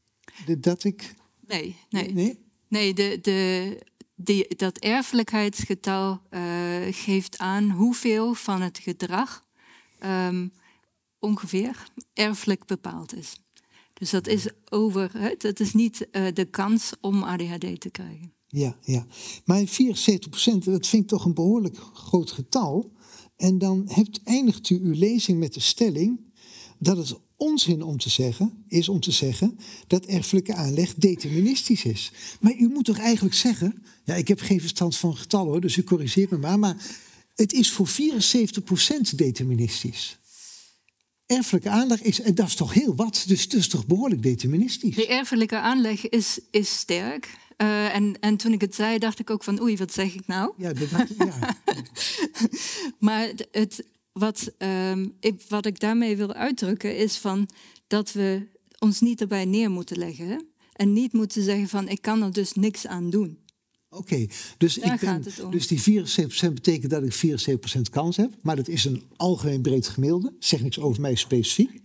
dat 0.59 0.83
ik... 0.83 1.13
Nee, 1.47 1.75
nee. 1.89 2.13
Nee, 2.13 2.39
nee 2.67 2.93
de, 2.93 3.19
de, 3.21 3.81
die, 4.15 4.55
dat 4.55 4.77
erfelijkheidsgetal 4.77 6.21
uh, 6.31 6.41
geeft 6.91 7.37
aan 7.37 7.69
hoeveel 7.69 8.33
van 8.33 8.61
het 8.61 8.77
gedrag 8.77 9.46
um, 10.05 10.51
ongeveer 11.19 11.87
erfelijk 12.13 12.65
bepaald 12.65 13.15
is. 13.15 13.35
Dus 13.93 14.09
dat 14.09 14.27
is 14.27 14.47
over, 14.69 15.35
dat 15.37 15.59
is 15.59 15.73
niet 15.73 16.07
uh, 16.11 16.27
de 16.33 16.45
kans 16.45 16.93
om 17.01 17.23
ADHD 17.23 17.79
te 17.79 17.89
krijgen. 17.91 18.33
Ja, 18.47 18.77
ja. 18.81 19.05
Maar 19.45 19.65
74 19.65 20.29
procent, 20.29 20.65
dat 20.65 20.87
vind 20.87 21.03
ik 21.03 21.09
toch 21.09 21.25
een 21.25 21.33
behoorlijk 21.33 21.77
groot 21.93 22.31
getal. 22.31 22.91
En 23.35 23.57
dan 23.57 23.83
hebt, 23.87 24.21
eindigt 24.23 24.69
u 24.69 24.79
uw 24.83 24.93
lezing 24.93 25.39
met 25.39 25.53
de 25.53 25.59
stelling 25.59 26.19
dat 26.79 26.97
het 26.97 27.19
onzin 27.35 27.81
om 27.81 27.97
te 27.97 28.09
zeggen, 28.09 28.63
is 28.67 28.89
om 28.89 28.99
te 28.99 29.11
zeggen 29.11 29.57
dat 29.87 30.05
erfelijke 30.05 30.53
aanleg 30.53 30.93
deterministisch 30.93 31.85
is. 31.85 32.11
Maar 32.39 32.55
u 32.55 32.67
moet 32.67 32.85
toch 32.85 32.97
eigenlijk 32.97 33.35
zeggen, 33.35 33.83
ja, 34.03 34.15
ik 34.15 34.27
heb 34.27 34.39
geen 34.39 34.59
verstand 34.59 34.97
van 34.97 35.17
getallen 35.17 35.51
hoor, 35.51 35.61
dus 35.61 35.77
u 35.77 35.83
corrigeert 35.83 36.29
me 36.29 36.37
maar, 36.37 36.59
maar 36.59 36.85
het 37.37 37.53
is 37.53 37.71
voor 37.71 37.87
74% 37.87 39.15
deterministisch 39.15 40.17
erfelijke 41.27 41.69
aanleg 41.69 42.01
is, 42.01 42.21
en 42.21 42.35
dat 42.35 42.47
is 42.47 42.55
toch 42.55 42.73
heel 42.73 42.95
wat, 42.95 43.23
dus 43.27 43.43
het 43.43 43.53
is 43.53 43.67
toch 43.67 43.85
behoorlijk 43.85 44.23
deterministisch. 44.23 44.95
De 44.95 45.07
erfelijke 45.07 45.59
aanleg 45.59 46.09
is, 46.09 46.39
is 46.51 46.77
sterk. 46.77 47.37
Uh, 47.57 47.95
en, 47.95 48.19
en 48.19 48.37
toen 48.37 48.51
ik 48.51 48.61
het 48.61 48.75
zei, 48.75 48.97
dacht 48.97 49.19
ik 49.19 49.29
ook 49.29 49.43
van 49.43 49.61
oei, 49.61 49.77
wat 49.77 49.93
zeg 49.93 50.13
ik 50.13 50.27
nou? 50.27 50.53
Ja, 50.57 50.73
dat 50.73 50.89
dacht 50.89 51.09
ik, 51.09 51.23
ja. 51.23 51.57
maar 53.07 53.31
het, 53.51 53.85
wat, 54.11 54.51
um, 54.57 55.15
ik, 55.19 55.41
wat 55.49 55.65
ik 55.65 55.79
daarmee 55.79 56.17
wil 56.17 56.33
uitdrukken 56.33 56.97
is 56.97 57.17
van 57.17 57.49
dat 57.87 58.11
we 58.11 58.47
ons 58.79 59.01
niet 59.01 59.21
erbij 59.21 59.45
neer 59.45 59.71
moeten 59.71 59.97
leggen. 59.97 60.47
En 60.73 60.93
niet 60.93 61.13
moeten 61.13 61.43
zeggen 61.43 61.67
van 61.67 61.87
ik 61.87 62.01
kan 62.01 62.23
er 62.23 62.33
dus 62.33 62.53
niks 62.53 62.87
aan 62.87 63.09
doen. 63.09 63.39
Oké, 63.97 64.27
dus, 64.57 64.77
ik 64.77 64.99
ben, 64.99 65.23
dus 65.49 65.67
die 65.67 66.03
74% 66.03 66.53
betekent 66.53 66.91
dat 66.91 67.03
ik 67.03 67.39
74% 67.77 67.81
kans 67.89 68.17
heb. 68.17 68.31
Maar 68.41 68.55
dat 68.55 68.67
is 68.67 68.85
een 68.85 69.03
algemeen 69.15 69.61
breed 69.61 69.87
gemiddelde. 69.87 70.33
Zeg 70.39 70.61
niks 70.61 70.79
over 70.79 71.01
mij 71.01 71.15
specifiek. 71.15 71.81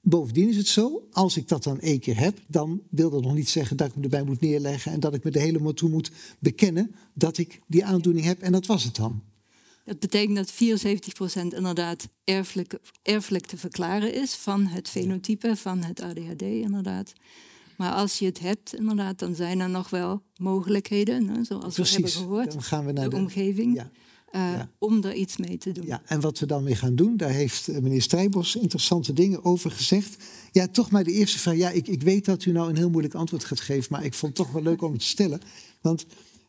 Bovendien 0.00 0.48
is 0.48 0.56
het 0.56 0.68
zo, 0.68 1.08
als 1.10 1.36
ik 1.36 1.48
dat 1.48 1.62
dan 1.62 1.80
één 1.80 1.98
keer 1.98 2.18
heb, 2.18 2.38
dan 2.46 2.82
wil 2.90 3.10
dat 3.10 3.22
nog 3.22 3.34
niet 3.34 3.48
zeggen 3.48 3.76
dat 3.76 3.88
ik 3.88 3.96
me 3.96 4.02
erbij 4.02 4.22
moet 4.22 4.40
neerleggen 4.40 4.92
en 4.92 5.00
dat 5.00 5.14
ik 5.14 5.24
me 5.24 5.30
de 5.30 5.40
hele 5.40 5.58
moed 5.58 5.76
toe 5.76 5.90
moet 5.90 6.10
bekennen 6.38 6.94
dat 7.14 7.38
ik 7.38 7.60
die 7.66 7.84
aandoening 7.84 8.26
heb 8.26 8.40
en 8.40 8.52
dat 8.52 8.66
was 8.66 8.84
het 8.84 8.96
dan. 8.96 9.22
Dat 9.84 9.98
betekent 9.98 10.36
dat 10.36 10.52
74% 10.52 10.56
inderdaad 11.56 12.08
erfelijk, 12.24 12.78
erfelijk 13.02 13.46
te 13.46 13.56
verklaren 13.56 14.14
is 14.14 14.34
van 14.34 14.66
het 14.66 14.88
fenotype 14.88 15.56
van 15.56 15.82
het 15.82 16.00
ADHD 16.00 16.42
inderdaad. 16.42 17.12
Maar 17.76 17.92
als 17.92 18.18
je 18.18 18.24
het 18.24 18.40
hebt, 18.40 18.74
inderdaad, 18.74 19.18
dan 19.18 19.34
zijn 19.34 19.60
er 19.60 19.70
nog 19.70 19.90
wel 19.90 20.22
mogelijkheden, 20.36 21.28
hè, 21.28 21.44
zoals 21.44 21.76
we 21.76 21.88
hebben 21.88 22.10
gehoord. 22.10 22.52
Dan 22.52 22.62
gaan 22.62 22.86
we 22.86 22.92
naar 22.92 23.08
de, 23.08 23.16
omgeving. 23.16 23.74
Ja. 23.74 23.90
Uh, 24.36 24.60
om 24.78 25.04
er 25.04 25.14
iets 25.14 25.36
mee 25.36 25.58
te 25.58 25.72
doen. 25.72 25.86
Ja, 25.86 26.02
en 26.06 26.20
wat 26.20 26.38
we 26.38 26.46
dan 26.46 26.64
weer 26.64 26.76
gaan 26.76 26.94
doen, 26.94 27.16
daar 27.16 27.30
heeft 27.30 27.68
eh, 27.68 27.78
meneer 27.80 28.02
Strijbos 28.02 28.56
interessante 28.56 29.12
dingen 29.12 29.44
over 29.44 29.70
gezegd. 29.70 30.16
Ja, 30.52 30.68
toch 30.68 30.90
maar 30.90 31.04
de 31.04 31.12
eerste 31.12 31.38
vraag. 31.38 31.56
Ja, 31.56 31.70
ik, 31.70 31.88
ik 31.88 32.02
weet 32.02 32.24
dat 32.24 32.44
u 32.44 32.52
nou 32.52 32.68
een 32.68 32.76
heel 32.76 32.90
moeilijk 32.90 33.14
antwoord 33.14 33.44
gaat 33.44 33.60
geven, 33.60 33.92
maar 33.92 34.04
ik 34.04 34.14
vond 34.14 34.38
het 34.38 34.46
toch 34.46 34.54
wel 34.54 34.62
leuk 34.62 34.82
om 34.82 34.90
het 34.90 35.00
te 35.00 35.06
stellen. 35.06 35.40
Want 35.80 36.06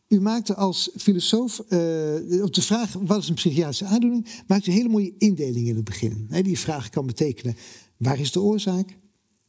u 0.08 0.20
maakte 0.20 0.54
als 0.54 0.90
filosoof 0.96 1.62
uh, 1.68 2.42
op 2.42 2.54
de 2.54 2.62
vraag 2.62 2.92
wat 2.92 3.22
is 3.22 3.28
een 3.28 3.34
psychiatrische 3.34 3.84
aandoening, 3.84 4.26
maakt 4.46 4.66
u 4.66 4.70
een 4.70 4.76
hele 4.76 4.88
mooie 4.88 5.14
indeling 5.18 5.68
in 5.68 5.76
het 5.76 5.84
begin. 5.84 6.26
die 6.42 6.58
vraag 6.58 6.88
kan 6.88 7.06
betekenen 7.06 7.56
waar 7.96 8.20
is 8.20 8.32
de 8.32 8.40
oorzaak, 8.40 8.96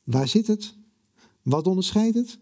waar 0.03 0.27
zit 0.27 0.47
het, 0.47 0.75
Wat 1.47 1.67
onderscheidt 1.67 2.15
het? 2.15 2.39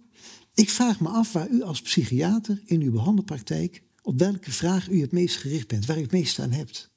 Ik 0.53 0.69
vraag 0.69 0.99
me 0.99 1.09
af 1.09 1.33
waar 1.33 1.49
u 1.49 1.61
als 1.61 1.81
psychiater 1.81 2.61
in 2.65 2.81
uw 2.81 2.91
behandelpraktijk 2.91 3.83
op 4.01 4.19
welke 4.19 4.51
vraag 4.51 4.89
u 4.89 5.01
het 5.01 5.11
meest 5.11 5.37
gericht 5.37 5.67
bent, 5.67 5.85
waar 5.85 5.97
u 5.97 6.01
het 6.01 6.11
meest 6.11 6.39
aan 6.39 6.51
hebt. 6.51 6.91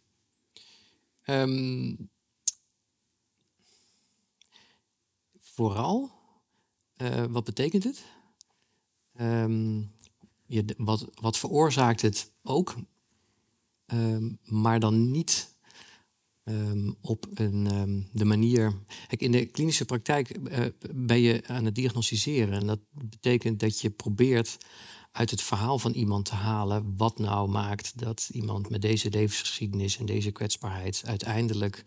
Ehm, 1.23 1.95
vooral, 5.41 6.11
eh, 6.97 7.25
wat 7.25 7.45
betekent 7.45 7.85
het? 7.85 8.05
Ehm, 9.15 9.83
je, 10.47 10.65
wat, 10.77 11.11
wat 11.15 11.39
veroorzaakt 11.39 12.03
het 12.03 12.33
ook? 12.43 12.77
Ehm, 13.87 14.33
maar 14.43 14.81
dan 14.81 15.11
niet 15.11 15.57
op 17.01 17.27
een, 17.35 17.65
de 18.13 18.25
manier. 18.25 18.73
Kijk, 19.07 19.21
in 19.21 19.33
de 19.33 19.47
klinische 19.47 19.85
praktijk 19.85 20.39
uh, 20.39 20.65
ben 20.95 21.21
je 21.21 21.43
aan 21.47 21.65
het 21.65 21.75
diagnosticeren. 21.75 22.61
En 22.61 22.67
dat 22.67 22.81
betekent 22.91 23.61
dat 23.61 23.81
je 23.81 23.91
probeert 23.91 24.57
uit 25.13 25.31
het 25.31 25.43
verhaal 25.43 25.79
van 25.79 25.93
iemand 25.93 26.25
te 26.25 26.35
halen 26.35 26.95
wat 26.97 27.19
nou 27.19 27.49
maakt 27.49 27.99
dat 27.99 28.29
iemand 28.33 28.71
met 28.71 28.83
deze 28.83 29.11
levensgeschiedenis 29.11 29.99
en 29.99 30.07
deze 30.07 30.31
kwetsbaarheid 30.31 31.03
uiteindelijk 31.05 31.85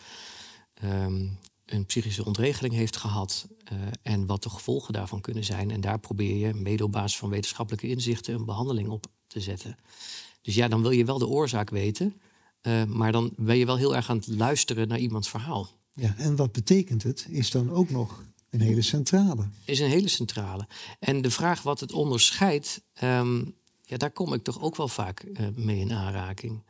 ehm, 0.74 1.28
een 1.66 1.86
psychische 1.86 2.26
ontregeling 2.26 2.74
heeft 2.74 2.98
gehad 2.98 3.48
uh, 3.72 3.80
en 4.02 4.26
wat 4.26 4.44
de 4.44 4.50
gevolgen 4.50 4.94
daarvan 4.94 5.22
kunnen 5.22 5.44
zijn. 5.44 5.72
En 5.72 5.82
daar 5.82 6.00
probeer 6.00 6.36
je 6.36 6.54
mede 6.54 6.84
op 6.84 6.92
basis 6.92 7.18
van 7.18 7.30
wetenschappelijke 7.30 7.88
inzichten 7.88 8.34
een 8.34 8.46
behandeling 8.46 8.90
op 8.90 9.06
te 9.28 9.40
zetten. 9.40 9.76
Dus 10.42 10.56
ja, 10.56 10.68
dan 10.68 10.82
wil 10.82 10.92
je 10.92 11.06
wel 11.06 11.18
de 11.18 11.28
oorzaak 11.28 11.70
weten, 11.70 12.22
uh, 12.62 12.84
maar 12.84 13.12
dan 13.12 13.34
ben 13.38 13.58
je 13.58 13.66
wel 13.66 13.78
heel 13.78 13.96
erg 13.96 14.10
aan 14.10 14.18
het 14.18 14.28
luisteren 14.28 14.88
naar 14.88 15.00
iemands 15.00 15.30
verhaal. 15.30 15.70
Ja, 15.94 16.16
en 16.18 16.36
wat 16.36 16.52
betekent 16.52 17.04
het? 17.04 17.26
Is 17.30 17.52
dan 17.52 17.72
ook 17.72 17.90
nog 17.90 18.24
een 18.50 18.62
hele 18.62 18.82
centrale. 18.82 19.48
Is 19.66 19.80
een 19.80 19.90
hele 19.90 20.08
centrale. 20.08 20.68
En 21.00 21.22
de 21.22 21.32
vraag 21.32 21.62
wat 21.62 21.80
het 21.80 21.92
onderscheidt, 21.92 22.82
ehm, 22.94 23.44
ja, 23.82 23.98
daar 23.98 24.12
kom 24.12 24.34
ik 24.34 24.44
toch 24.44 24.62
ook 24.62 24.76
wel 24.76 24.88
vaak 24.88 25.24
uh, 25.24 25.48
mee 25.56 25.80
in 25.80 25.94
aanraking. 25.94 26.64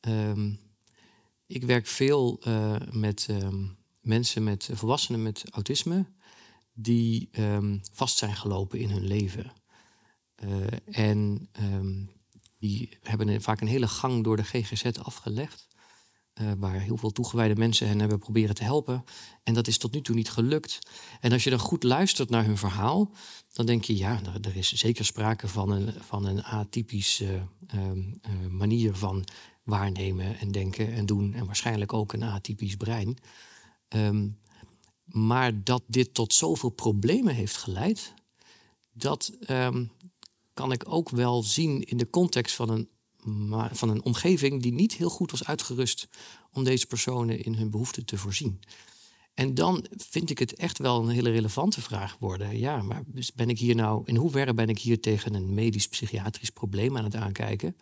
Um, 0.00 0.58
ik 1.46 1.64
werk 1.64 1.86
veel 1.86 2.40
uh, 2.46 2.76
met 2.90 3.26
um, 3.30 3.76
mensen, 4.00 4.44
met 4.44 4.70
volwassenen 4.72 5.22
met 5.22 5.44
autisme, 5.50 6.06
die 6.72 7.30
vast 7.92 8.18
zijn 8.18 8.36
gelopen 8.36 8.78
in 8.78 8.90
hun 8.90 9.06
leven. 9.06 9.52
Uh, 10.44 10.66
en 10.90 11.48
die 12.58 12.98
hebben 13.02 13.42
vaak 13.42 13.60
een 13.60 13.66
hele 13.66 13.88
gang 13.88 14.24
door 14.24 14.36
de 14.36 14.44
GGZ 14.44 14.84
afgelegd. 14.84 15.66
Uh, 16.40 16.52
waar 16.58 16.80
heel 16.80 16.96
veel 16.96 17.12
toegewijde 17.12 17.56
mensen 17.56 17.88
hen 17.88 17.98
hebben 17.98 18.18
proberen 18.18 18.54
te 18.54 18.62
helpen. 18.62 19.04
En 19.42 19.54
dat 19.54 19.66
is 19.66 19.78
tot 19.78 19.92
nu 19.92 20.00
toe 20.00 20.14
niet 20.14 20.30
gelukt. 20.30 20.78
En 21.20 21.32
als 21.32 21.44
je 21.44 21.50
dan 21.50 21.58
goed 21.58 21.82
luistert 21.82 22.30
naar 22.30 22.44
hun 22.44 22.58
verhaal, 22.58 23.12
dan 23.52 23.66
denk 23.66 23.84
je, 23.84 23.96
ja, 23.96 24.20
er 24.42 24.56
is 24.56 24.72
zeker 24.72 25.04
sprake 25.04 25.48
van 25.48 25.70
een, 25.70 25.92
van 26.00 26.26
een 26.26 26.44
atypische 26.44 27.46
uh, 27.74 27.90
uh, 27.90 28.12
manier 28.48 28.94
van 28.94 29.24
waarnemen 29.62 30.38
en 30.38 30.52
denken 30.52 30.92
en 30.92 31.06
doen. 31.06 31.34
En 31.34 31.46
waarschijnlijk 31.46 31.92
ook 31.92 32.12
een 32.12 32.22
atypisch 32.22 32.76
brein. 32.76 33.18
Um, 33.88 34.38
maar 35.04 35.64
dat 35.64 35.82
dit 35.86 36.14
tot 36.14 36.34
zoveel 36.34 36.70
problemen 36.70 37.34
heeft 37.34 37.56
geleid, 37.56 38.14
dat 38.92 39.32
um, 39.50 39.90
kan 40.56 40.72
ik 40.72 40.82
ook 40.86 41.10
wel 41.10 41.42
zien 41.42 41.82
in 41.82 41.96
de 41.96 42.10
context 42.10 42.54
van 42.54 42.68
een 42.68 42.88
van 43.72 43.88
een 43.88 44.02
omgeving 44.02 44.62
die 44.62 44.72
niet 44.72 44.94
heel 44.94 45.08
goed 45.08 45.30
was 45.30 45.44
uitgerust 45.44 46.08
om 46.52 46.64
deze 46.64 46.86
personen 46.86 47.44
in 47.44 47.54
hun 47.54 47.70
behoeften 47.70 48.04
te 48.04 48.18
voorzien. 48.18 48.60
En 49.34 49.54
dan 49.54 49.86
vind 49.96 50.30
ik 50.30 50.38
het 50.38 50.54
echt 50.54 50.78
wel 50.78 51.02
een 51.02 51.08
hele 51.08 51.30
relevante 51.30 51.80
vraag 51.80 52.16
worden. 52.18 52.58
Ja, 52.58 52.82
maar 52.82 53.02
ben 53.34 53.48
ik 53.48 53.58
hier 53.58 53.74
nou, 53.74 54.02
in 54.04 54.16
hoeverre 54.16 54.54
ben 54.54 54.68
ik 54.68 54.78
hier 54.78 55.00
tegen 55.00 55.34
een 55.34 55.54
medisch-psychiatrisch 55.54 56.50
probleem 56.50 56.96
aan 56.96 57.04
het 57.04 57.14
aankijken? 57.14 57.76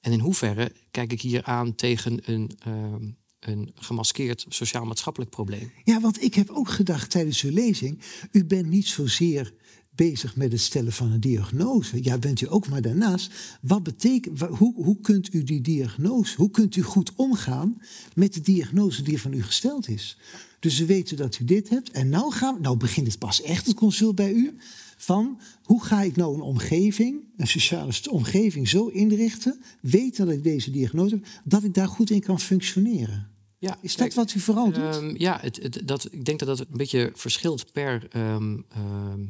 En 0.00 0.12
in 0.12 0.20
hoeverre 0.20 0.72
kijk 0.90 1.12
ik 1.12 1.20
hier 1.20 1.42
aan 1.42 1.74
tegen 1.74 2.32
een, 2.32 2.50
uh, 2.68 2.94
een 3.40 3.72
gemaskeerd 3.74 4.46
sociaal-maatschappelijk 4.48 5.30
probleem? 5.30 5.72
Ja, 5.84 6.00
want 6.00 6.22
ik 6.22 6.34
heb 6.34 6.50
ook 6.50 6.68
gedacht 6.68 7.10
tijdens 7.10 7.42
uw 7.42 7.52
lezing, 7.52 8.00
u 8.30 8.44
bent 8.44 8.66
niet 8.66 8.86
zozeer 8.86 9.52
bezig 9.94 10.36
met 10.36 10.52
het 10.52 10.60
stellen 10.60 10.92
van 10.92 11.12
een 11.12 11.20
diagnose. 11.20 12.04
Ja, 12.04 12.18
bent 12.18 12.40
u 12.40 12.46
ook, 12.50 12.68
maar 12.68 12.82
daarnaast, 12.82 13.32
wat 13.60 13.82
betekent, 13.82 14.40
hoe, 14.40 14.74
hoe 14.74 15.00
kunt 15.00 15.34
u 15.34 15.42
die 15.42 15.60
diagnose, 15.60 16.36
hoe 16.36 16.50
kunt 16.50 16.76
u 16.76 16.82
goed 16.82 17.12
omgaan 17.14 17.80
met 18.14 18.34
de 18.34 18.40
diagnose 18.40 19.02
die 19.02 19.20
van 19.20 19.32
u 19.32 19.42
gesteld 19.42 19.88
is? 19.88 20.18
Dus 20.58 20.78
we 20.78 20.86
weten 20.86 21.16
dat 21.16 21.38
u 21.38 21.44
dit 21.44 21.68
hebt 21.68 21.90
en 21.90 22.08
nou, 22.08 22.32
gaan, 22.32 22.60
nou 22.60 22.76
begint 22.76 23.06
het 23.06 23.18
pas 23.18 23.42
echt 23.42 23.66
het 23.66 23.76
consult 23.76 24.14
bij 24.14 24.32
u. 24.32 24.56
Van 24.96 25.40
hoe 25.62 25.84
ga 25.84 26.02
ik 26.02 26.16
nou 26.16 26.34
een 26.34 26.40
omgeving, 26.40 27.24
een 27.36 27.46
sociale 27.46 27.92
omgeving 28.10 28.68
zo 28.68 28.86
inrichten, 28.86 29.60
weten 29.80 30.26
dat 30.26 30.34
ik 30.34 30.42
deze 30.42 30.70
diagnose 30.70 31.14
heb, 31.14 31.26
dat 31.44 31.64
ik 31.64 31.74
daar 31.74 31.88
goed 31.88 32.10
in 32.10 32.20
kan 32.20 32.40
functioneren. 32.40 33.28
Ja, 33.58 33.78
is 33.80 33.96
dat 33.96 34.14
wat 34.14 34.34
u 34.34 34.40
vooral 34.40 34.72
doet? 34.72 34.96
Um, 34.96 35.14
ja, 35.18 35.38
het, 35.40 35.62
het, 35.62 35.82
dat, 35.84 36.08
ik 36.10 36.24
denk 36.24 36.38
dat 36.38 36.48
dat 36.48 36.60
een 36.60 36.76
beetje 36.76 37.10
verschilt 37.14 37.72
per 37.72 38.08
um, 38.16 38.22
um, 38.22 38.64
uh, 38.76 39.22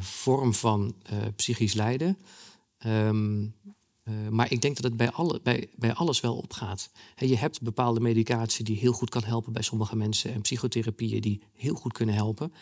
vorm 0.00 0.54
van 0.54 0.94
uh, 1.12 1.18
psychisch 1.36 1.74
lijden. 1.74 2.18
Um, 2.86 3.54
uh, 4.04 4.28
maar 4.28 4.52
ik 4.52 4.62
denk 4.62 4.76
dat 4.76 4.84
het 4.84 4.96
bij, 4.96 5.10
alle, 5.10 5.40
bij, 5.42 5.68
bij 5.76 5.92
alles 5.92 6.20
wel 6.20 6.36
opgaat. 6.36 6.90
He, 7.14 7.26
je 7.26 7.36
hebt 7.36 7.62
bepaalde 7.62 8.00
medicatie 8.00 8.64
die 8.64 8.78
heel 8.78 8.92
goed 8.92 9.10
kan 9.10 9.24
helpen 9.24 9.52
bij 9.52 9.62
sommige 9.62 9.96
mensen 9.96 10.32
en 10.32 10.40
psychotherapieën 10.40 11.20
die 11.20 11.42
heel 11.52 11.74
goed 11.74 11.92
kunnen 11.92 12.14
helpen. 12.14 12.52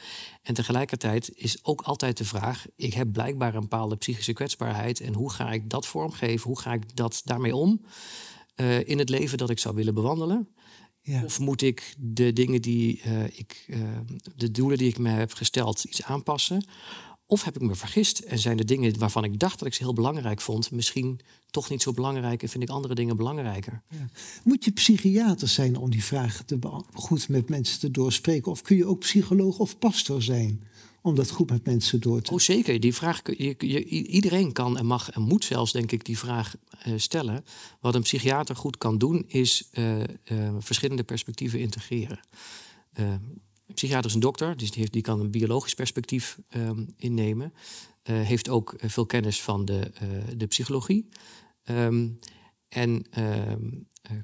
En 0.42 0.54
tegelijkertijd 0.54 1.30
is 1.34 1.64
ook 1.64 1.80
altijd 1.80 2.16
de 2.16 2.24
vraag: 2.24 2.66
ik 2.76 2.94
heb 2.94 3.12
blijkbaar 3.12 3.54
een 3.54 3.60
bepaalde 3.60 3.96
psychische 3.96 4.32
kwetsbaarheid 4.32 5.00
en 5.00 5.14
hoe 5.14 5.30
ga 5.30 5.52
ik 5.52 5.70
dat 5.70 5.86
vormgeven? 5.86 6.46
Hoe 6.46 6.60
ga 6.60 6.72
ik 6.72 6.96
dat 6.96 7.22
daarmee 7.24 7.56
om 7.56 7.80
uh, 8.56 8.88
in 8.88 8.98
het 8.98 9.08
leven 9.08 9.38
dat 9.38 9.50
ik 9.50 9.58
zou 9.58 9.74
willen 9.74 9.94
bewandelen? 9.94 10.48
Ja. 11.00 11.24
Of 11.24 11.38
moet 11.38 11.62
ik 11.62 11.94
de 11.98 12.32
dingen 12.32 12.62
die 12.62 13.02
uh, 13.06 13.24
ik, 13.24 13.78
de 14.36 14.50
doelen 14.50 14.78
die 14.78 14.88
ik 14.88 14.98
me 14.98 15.08
heb 15.08 15.32
gesteld, 15.32 15.84
iets 15.84 16.02
aanpassen? 16.02 16.64
Of 17.30 17.44
heb 17.44 17.56
ik 17.56 17.62
me 17.62 17.74
vergist 17.74 18.18
en 18.18 18.38
zijn 18.38 18.56
de 18.56 18.64
dingen 18.64 18.98
waarvan 18.98 19.24
ik 19.24 19.38
dacht 19.38 19.58
dat 19.58 19.68
ik 19.68 19.74
ze 19.74 19.82
heel 19.82 19.92
belangrijk 19.92 20.40
vond, 20.40 20.70
misschien 20.70 21.20
toch 21.50 21.70
niet 21.70 21.82
zo 21.82 21.92
belangrijk 21.92 22.42
en 22.42 22.48
vind 22.48 22.62
ik 22.62 22.70
andere 22.70 22.94
dingen 22.94 23.16
belangrijker? 23.16 23.82
Ja. 23.90 24.08
Moet 24.44 24.64
je 24.64 24.70
psychiater 24.70 25.48
zijn 25.48 25.76
om 25.76 25.90
die 25.90 26.04
vragen 26.04 26.46
te 26.46 26.58
goed 26.92 27.28
met 27.28 27.48
mensen 27.48 27.80
te 27.80 27.90
doorspreken? 27.90 28.50
Of 28.50 28.62
kun 28.62 28.76
je 28.76 28.86
ook 28.86 28.98
psycholoog 28.98 29.58
of 29.58 29.78
pastor 29.78 30.22
zijn? 30.22 30.62
om 31.02 31.14
dat 31.14 31.30
goed 31.30 31.50
met 31.50 31.64
mensen 31.64 32.00
door 32.00 32.20
te. 32.20 32.32
Oh, 32.32 32.38
zeker. 32.38 32.80
Die 32.80 32.94
vraag, 32.94 33.20
je, 33.36 33.54
je, 33.58 33.84
iedereen 33.84 34.52
kan 34.52 34.78
en 34.78 34.86
mag 34.86 35.10
en 35.10 35.22
moet 35.22 35.44
zelfs, 35.44 35.72
denk 35.72 35.92
ik, 35.92 36.04
die 36.04 36.18
vraag 36.18 36.54
uh, 36.86 36.92
stellen. 36.96 37.44
Wat 37.80 37.94
een 37.94 38.02
psychiater 38.02 38.56
goed 38.56 38.78
kan 38.78 38.98
doen, 38.98 39.24
is 39.26 39.68
uh, 39.72 39.98
uh, 39.98 40.04
verschillende 40.58 41.04
perspectieven 41.04 41.60
integreren. 41.60 42.20
Een 43.68 43.74
psychiater 43.74 44.06
is 44.06 44.14
een 44.14 44.20
dokter, 44.20 44.56
dus 44.56 44.70
die, 44.70 45.00
kan 45.00 45.20
een 45.20 45.30
biologisch 45.30 45.74
perspectief 45.74 46.38
um, 46.56 46.94
innemen. 46.96 47.52
heeft 48.02 48.48
ook 48.48 48.74
veel 48.78 49.06
kennis 49.06 49.42
van 49.42 49.64
de, 49.64 49.90
de 50.36 50.46
psychologie. 50.46 51.08
Um, 51.64 52.18
en 52.68 53.06
ehm, 53.10 53.68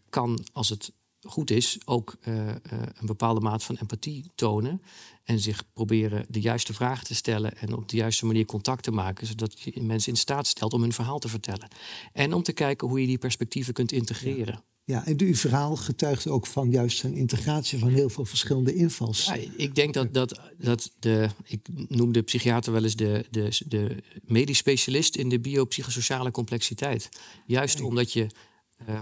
kan, 0.09 0.47
als 0.53 0.69
het 0.69 0.93
goed 1.21 1.51
is, 1.51 1.79
ook 1.85 2.17
een 2.23 3.07
bepaalde 3.07 3.41
maat 3.41 3.65
van 3.65 3.77
empathie 3.77 4.31
tonen. 4.35 4.83
En 5.25 5.41
zich 5.41 5.73
proberen 5.73 6.27
de 6.29 6.41
juiste 6.41 6.75
vragen 6.75 7.07
te 7.07 7.15
stellen 7.15 7.57
en 7.59 7.75
op 7.75 7.89
de 7.89 7.97
juiste 7.97 8.27
manier 8.27 8.45
contact 8.45 8.83
te 8.83 8.91
maken, 8.91 9.27
zodat 9.27 9.61
je 9.61 9.83
mensen 9.83 10.13
in 10.13 10.19
staat 10.19 10.47
stelt 10.47 10.73
om 10.73 10.81
hun 10.81 10.93
verhaal 10.93 11.19
te 11.19 11.29
vertellen. 11.29 11.69
En 12.13 12.33
om 12.33 12.43
te 12.43 12.53
kijken 12.53 12.89
hoe 12.89 13.01
je 13.01 13.07
die 13.07 13.19
perspectieven 13.19 13.75
kunt 13.75 13.93
integreren. 13.93 14.65
Ja 14.85 15.07
en 15.07 15.21
uw 15.21 15.35
verhaal 15.35 15.77
getuigt 15.77 16.29
ook 16.29 16.47
van 16.47 16.71
juist 16.71 17.03
een 17.03 17.15
integratie 17.15 17.79
van 17.79 17.89
heel 17.89 18.09
veel 18.09 18.25
verschillende 18.25 18.75
invals. 18.75 19.25
Ja, 19.25 19.37
ik 19.57 19.75
denk 19.75 19.95
dat, 19.95 20.15
dat, 20.15 20.41
dat 20.59 20.91
de, 20.99 21.29
ik 21.45 21.61
noem 21.89 22.13
de 22.13 22.23
psychiater 22.23 22.73
wel 22.73 22.83
eens 22.83 22.97
de, 22.97 23.25
de, 23.31 23.61
de 23.67 24.03
medisch 24.25 24.59
specialist 24.59 25.17
in 25.17 25.29
de 25.29 25.41
biopsychosociale 25.41 26.31
complexiteit. 26.31 27.09
Juist 27.47 27.81
omdat 27.81 28.13
je 28.13 28.27
uh, 28.89 28.99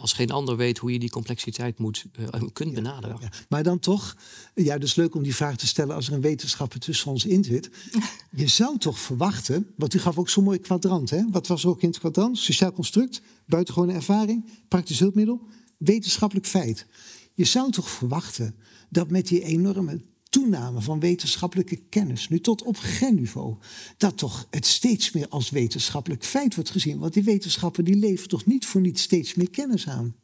als 0.00 0.12
geen 0.12 0.30
ander 0.30 0.56
weet 0.56 0.78
hoe 0.78 0.92
je 0.92 0.98
die 0.98 1.10
complexiteit 1.10 1.78
moet, 1.78 2.04
uh, 2.18 2.42
kunt 2.52 2.74
benaderen. 2.74 3.16
Ja, 3.20 3.28
Maar 3.48 3.62
dan 3.62 3.78
toch, 3.78 4.16
ja, 4.54 4.78
dus 4.78 4.94
leuk 4.94 5.14
om 5.14 5.22
die 5.22 5.34
vraag 5.34 5.56
te 5.56 5.66
stellen 5.66 5.94
als 5.94 6.06
er 6.06 6.12
een 6.12 6.20
wetenschapper 6.20 6.80
tussen 6.80 7.10
ons 7.10 7.24
in 7.24 7.44
zit. 7.44 7.70
Je 8.36 8.46
zou 8.46 8.78
toch 8.78 8.98
verwachten, 8.98 9.72
want 9.76 9.94
u 9.94 9.98
gaf 9.98 10.18
ook 10.18 10.28
zo'n 10.28 10.44
mooi 10.44 10.58
kwadrant, 10.58 11.10
hè? 11.10 11.22
Wat 11.30 11.46
was 11.46 11.66
ook 11.66 11.82
in 11.82 11.88
het 11.88 11.98
kwadrant? 11.98 12.38
Sociaal 12.38 12.72
construct, 12.72 13.22
buitengewone 13.50 13.92
ervaring, 13.92 14.48
praktisch 14.68 14.98
hulpmiddel, 14.98 15.40
wetenschappelijk 15.76 16.46
feit. 16.46 16.86
Je 17.34 17.44
zou 17.44 17.70
toch 17.70 17.90
verwachten 17.90 18.54
dat 18.88 19.10
met 19.10 19.26
die 19.26 19.42
enorme 19.42 20.00
toename 20.30 20.80
van 20.80 21.00
wetenschappelijke 21.00 21.76
kennis, 21.76 22.28
nu 22.28 22.40
tot 22.40 22.62
op 22.62 22.76
genniveau, 22.76 23.56
dat 23.96 24.18
toch 24.18 24.46
het 24.50 24.66
steeds 24.66 25.12
meer 25.12 25.28
als 25.28 25.50
wetenschappelijk 25.50 26.24
feit 26.24 26.54
wordt 26.54 26.70
gezien. 26.70 26.98
Want 26.98 27.12
die 27.12 27.22
wetenschappen 27.22 27.84
die 27.84 27.96
leveren 27.96 28.28
toch 28.28 28.46
niet 28.46 28.66
voor 28.66 28.80
niet 28.80 28.98
steeds 28.98 29.34
meer 29.34 29.50
kennis 29.50 29.88
aan. 29.88 30.16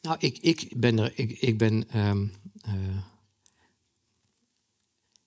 Nou, 0.00 0.16
ik, 0.20 0.38
ik 0.38 0.72
ben 0.76 0.98
er, 0.98 1.12
ik, 1.14 1.30
ik 1.30 1.58
ben. 1.58 1.98
Um, 2.08 2.32
uh, 2.68 2.72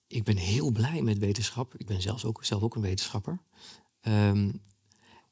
ik 0.07 0.23
ben 0.23 0.37
heel 0.37 0.71
blij 0.71 1.01
met 1.01 1.17
wetenschap. 1.17 1.75
Ik 1.77 1.85
ben 1.85 2.01
zelfs 2.01 2.25
ook, 2.25 2.45
zelf 2.45 2.61
ook 2.61 2.75
een 2.75 2.81
wetenschapper. 2.81 3.39
Ehm, 4.01 4.51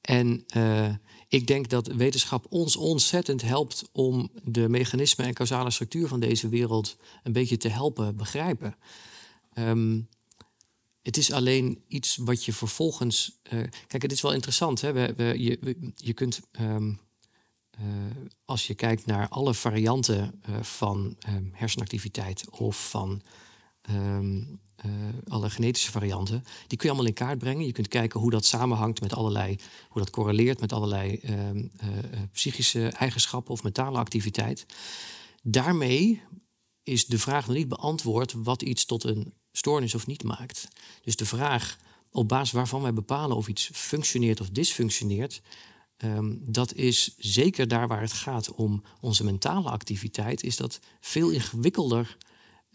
en 0.01 0.43
uh, 0.57 0.95
ik 1.35 1.47
denk 1.47 1.69
dat 1.69 1.87
wetenschap 1.87 2.45
ons 2.49 2.75
ontzettend 2.75 3.41
helpt 3.41 3.89
om 3.91 4.29
de 4.43 4.69
mechanismen 4.69 5.25
en 5.25 5.33
causale 5.33 5.71
structuur 5.71 6.07
van 6.07 6.19
deze 6.19 6.49
wereld 6.49 6.97
een 7.23 7.31
beetje 7.31 7.57
te 7.57 7.67
helpen 7.67 8.15
begrijpen. 8.15 8.75
Um, 9.53 10.07
het 11.01 11.17
is 11.17 11.31
alleen 11.31 11.83
iets 11.87 12.15
wat 12.15 12.45
je 12.45 12.53
vervolgens. 12.53 13.39
Uh, 13.53 13.63
kijk, 13.87 14.01
het 14.01 14.11
is 14.11 14.21
wel 14.21 14.33
interessant. 14.33 14.81
Hè? 14.81 15.13
We, 15.13 15.33
je, 15.95 16.13
kunt. 16.13 16.39
Um, 16.61 16.99
uh, 17.79 17.85
als 18.45 18.67
je 18.67 18.75
kijkt 18.75 19.05
naar 19.05 19.29
alle 19.29 19.53
varianten 19.53 20.41
uh, 20.49 20.61
van 20.61 21.17
um, 21.29 21.51
hersenactiviteit 21.53 22.49
of 22.49 22.89
van 22.89 23.21
um, 23.89 24.59
alle 25.27 25.49
genetische 25.49 25.91
varianten, 25.91 26.43
die 26.67 26.77
kun 26.77 26.89
je 26.89 26.93
allemaal 26.93 27.05
in 27.05 27.13
kaart 27.13 27.37
brengen. 27.37 27.65
Je 27.65 27.71
kunt 27.71 27.87
kijken 27.87 28.19
hoe 28.19 28.31
dat 28.31 28.45
samenhangt 28.45 29.01
met 29.01 29.13
allerlei, 29.13 29.57
hoe 29.89 30.01
dat 30.01 30.11
correleert 30.11 30.59
met 30.59 30.73
allerlei 30.73 31.21
psychische 32.31 32.87
eigenschappen 32.87 33.53
of 33.53 33.63
mentale 33.63 33.97
activiteit. 33.97 34.65
Daarmee 35.43 36.21
is 36.83 37.05
de 37.05 37.19
vraag 37.19 37.47
nog 37.47 37.55
niet 37.55 37.67
beantwoord 37.67 38.33
wat 38.33 38.61
iets 38.61 38.85
tot 38.85 39.03
een 39.03 39.33
stoornis 39.51 39.95
of 39.95 40.07
niet 40.07 40.23
maakt. 40.23 40.67
Dus 41.03 41.15
de 41.15 41.25
vraag 41.25 41.77
op 42.11 42.27
basis 42.27 42.51
waarvan 42.51 42.81
wij 42.81 42.93
bepalen 42.93 43.37
of 43.37 43.47
iets 43.47 43.69
functioneert 43.73 44.41
of 44.41 44.49
dysfunctioneert, 44.49 45.41
um, 45.97 46.41
dat 46.51 46.73
is 46.73 47.15
zeker 47.17 47.67
daar 47.67 47.87
waar 47.87 48.01
het 48.01 48.13
gaat 48.13 48.51
om 48.51 48.83
onze 49.01 49.23
mentale 49.23 49.69
activiteit, 49.69 50.43
is 50.43 50.57
dat 50.57 50.79
veel 50.99 51.29
ingewikkelder. 51.29 52.17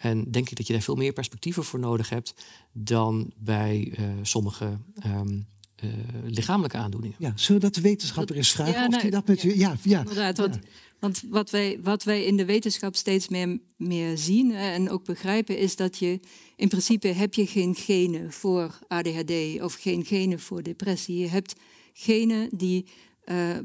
En 0.01 0.31
denk 0.31 0.51
ik 0.51 0.57
dat 0.57 0.67
je 0.67 0.73
daar 0.73 0.83
veel 0.83 0.95
meer 0.95 1.13
perspectieven 1.13 1.65
voor 1.65 1.79
nodig 1.79 2.09
hebt 2.09 2.35
dan 2.73 3.33
bij 3.37 3.95
uh, 3.99 4.07
sommige 4.23 4.79
um, 5.07 5.47
uh, 5.85 5.91
lichamelijke 6.25 6.77
aandoeningen. 6.77 7.17
Ja, 7.21 7.33
zullen 7.35 7.61
we 7.61 7.67
dat 7.67 7.75
de 7.75 7.89
wetenschapper 7.89 8.37
eens 8.37 8.53
vragen? 8.53 8.73
Ja, 8.73 8.87
of 8.87 9.01
die 9.01 9.11
dat 9.11 9.27
met 9.27 9.43
ja, 9.43 9.53
ja, 9.55 9.77
ja, 9.83 9.99
inderdaad. 9.99 10.39
Want, 10.39 10.59
want 10.99 11.23
wat, 11.29 11.51
wij, 11.51 11.79
wat 11.83 12.05
wij 12.05 12.25
in 12.25 12.37
de 12.37 12.45
wetenschap 12.45 12.97
steeds 12.97 13.29
meer, 13.29 13.59
meer 13.77 14.19
zien 14.19 14.55
en 14.55 14.91
ook 14.91 15.05
begrijpen, 15.05 15.59
is 15.59 15.77
dat 15.77 15.99
je 15.99 16.21
in 16.57 16.69
principe 16.69 17.09
heb 17.09 17.35
je 17.35 17.47
geen 17.47 17.75
genen 17.75 18.33
voor 18.33 18.79
ADHD 18.89 19.61
of 19.61 19.75
geen 19.75 20.05
genen 20.05 20.41
voor 20.41 20.63
depressie. 20.63 21.19
Je 21.19 21.29
hebt 21.29 21.55
genen 21.93 22.49
die 22.57 22.87
uh, 23.25 23.57
uh, 23.57 23.63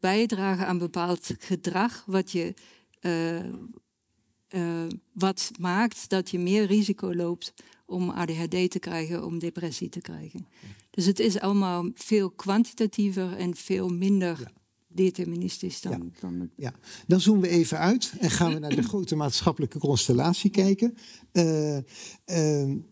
bijdragen 0.00 0.66
aan 0.66 0.78
bepaald 0.78 1.30
gedrag, 1.38 2.04
wat 2.06 2.32
je. 2.32 2.54
Uh, 4.54 4.82
wat 5.12 5.50
maakt 5.60 6.08
dat 6.08 6.30
je 6.30 6.38
meer 6.38 6.64
risico 6.64 7.14
loopt 7.14 7.54
om 7.86 8.10
ADHD 8.10 8.70
te 8.70 8.78
krijgen, 8.78 9.24
om 9.24 9.38
depressie 9.38 9.88
te 9.88 10.00
krijgen. 10.00 10.46
Dus 10.90 11.06
het 11.06 11.18
is 11.18 11.40
allemaal 11.40 11.90
veel 11.94 12.30
kwantitatiever 12.30 13.36
en 13.36 13.56
veel 13.56 13.88
minder. 13.88 14.52
Deterministisch 14.94 15.80
dan, 15.80 15.92
ja. 15.92 16.20
dan 16.20 16.40
het... 16.40 16.50
Ja, 16.56 16.74
dan 17.06 17.20
zoomen 17.20 17.42
we 17.42 17.48
even 17.48 17.78
uit 17.78 18.12
en 18.18 18.30
gaan 18.30 18.52
we 18.52 18.58
naar 18.58 18.74
de 18.74 18.82
grote 18.82 19.16
maatschappelijke 19.16 19.78
constellatie 19.78 20.50
kijken. 20.50 20.94
Uh, 21.32 21.76
uh, 21.76 21.82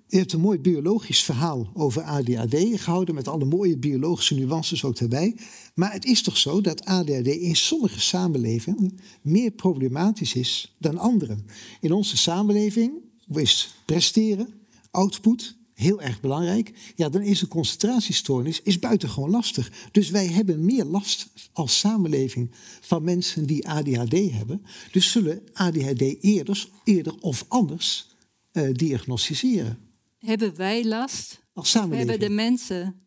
je 0.06 0.16
hebt 0.16 0.32
een 0.32 0.40
mooi 0.40 0.58
biologisch 0.58 1.22
verhaal 1.22 1.70
over 1.74 2.02
ADHD 2.02 2.80
gehouden 2.80 3.14
met 3.14 3.28
alle 3.28 3.44
mooie 3.44 3.78
biologische 3.78 4.34
nuances 4.34 4.84
ook 4.84 4.96
erbij. 4.96 5.36
Maar 5.74 5.92
het 5.92 6.04
is 6.04 6.22
toch 6.22 6.36
zo 6.36 6.60
dat 6.60 6.84
ADHD 6.84 7.26
in 7.26 7.56
sommige 7.56 8.00
samenlevingen 8.00 8.98
meer 9.22 9.50
problematisch 9.50 10.34
is 10.34 10.74
dan 10.78 10.98
andere. 10.98 11.36
In 11.80 11.92
onze 11.92 12.16
samenleving 12.16 12.92
is 13.28 13.74
presteren, 13.84 14.48
output, 14.90 15.58
heel 15.80 16.00
erg 16.00 16.20
belangrijk. 16.20 16.72
Ja, 16.94 17.08
dan 17.08 17.22
is 17.22 17.42
een 17.42 17.48
concentratiestoornis 17.48 18.62
is 18.62 18.78
buitengewoon 18.78 19.30
lastig. 19.30 19.72
Dus 19.92 20.10
wij 20.10 20.26
hebben 20.26 20.64
meer 20.64 20.84
last 20.84 21.28
als 21.52 21.78
samenleving 21.78 22.50
van 22.80 23.04
mensen 23.04 23.46
die 23.46 23.68
ADHD 23.68 24.32
hebben. 24.32 24.66
Dus 24.92 25.10
zullen 25.10 25.42
ADHD 25.52 26.02
eerder, 26.20 26.68
eerder 26.84 27.14
of 27.20 27.44
anders 27.48 28.08
uh, 28.52 28.68
diagnosticeren. 28.72 29.78
Hebben 30.18 30.56
wij 30.56 30.84
last? 30.84 31.40
Als 31.52 31.70
samenleving. 31.70 32.10
Hebben 32.10 32.28
de 32.28 32.34
mensen 32.34 33.00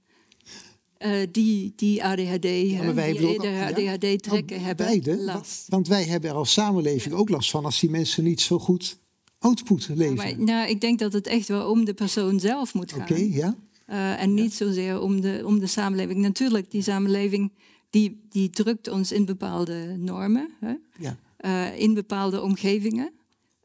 uh, 0.99 1.27
die, 1.31 1.73
die 1.75 2.03
ADHD, 2.03 2.45
ja, 2.45 2.83
maar 2.83 2.95
wij 2.95 3.13
die 3.13 3.49
ADHD 3.49 4.03
ja, 4.03 4.15
trekken, 4.17 4.61
hebben 4.61 4.85
beide, 4.85 5.23
last? 5.23 5.65
Want 5.67 5.87
wij 5.87 6.03
hebben 6.03 6.29
er 6.29 6.35
als 6.35 6.53
samenleving 6.53 7.13
ook 7.13 7.29
last 7.29 7.49
van 7.49 7.65
als 7.65 7.79
die 7.79 7.89
mensen 7.89 8.23
niet 8.23 8.41
zo 8.41 8.59
goed 8.59 9.01
output 9.43 9.87
leveren. 9.87 10.29
Ja, 10.29 10.35
maar, 10.35 10.45
nou, 10.45 10.69
ik 10.69 10.81
denk 10.81 10.99
dat 10.99 11.13
het 11.13 11.27
echt 11.27 11.47
wel 11.47 11.69
om 11.69 11.85
de 11.85 11.93
persoon 11.93 12.39
zelf 12.39 12.73
moet 12.73 12.91
gaan. 12.91 13.01
Oké, 13.01 13.13
okay, 13.13 13.29
ja. 13.29 13.55
Uh, 13.89 14.21
en 14.21 14.33
niet 14.33 14.53
zozeer 14.53 15.01
om 15.01 15.21
de, 15.21 15.41
om 15.45 15.59
de 15.59 15.67
samenleving. 15.67 16.19
Natuurlijk, 16.19 16.71
die 16.71 16.81
samenleving 16.81 17.51
die, 17.89 18.19
die 18.29 18.49
drukt 18.49 18.87
ons 18.87 19.11
in 19.11 19.25
bepaalde 19.25 19.95
normen, 19.97 20.49
hè? 20.59 20.73
Ja. 20.99 21.17
Uh, 21.39 21.79
in 21.79 21.93
bepaalde 21.93 22.41
omgevingen. 22.41 23.11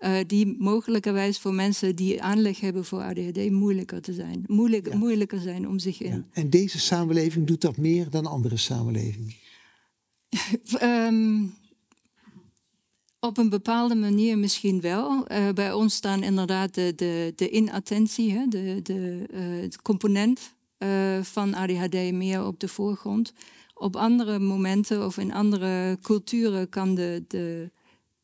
Uh, 0.00 0.18
die 0.26 0.56
mogelijkerwijs 0.58 1.38
voor 1.38 1.54
mensen 1.54 1.96
die 1.96 2.22
aanleg 2.22 2.60
hebben 2.60 2.84
voor 2.84 3.02
ADHD 3.02 3.50
moeilijker 3.50 4.00
te 4.00 4.12
zijn. 4.12 4.44
Moeilijk, 4.46 4.88
ja. 4.88 4.96
Moeilijker 4.96 5.40
zijn 5.40 5.68
om 5.68 5.78
zich 5.78 6.00
in. 6.00 6.10
Ja. 6.10 6.24
En 6.32 6.50
deze 6.50 6.78
samenleving 6.78 7.46
doet 7.46 7.60
dat 7.60 7.76
meer 7.76 8.10
dan 8.10 8.26
andere 8.26 8.56
samenlevingen? 8.56 9.34
um, 10.82 11.54
op 13.20 13.38
een 13.38 13.48
bepaalde 13.48 13.94
manier 13.94 14.38
misschien 14.38 14.80
wel. 14.80 15.32
Uh, 15.32 15.48
bij 15.48 15.72
ons 15.72 15.94
staan 15.94 16.22
inderdaad 16.22 16.74
de, 16.74 16.92
de, 16.96 17.32
de 17.36 17.50
inattentie, 17.50 18.32
hè, 18.32 18.46
de, 18.48 18.80
de, 18.82 19.26
het 19.62 19.82
component 19.82 20.54
uh, 20.78 21.22
van 21.22 21.54
ADHD 21.54 22.12
meer 22.12 22.46
op 22.46 22.60
de 22.60 22.68
voorgrond. 22.68 23.32
Op 23.74 23.96
andere 23.96 24.38
momenten 24.38 25.04
of 25.06 25.18
in 25.18 25.32
andere 25.32 25.98
culturen 26.02 26.68
kan 26.68 26.94
de, 26.94 27.24
de, 27.28 27.70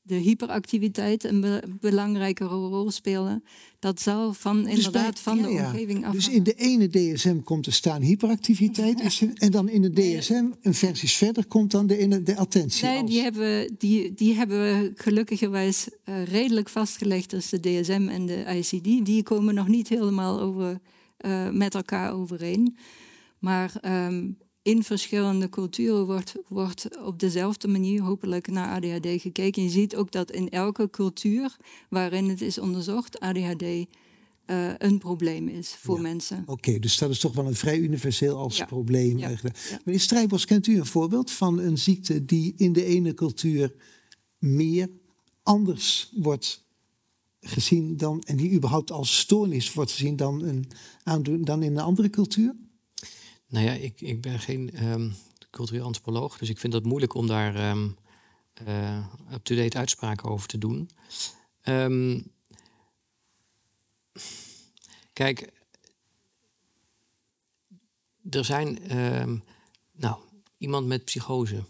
de 0.07 0.14
hyperactiviteit 0.14 1.24
een 1.24 1.40
be 1.40 1.62
belangrijkere 1.80 2.55
rol 2.55 2.90
spelen. 2.90 3.44
Dat 3.78 4.00
zal 4.00 4.32
van, 4.32 4.62
dus 4.62 4.74
inderdaad 4.74 5.12
bij, 5.12 5.22
van 5.22 5.36
ja, 5.36 5.42
de 5.42 5.48
omgeving 5.48 6.00
ja. 6.00 6.11
Dus 6.11 6.28
in 6.28 6.42
de 6.42 6.55
ene 6.55 6.88
DSM 6.88 7.40
komt 7.40 7.64
te 7.64 7.70
staan 7.70 8.02
hyperactiviteit. 8.02 9.18
Ja. 9.18 9.28
En 9.34 9.50
dan 9.50 9.68
in 9.68 9.82
de 9.82 9.92
DSM, 9.92 10.44
een 10.62 10.74
versies 10.74 11.16
verder, 11.16 11.46
komt 11.46 11.70
dan 11.70 11.86
de, 11.86 12.22
de 12.22 12.36
attentie. 12.36 12.86
Nee, 12.86 13.00
als. 13.00 13.11
die 13.11 13.20
hebben, 13.20 13.74
die, 13.78 14.14
die 14.14 14.34
hebben 14.34 14.92
gelukkigerwijs 14.94 15.88
uh, 16.05 16.24
redelijk 16.24 16.68
vastgelegd. 16.68 17.30
Dus 17.30 17.48
de 17.48 17.61
DSM 17.61 18.09
en 18.09 18.26
de 18.26 18.44
ICD. 18.44 19.05
Die 19.05 19.22
komen 19.22 19.55
nog 19.55 19.68
niet 19.68 19.88
helemaal 19.88 20.40
over, 20.40 20.80
uh, 21.26 21.50
met 21.50 21.74
elkaar 21.74 22.12
overeen. 22.12 22.76
Maar 23.38 23.72
um, 24.07 24.36
in 24.64 24.82
verschillende 24.82 25.48
culturen 25.48 26.06
wordt, 26.06 26.34
wordt 26.48 26.88
op 27.04 27.18
dezelfde 27.18 27.68
manier 27.68 28.02
hopelijk 28.02 28.46
naar 28.46 28.74
ADHD 28.74 29.20
gekeken. 29.20 29.62
Je 29.62 29.68
ziet 29.68 29.96
ook 29.96 30.10
dat 30.10 30.30
in 30.30 30.48
elke 30.48 30.90
cultuur 30.90 31.56
waarin 31.88 32.28
het 32.28 32.40
is 32.40 32.58
onderzocht, 32.58 33.20
ADHD 33.20 33.62
uh, 33.62 33.86
een 34.78 34.98
probleem 34.98 35.48
is 35.48 35.76
voor 35.80 35.96
ja. 35.96 36.02
mensen. 36.02 36.42
Oké, 36.42 36.52
okay, 36.52 36.78
dus 36.78 36.98
dat 36.98 37.10
is 37.10 37.18
toch 37.18 37.34
wel 37.34 37.46
een 37.46 37.54
vrij 37.54 37.78
universeel 37.78 38.36
als 38.36 38.56
ja. 38.56 38.64
probleem. 38.64 39.18
Ja. 39.18 39.28
Ja. 39.28 39.38
Meneer 39.84 40.00
Strijbos, 40.00 40.44
kent 40.44 40.66
u 40.66 40.78
een 40.78 40.86
voorbeeld 40.86 41.30
van 41.30 41.58
een 41.58 41.78
ziekte 41.78 42.24
die 42.24 42.54
in 42.56 42.72
de 42.72 42.84
ene 42.84 43.14
cultuur 43.14 43.74
meer 44.38 44.90
anders 45.42 46.12
wordt 46.14 46.64
gezien 47.40 47.96
dan, 47.96 48.22
en 48.22 48.36
die 48.36 48.52
überhaupt 48.52 48.90
als 48.90 49.18
stoornis 49.18 49.72
wordt 49.72 49.90
gezien 49.90 50.16
dan, 50.16 50.42
een 51.04 51.42
dan 51.44 51.62
in 51.62 51.76
een 51.76 51.84
andere 51.84 52.10
cultuur? 52.10 52.54
Nou 53.47 53.66
ja, 53.66 53.72
ik, 53.72 54.01
ik 54.01 54.20
ben 54.20 54.38
geen 54.38 54.86
um, 54.86 55.14
cultureel 55.51 55.84
antropoloog, 55.84 56.38
dus 56.38 56.49
ik 56.49 56.59
vind 56.59 56.72
het 56.72 56.84
moeilijk 56.84 57.14
om 57.14 57.26
daar 57.26 57.70
um, 57.70 57.97
uh, 58.68 59.07
up-to-date 59.32 59.78
uitspraken 59.78 60.28
over 60.28 60.49
te 60.49 60.59
doen. 60.59 60.90
Um, 61.64 62.32
kijk, 65.12 65.53
er 68.30 68.45
zijn, 68.45 68.78
nou, 69.92 70.18
iemand 70.59 70.86
met 70.86 71.05
psychose 71.05 71.64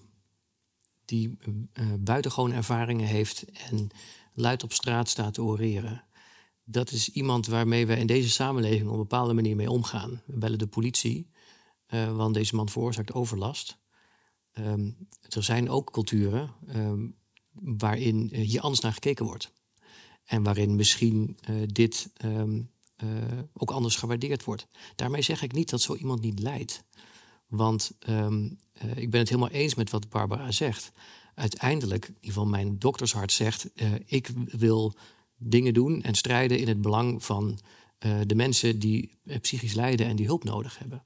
die 1.05 1.39
uh, 1.75 1.95
buitengewoon 1.99 2.53
ervaringen 2.53 3.07
heeft 3.07 3.45
en 3.53 3.89
luid 4.33 4.62
op 4.62 4.72
straat 4.72 5.09
staat 5.09 5.35
te 5.35 5.43
oreren. 5.43 6.05
Dat 6.64 6.91
is 6.91 7.09
iemand 7.09 7.47
waarmee 7.47 7.87
we 7.87 7.97
in 7.97 8.07
deze 8.07 8.31
samenleving 8.31 8.87
op 8.87 8.93
een 8.93 8.99
bepaalde 8.99 9.33
manier 9.33 9.57
mee 9.57 9.70
omgaan. 9.70 10.22
We 10.27 10.39
bellen 10.39 10.59
de 10.59 10.66
politie. 10.66 11.33
Uh, 11.95 12.16
want 12.16 12.34
deze 12.34 12.55
man 12.55 12.68
veroorzaakt 12.68 13.12
overlast. 13.12 13.78
Um, 14.59 15.09
er 15.28 15.42
zijn 15.42 15.70
ook 15.70 15.90
culturen 15.92 16.51
um, 16.76 17.16
waarin 17.53 18.30
uh, 18.32 18.47
hier 18.47 18.61
anders 18.61 18.80
naar 18.80 18.92
gekeken 18.92 19.24
wordt. 19.24 19.53
En 20.24 20.42
waarin 20.42 20.76
misschien 20.76 21.38
uh, 21.51 21.62
dit 21.66 22.11
um, 22.24 22.70
ook 23.53 23.70
anders 23.70 23.97
gewaardeerd 23.97 24.45
wordt. 24.45 24.66
Daarmee 24.95 25.22
zeg 25.22 25.42
ik 25.42 25.53
niet 25.53 25.70
dat 25.70 25.80
zo 25.80 25.95
iemand 25.95 26.20
niet 26.20 26.38
lijdt. 26.38 26.84
Want 27.47 27.97
ik 28.95 29.11
ben 29.11 29.20
het 29.20 29.28
helemaal 29.28 29.51
eens 29.51 29.74
met 29.74 29.90
wat 29.90 30.09
Barbara 30.09 30.51
zegt. 30.51 30.92
Uiteindelijk, 31.34 32.05
in 32.05 32.14
ieder 32.14 32.28
geval 32.28 32.47
mijn 32.47 32.78
doktershart 32.78 33.32
zegt... 33.32 33.70
ik 34.05 34.30
wil 34.45 34.95
dingen 35.36 35.74
doen 35.74 36.03
en 36.03 36.14
strijden 36.14 36.59
in 36.59 36.68
het 36.68 36.80
belang 36.80 37.24
van 37.24 37.59
eh, 38.05 38.20
de 38.26 38.34
mensen 38.34 38.78
die 38.78 39.18
eh, 39.24 39.40
psychisch 39.40 39.74
lijden 39.74 40.07
en 40.07 40.16
die 40.16 40.26
hulp 40.26 40.44
nodig 40.44 40.78
hebben. 40.78 41.02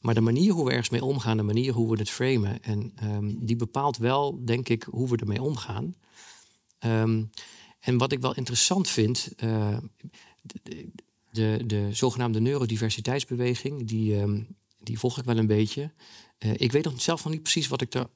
Maar 0.00 0.14
de 0.14 0.20
manier 0.20 0.52
hoe 0.52 0.64
we 0.64 0.70
ergens 0.70 0.88
mee 0.88 1.04
omgaan, 1.04 1.36
de 1.36 1.42
manier 1.42 1.72
hoe 1.72 1.90
we 1.90 1.98
het 1.98 2.10
framen, 2.10 2.62
en 2.62 2.92
ehm, 2.96 3.34
die 3.38 3.56
bepaalt 3.56 3.96
wel, 3.96 4.44
denk 4.44 4.68
ik, 4.68 4.82
hoe 4.82 5.08
we 5.08 5.16
ermee 5.16 5.42
omgaan. 5.42 5.94
Ehm, 6.78 7.24
en 7.80 7.98
wat 7.98 8.12
ik 8.12 8.20
wel 8.20 8.34
interessant 8.34 8.88
vind, 8.88 9.32
uh, 9.44 9.76
de, 10.42 10.90
de, 11.30 11.62
de, 11.66 11.88
zogenaamde 11.92 12.40
neurodiversiteitsbeweging, 12.40 13.88
die, 13.88 14.20
um, 14.20 14.56
die 14.78 14.98
volg 14.98 15.18
ik 15.18 15.24
wel 15.24 15.38
een 15.38 15.46
beetje. 15.46 15.92
Ik 16.38 16.72
weet 16.72 16.84
nog 16.84 17.00
zelf 17.00 17.24
nog 17.24 17.32
niet 17.32 17.42
precies 17.42 17.68
wat 17.68 17.80
ik 17.80 17.94
er 17.94 18.06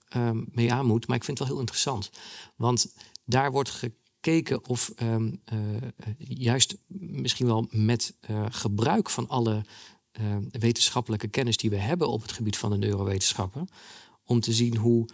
mee 0.51 0.73
aan 0.73 0.87
moet, 0.87 1.07
maar 1.07 1.17
ik 1.17 1.25
vind 1.25 1.39
het 1.39 1.49
wel 1.49 1.57
heel 1.57 1.67
interessant. 1.67 2.11
Want 2.57 2.95
daar 3.25 3.53
wordt 3.53 3.71
gekeken 3.71 4.05
of 4.67 4.93
um, 5.03 5.41
uh, 5.53 5.59
juist 6.19 6.77
misschien 6.89 7.47
wel 7.47 7.67
met 7.71 8.15
uh, 8.31 8.47
gebruik 8.49 9.11
van 9.11 9.29
alle 9.29 9.65
wetenschappelijke 10.51 11.29
kennis 11.29 11.57
die 11.57 11.71
we 11.71 11.77
hebben 11.77 12.09
op 12.09 12.23
het 12.23 12.33
gebied 12.33 12.57
van 12.57 12.71
de 12.71 12.77
neurowetenschappen, 12.77 13.69
om 14.25 14.41
te 14.41 14.53
zien 14.53 14.77
hoe 14.77 15.09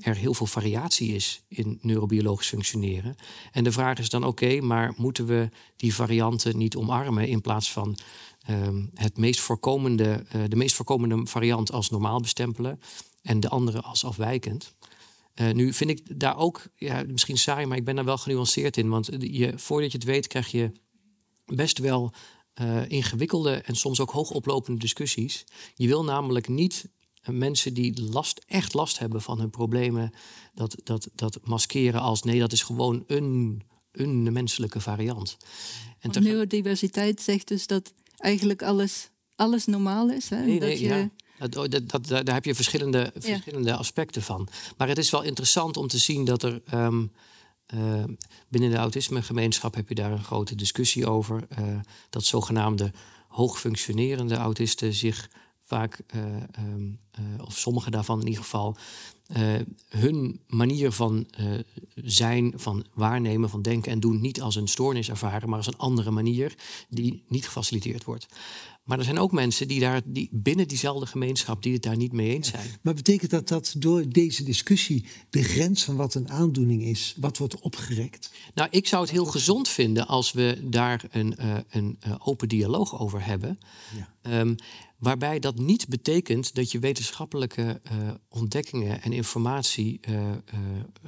er 0.00 0.16
heel 0.16 0.34
veel 0.34 0.46
variatie 0.46 1.14
is 1.14 1.42
in 1.48 1.78
neurobiologisch 1.82 2.48
functioneren. 2.48 3.16
En 3.52 3.64
de 3.64 3.72
vraag 3.72 3.98
is 3.98 4.08
dan: 4.08 4.24
oké, 4.24 4.60
maar 4.60 4.94
moeten 4.96 5.26
we 5.26 5.48
die 5.76 5.94
varianten 5.94 6.56
niet 6.56 6.76
omarmen 6.76 7.28
in 7.28 7.40
plaats 7.40 7.72
van 7.72 7.98
um, 8.50 8.90
het 8.94 9.16
meest 9.16 9.40
voorkomende, 9.40 10.24
de 10.48 10.56
meest 10.56 10.74
voorkomende 10.74 11.26
variant 11.26 11.72
als 11.72 11.90
normaal 11.90 12.20
bestempelen 12.20 12.80
en 13.22 13.40
de 13.40 13.48
andere 13.48 13.80
als 13.80 14.04
afwijkend? 14.04 14.74
Uh, 15.40 15.50
nu 15.50 15.72
vind 15.72 15.90
ik 15.90 16.20
daar 16.20 16.36
ook, 16.36 16.62
ja, 16.76 17.04
misschien 17.06 17.38
saai, 17.38 17.66
maar 17.66 17.76
ik 17.76 17.84
ben 17.84 17.94
daar 17.94 18.04
wel 18.04 18.18
genuanceerd 18.18 18.76
in. 18.76 18.88
Want 18.88 19.08
je, 19.18 19.52
voordat 19.56 19.92
je 19.92 19.98
het 19.98 20.06
weet, 20.06 20.26
krijg 20.26 20.50
je 20.50 20.72
best 21.44 21.78
wel 21.78 22.12
uh, 22.60 22.88
ingewikkelde 22.88 23.54
en 23.54 23.76
soms 23.76 24.00
ook 24.00 24.10
hoogoplopende 24.10 24.80
discussies. 24.80 25.44
Je 25.74 25.86
wil 25.86 26.04
namelijk 26.04 26.48
niet 26.48 26.84
uh, 27.28 27.36
mensen 27.36 27.74
die 27.74 28.02
last, 28.02 28.44
echt 28.46 28.74
last 28.74 28.98
hebben 28.98 29.22
van 29.22 29.38
hun 29.38 29.50
problemen, 29.50 30.12
dat, 30.54 30.76
dat, 30.82 31.08
dat 31.14 31.38
maskeren 31.42 32.00
als 32.00 32.22
nee, 32.22 32.38
dat 32.38 32.52
is 32.52 32.62
gewoon 32.62 33.04
een, 33.06 33.62
een 33.92 34.32
menselijke 34.32 34.80
variant. 34.80 35.36
En 35.98 36.10
te... 36.10 36.20
Neurodiversiteit 36.20 37.20
zegt 37.20 37.48
dus 37.48 37.66
dat 37.66 37.92
eigenlijk 38.16 38.62
alles, 38.62 39.10
alles 39.36 39.66
normaal 39.66 40.10
is. 40.10 40.28
Hè? 40.30 40.44
Nee, 40.44 40.60
dat 40.60 40.78
je... 40.78 40.86
ja. 40.86 41.10
Dat, 41.38 41.70
dat, 41.70 41.90
dat, 41.90 42.08
daar 42.08 42.34
heb 42.34 42.44
je 42.44 42.54
verschillende, 42.54 43.12
verschillende 43.18 43.76
aspecten 43.76 44.22
van. 44.22 44.48
Maar 44.76 44.88
het 44.88 44.98
is 44.98 45.10
wel 45.10 45.22
interessant 45.22 45.76
om 45.76 45.88
te 45.88 45.98
zien 45.98 46.24
dat 46.24 46.42
er 46.42 46.62
um, 46.74 47.12
uh, 47.74 48.04
binnen 48.48 48.70
de 48.70 48.76
autismegemeenschap 48.76 49.74
heb 49.74 49.88
je 49.88 49.94
daar 49.94 50.12
een 50.12 50.24
grote 50.24 50.54
discussie 50.54 51.06
over. 51.06 51.46
Uh, 51.58 51.80
dat 52.10 52.24
zogenaamde 52.24 52.92
hoogfunctionerende 53.28 54.34
autisten 54.34 54.94
zich 54.94 55.30
vaak, 55.62 56.00
uh, 56.14 56.22
um, 56.58 56.98
of 57.40 57.58
sommige 57.58 57.90
daarvan 57.90 58.20
in 58.20 58.26
ieder 58.26 58.42
geval, 58.42 58.76
hun 59.88 60.40
manier 60.46 60.92
van 60.92 61.26
zijn, 61.94 62.52
van 62.56 62.84
waarnemen, 62.94 63.50
van 63.50 63.62
denken 63.62 63.92
en 63.92 64.00
doen 64.00 64.20
niet 64.20 64.40
als 64.40 64.54
een 64.54 64.68
stoornis 64.68 65.08
ervaren, 65.08 65.48
maar 65.48 65.58
als 65.58 65.66
een 65.66 65.76
andere 65.76 66.10
manier 66.10 66.54
die 66.88 67.24
niet 67.28 67.44
gefaciliteerd 67.44 68.04
wordt. 68.04 68.26
Maar 68.84 68.98
er 68.98 69.04
zijn 69.04 69.18
ook 69.18 69.32
mensen 69.32 69.68
die, 69.68 69.80
daar, 69.80 70.00
die 70.04 70.28
binnen 70.32 70.68
diezelfde 70.68 71.06
gemeenschap 71.06 71.62
die 71.62 71.72
het 71.72 71.82
daar 71.82 71.96
niet 71.96 72.12
mee 72.12 72.34
eens 72.34 72.48
zijn. 72.48 72.68
Maar 72.82 72.94
betekent 72.94 73.30
dat 73.30 73.48
dat 73.48 73.74
door 73.78 74.08
deze 74.08 74.44
discussie 74.44 75.04
de 75.30 75.42
grens 75.42 75.84
van 75.84 75.96
wat 75.96 76.14
een 76.14 76.30
aandoening 76.30 76.82
is, 76.82 77.14
wat 77.16 77.38
wordt 77.38 77.60
opgerekt? 77.60 78.30
Nou, 78.54 78.68
ik 78.70 78.86
zou 78.86 79.02
het 79.02 79.10
heel 79.10 79.24
gezond 79.24 79.68
vinden 79.68 80.06
als 80.06 80.32
we 80.32 80.58
daar 80.64 81.04
een, 81.10 81.34
uh, 81.40 81.56
een 81.70 81.98
uh, 82.06 82.14
open 82.18 82.48
dialoog 82.48 82.98
over 83.00 83.24
hebben. 83.24 83.58
Ja. 84.22 84.40
Um, 84.40 84.56
waarbij 85.04 85.38
dat 85.38 85.58
niet 85.58 85.88
betekent 85.88 86.54
dat 86.54 86.72
je 86.72 86.78
wetenschappelijke 86.78 87.80
uh, 87.92 88.10
ontdekkingen 88.28 89.02
en 89.02 89.12
informatie 89.12 90.00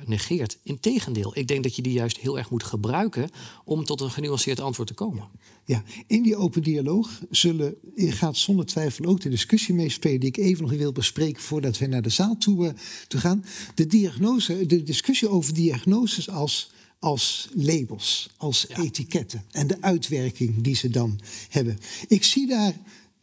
negeert. 0.05 0.59
Integendeel, 0.63 1.39
ik 1.39 1.49
denk 1.49 1.63
dat 1.63 1.77
je 1.77 1.83
die 1.83 1.93
juist 1.93 2.17
heel 2.17 2.39
erg 2.39 2.51
moet 2.51 2.63
gebruiken 2.63 3.31
om 3.65 3.85
tot 3.85 4.01
een 4.01 4.11
genuanceerd 4.11 4.61
antwoord 4.61 4.89
te 4.89 4.95
komen. 4.95 5.29
Ja, 5.65 5.83
in 6.07 6.23
die 6.23 6.37
open 6.37 6.63
dialoog 6.63 7.21
zullen, 7.31 7.75
gaat 7.97 8.37
zonder 8.37 8.67
twijfel 8.67 9.05
ook 9.05 9.21
de 9.21 9.29
discussie 9.29 9.75
meespelen 9.75 10.21
die 10.21 10.29
ik 10.29 10.37
even 10.37 10.63
nog 10.63 10.73
wil 10.73 10.93
bespreken 10.93 11.43
voordat 11.43 11.79
we 11.79 11.87
naar 11.87 12.03
de 12.03 12.09
zaal 12.09 12.37
toe, 12.37 12.75
toe 13.09 13.21
gaan. 13.21 13.45
De, 13.75 13.87
diagnose, 13.87 14.67
de 14.67 14.83
discussie 14.83 15.29
over 15.29 15.55
diagnoses 15.55 16.29
als, 16.29 16.71
als 16.99 17.49
labels, 17.55 18.31
als 18.37 18.67
ja. 18.69 18.83
etiketten 18.83 19.45
en 19.51 19.67
de 19.67 19.83
uitwerking 19.83 20.63
die 20.63 20.77
ze 20.77 20.89
dan 20.89 21.21
hebben. 21.49 21.79
Ik 22.09 22.25
zie 22.25 22.47
daar 22.47 22.75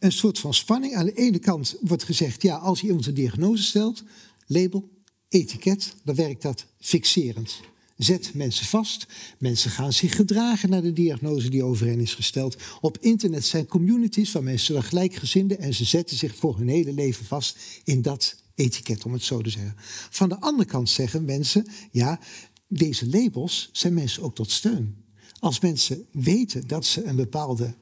een 0.04 0.12
soort 0.12 0.38
van 0.38 0.54
spanning. 0.54 0.94
Aan 0.94 1.04
de 1.04 1.12
ene 1.12 1.38
kant 1.38 1.76
wordt 1.80 2.04
gezegd, 2.04 2.42
ja, 2.42 2.56
als 2.56 2.80
je 2.80 2.86
iemand 2.86 3.06
een 3.06 3.14
diagnose 3.14 3.62
stelt, 3.62 4.02
label, 4.46 4.88
etiket, 5.28 5.94
dan 6.04 6.14
werkt 6.14 6.42
dat 6.42 6.66
fixerend. 6.80 7.60
Zet 7.96 8.34
mensen 8.34 8.66
vast. 8.66 9.06
Mensen 9.38 9.70
gaan 9.70 9.92
zich 9.92 10.16
gedragen 10.16 10.70
naar 10.70 10.82
de 10.82 10.92
diagnose 10.92 11.48
die 11.48 11.64
over 11.64 11.86
hen 11.86 12.00
is 12.00 12.14
gesteld. 12.14 12.56
Op 12.80 12.98
internet 12.98 13.44
zijn 13.44 13.66
communities 13.66 14.32
waar 14.32 14.42
mensen 14.42 14.74
dan 14.74 14.82
gelijkgezinden 14.82 15.58
en 15.58 15.74
ze 15.74 15.84
zetten 15.84 16.16
zich 16.16 16.36
voor 16.36 16.58
hun 16.58 16.68
hele 16.68 16.92
leven 16.92 17.24
vast 17.24 17.58
in 17.84 18.02
dat 18.02 18.36
etiket, 18.54 19.04
om 19.04 19.12
het 19.12 19.22
zo 19.22 19.40
te 19.40 19.50
zeggen. 19.50 19.74
Van 20.10 20.28
de 20.28 20.40
andere 20.40 20.68
kant 20.68 20.90
zeggen 20.90 21.24
mensen, 21.24 21.66
ja, 21.90 22.20
deze 22.68 23.08
labels 23.08 23.68
zijn 23.72 23.94
mensen 23.94 24.22
ook 24.22 24.34
tot 24.34 24.50
steun. 24.50 24.96
Als 25.38 25.60
mensen 25.60 26.06
weten 26.12 26.66
dat 26.66 26.84
ze 26.84 27.04
een 27.04 27.16
bepaalde 27.16 27.74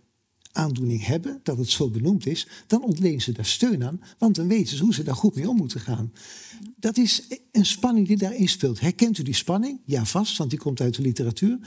aandoening 0.53 1.07
hebben, 1.07 1.40
dat 1.42 1.59
het 1.59 1.68
zo 1.68 1.90
benoemd 1.90 2.26
is, 2.26 2.46
dan 2.66 2.84
ontlenen 2.84 3.20
ze 3.20 3.32
daar 3.32 3.46
steun 3.46 3.84
aan, 3.84 4.00
want 4.18 4.34
dan 4.34 4.48
weten 4.48 4.76
ze 4.76 4.82
hoe 4.82 4.94
ze 4.94 5.03
daar 5.03 5.14
goed 5.14 5.34
mee 5.34 5.48
om 5.48 5.57
moeten 5.57 5.80
gaan. 5.80 6.12
Dat 6.76 6.96
is 6.96 7.22
een 7.53 7.66
spanning 7.66 8.07
die 8.07 8.16
daarin 8.16 8.48
speelt. 8.48 8.80
Herkent 8.80 9.18
u 9.18 9.22
die 9.22 9.34
spanning? 9.34 9.80
Ja, 9.84 10.05
vast, 10.05 10.36
want 10.36 10.50
die 10.50 10.59
komt 10.59 10.80
uit 10.80 10.94
de 10.94 11.03
literatuur. 11.03 11.59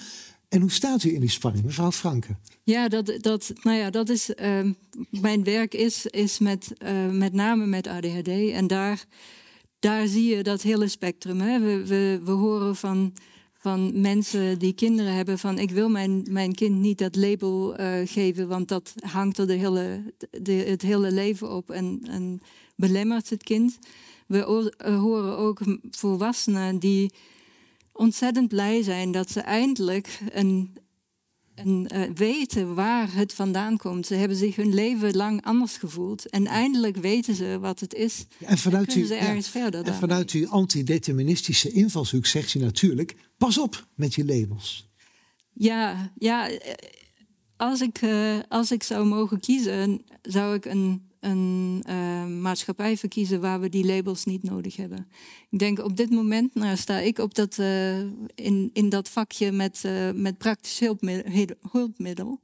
En 0.50 0.62
hoe 0.62 0.72
staat 0.72 1.04
u 1.04 1.14
in 1.14 1.20
die 1.20 1.30
spanning, 1.30 1.66
mevrouw 1.66 1.92
Franke? 1.92 2.36
Ja, 2.64 2.88
dat, 2.88 3.18
dat, 3.22 3.54
nou 3.64 3.78
ja, 3.78 3.90
dat 3.90 4.10
is. 4.10 4.30
Uh, 4.30 4.72
mijn 5.10 5.44
werk 5.44 5.74
is, 5.74 6.06
is 6.06 6.40
met, 6.40 6.74
uh, 6.84 7.10
met 7.10 7.34
name 7.34 7.66
met 7.66 7.88
ADHD. 7.88 8.28
En 8.52 8.68
daar, 8.68 9.06
daar 9.80 10.08
zie 10.08 10.36
je 10.36 10.44
dat 10.44 10.62
hele 10.62 10.88
spectrum. 10.88 11.42
Hè. 11.42 11.60
We, 11.60 11.86
we, 11.86 12.22
we 12.24 12.32
horen 12.32 12.76
van 12.76 13.14
van 13.66 14.02
mensen 14.02 14.60
die 14.60 14.74
kinderen 14.74 15.14
hebben 15.14 15.40
van 15.40 15.60
ik 15.60 15.72
wil 15.72 15.90
mijn, 15.90 16.26
mijn 16.30 16.54
kind 16.56 16.76
niet 16.76 16.98
dat 16.98 17.16
label 17.16 17.80
uh, 17.80 17.94
geven, 18.06 18.48
want 18.48 18.68
dat 18.68 18.94
hangt 19.00 19.38
er 19.38 19.48
de 19.48 19.54
hele, 19.54 20.14
de, 20.42 20.52
het 20.52 20.82
hele 20.82 21.12
leven 21.12 21.52
op 21.52 21.70
en, 21.70 22.00
en 22.10 22.42
belemmert 22.76 23.30
het 23.30 23.44
kind. 23.44 23.78
We 24.28 24.72
uh, 24.86 25.00
horen 25.00 25.38
ook 25.38 25.60
volwassenen 25.92 26.80
die 26.80 27.12
ontzettend 27.92 28.48
blij 28.48 28.82
zijn 28.82 29.12
dat 29.12 29.30
ze 29.30 29.40
eindelijk 29.40 30.20
een, 30.30 30.78
en 31.56 31.90
uh, 31.96 32.02
weten 32.16 32.76
waar 32.76 33.14
het 33.14 33.34
vandaan 33.34 33.78
komt. 33.78 34.06
Ze 34.06 34.16
hebben 34.16 34.38
zich 34.38 34.56
hun 34.56 34.74
leven 34.74 35.16
lang 35.16 35.46
anders 35.46 35.78
gevoeld. 35.78 36.30
En 36.30 36.48
eindelijk 36.48 36.98
weten 36.98 37.36
ze 37.36 37.58
wat 37.62 37.80
het 37.80 37.94
is. 37.94 38.26
Ja, 38.38 38.48
en 38.48 38.58
vanuit, 38.58 38.96
u, 38.96 39.06
ze 39.06 39.16
ergens 39.16 39.52
ja, 39.52 39.62
verder 39.62 39.86
en 39.86 39.94
vanuit 39.94 40.32
uw 40.32 40.48
antideterministische 40.48 41.72
invalshoek 41.72 42.26
zegt 42.26 42.54
u 42.54 42.60
natuurlijk... 42.60 43.16
pas 43.38 43.58
op 43.58 43.88
met 43.96 44.16
je 44.16 44.26
labels. 44.26 44.90
Ja, 45.54 46.12
ja 46.18 46.50
als, 47.58 47.82
ik, 47.82 48.02
uh, 48.02 48.40
als 48.48 48.72
ik 48.72 48.84
zou 48.84 49.06
mogen 49.06 49.40
kiezen... 49.40 50.02
zou 50.22 50.56
ik 50.56 50.66
een 50.66 51.10
een 51.26 51.84
uh, 51.90 52.26
maatschappij 52.26 52.98
verkiezen 52.98 53.42
waar 53.42 53.60
we 53.60 53.70
die 53.70 53.86
labels 53.86 54.26
niet 54.26 54.44
nodig 54.44 54.76
hebben. 54.76 55.08
Ik 55.50 55.60
denk 55.60 55.80
op 55.80 55.98
dit 55.98 56.10
moment 56.10 56.56
nou, 56.56 56.78
sta 56.78 57.00
ik 57.00 57.18
op 57.18 57.36
dat, 57.36 57.58
uh, 57.58 58.00
in, 58.36 58.70
in 58.74 58.90
dat 58.90 59.10
vakje 59.10 59.52
met, 59.52 59.82
uh, 59.86 60.12
met 60.12 60.38
praktisch 60.38 60.80
hulpmiddel. 60.80 61.56
hulpmiddel. 61.72 62.40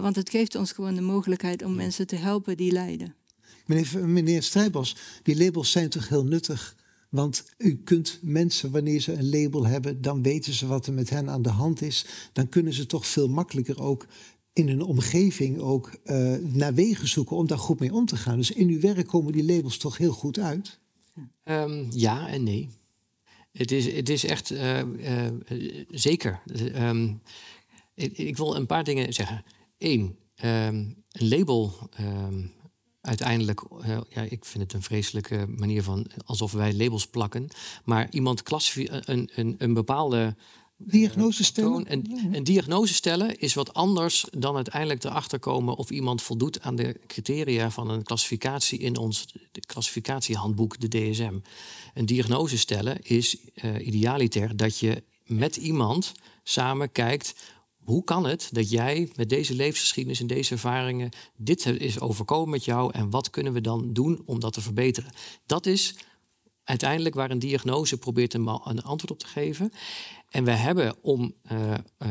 want 0.00 0.16
het 0.16 0.30
geeft 0.30 0.54
ons 0.54 0.72
gewoon 0.72 0.94
de 0.94 1.00
mogelijkheid 1.00 1.64
om 1.64 1.74
mensen 1.74 2.06
te 2.06 2.16
helpen 2.16 2.56
die 2.56 2.72
lijden. 2.72 3.14
Meneer, 3.66 4.08
meneer 4.08 4.42
Strijbos, 4.42 4.96
die 5.22 5.36
labels 5.36 5.70
zijn 5.70 5.88
toch 5.88 6.08
heel 6.08 6.24
nuttig? 6.24 6.76
Want 7.12 7.44
u 7.58 7.80
kunt 7.84 8.18
mensen, 8.22 8.70
wanneer 8.70 9.00
ze 9.00 9.12
een 9.12 9.30
label 9.30 9.66
hebben, 9.66 10.02
dan 10.02 10.22
weten 10.22 10.52
ze 10.52 10.66
wat 10.66 10.86
er 10.86 10.92
met 10.92 11.10
hen 11.10 11.30
aan 11.30 11.42
de 11.42 11.48
hand 11.50 11.82
is. 11.82 12.06
Dan 12.32 12.48
kunnen 12.48 12.72
ze 12.72 12.86
toch 12.86 13.06
veel 13.06 13.28
makkelijker 13.28 13.82
ook 13.82 14.06
in 14.52 14.68
een 14.68 14.82
omgeving 14.82 15.58
ook 15.58 15.90
uh, 16.04 16.34
naar 16.40 16.74
wegen 16.74 17.08
zoeken 17.08 17.36
om 17.36 17.46
daar 17.46 17.58
goed 17.58 17.80
mee 17.80 17.92
om 17.92 18.06
te 18.06 18.16
gaan. 18.16 18.36
Dus 18.36 18.50
in 18.50 18.68
uw 18.68 18.80
werk 18.80 19.06
komen 19.06 19.32
die 19.32 19.44
labels 19.44 19.76
toch 19.76 19.96
heel 19.96 20.12
goed 20.12 20.38
uit? 20.38 20.80
Um, 21.44 21.86
ja 21.90 22.28
en 22.28 22.42
nee. 22.42 22.68
Het 23.52 23.70
is, 23.70 23.92
het 23.92 24.08
is 24.08 24.24
echt 24.24 24.50
uh, 24.50 24.78
uh, 24.78 25.26
zeker. 25.88 26.40
Um, 26.76 27.22
ik, 27.94 28.36
wil 28.36 28.56
een 28.56 28.66
paar 28.66 28.84
dingen 28.84 29.12
zeggen. 29.12 29.44
Eén, 29.78 30.16
um, 30.44 31.04
een 31.10 31.28
label. 31.28 31.88
uiteindelijk, 33.00 33.62
ja, 34.08 34.22
ik 34.22 34.44
vind 34.44 34.62
het 34.62 34.72
een 34.72 34.82
vreselijke 34.82 35.46
manier 35.48 35.82
van 35.82 36.06
alsof 36.24 36.52
wij 36.52 36.74
labels 36.74 37.06
plakken. 37.06 37.48
Maar 37.84 38.10
iemand 38.10 38.42
een, 38.46 39.30
een, 39.34 39.54
een 39.58 39.74
bepaalde 39.74 40.36
Diagnose 40.84 41.44
stellen? 41.44 41.86
En, 41.86 42.04
en 42.32 42.44
diagnose 42.44 42.94
stellen 42.94 43.38
is 43.38 43.54
wat 43.54 43.74
anders 43.74 44.26
dan 44.30 44.56
uiteindelijk 44.56 45.04
erachter 45.04 45.38
komen 45.38 45.76
of 45.76 45.90
iemand 45.90 46.22
voldoet 46.22 46.60
aan 46.60 46.76
de 46.76 47.00
criteria 47.06 47.70
van 47.70 47.90
een 47.90 48.02
klassificatie 48.02 48.78
in 48.78 48.96
ons 48.96 49.34
klassificatiehandboek, 49.66 50.80
de 50.80 50.88
DSM. 50.88 51.38
Een 51.94 52.06
diagnose 52.06 52.58
stellen 52.58 53.02
is 53.02 53.36
uh, 53.54 53.86
idealiter 53.86 54.56
dat 54.56 54.78
je 54.78 55.02
met 55.26 55.56
iemand 55.56 56.12
samen 56.42 56.92
kijkt 56.92 57.34
hoe 57.84 58.04
kan 58.04 58.26
het 58.26 58.48
dat 58.52 58.70
jij 58.70 59.10
met 59.16 59.28
deze 59.28 59.54
levensgeschiedenis 59.54 60.20
en 60.20 60.26
deze 60.26 60.52
ervaringen 60.52 61.10
dit 61.36 61.66
is 61.66 62.00
overkomen 62.00 62.50
met 62.50 62.64
jou 62.64 62.92
en 62.92 63.10
wat 63.10 63.30
kunnen 63.30 63.52
we 63.52 63.60
dan 63.60 63.92
doen 63.92 64.22
om 64.24 64.40
dat 64.40 64.52
te 64.52 64.60
verbeteren? 64.60 65.12
Dat 65.46 65.66
is 65.66 65.94
uiteindelijk 66.64 67.14
waar 67.14 67.30
een 67.30 67.38
diagnose 67.38 67.98
probeert 67.98 68.34
een, 68.34 68.46
een 68.46 68.82
antwoord 68.82 69.10
op 69.10 69.18
te 69.18 69.26
geven. 69.26 69.72
En 70.32 70.44
we 70.44 70.50
hebben 70.50 70.96
om 71.00 71.34
uh, 71.52 71.74
uh, 71.98 72.08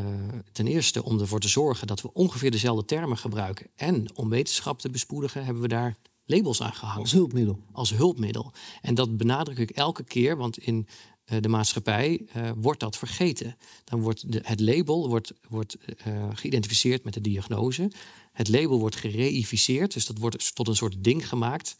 ten 0.52 0.68
eerste 0.68 1.04
om 1.04 1.20
ervoor 1.20 1.40
te 1.40 1.48
zorgen 1.48 1.88
dat 1.88 2.02
we 2.02 2.14
ongeveer 2.14 2.52
dezelfde 2.52 2.86
termen 2.86 3.18
gebruiken 3.18 3.68
en 3.76 4.16
om 4.16 4.30
wetenschap 4.30 4.80
te 4.80 4.90
bespoedigen, 4.90 5.46
hebben 5.46 5.62
we 5.62 5.68
daar 5.68 5.96
labels 6.26 6.62
aan 6.62 6.74
gehangen. 6.74 7.02
Als 7.02 7.12
hulpmiddel. 7.12 7.60
Als 7.72 7.90
hulpmiddel. 7.90 8.52
En 8.82 8.96
dat 8.96 9.18
benadruk 9.18 9.58
ik 9.58 9.70
elke 9.70 10.04
keer, 10.04 10.38
want 10.38 10.58
in 10.58 10.88
uh, 11.26 11.38
de 11.40 11.50
maatschappij 11.50 12.26
wordt 12.56 12.80
dat 12.80 12.98
vergeten. 12.98 13.58
Dan 13.84 14.02
wordt 14.02 14.32
de, 14.32 14.40
het 14.44 14.60
label 14.60 15.10
wordt, 15.10 15.34
wordt 15.50 15.78
geïdentificeerd 16.34 17.04
met 17.04 17.14
de 17.14 17.22
diagnose. 17.22 17.92
Het 18.32 18.50
label 18.50 18.80
wordt 18.80 18.96
gereificeerd, 18.96 19.94
dus 19.94 20.06
dat 20.06 20.18
wordt 20.18 20.56
tot 20.56 20.68
een 20.68 20.76
soort 20.76 21.04
ding 21.04 21.28
gemaakt 21.28 21.76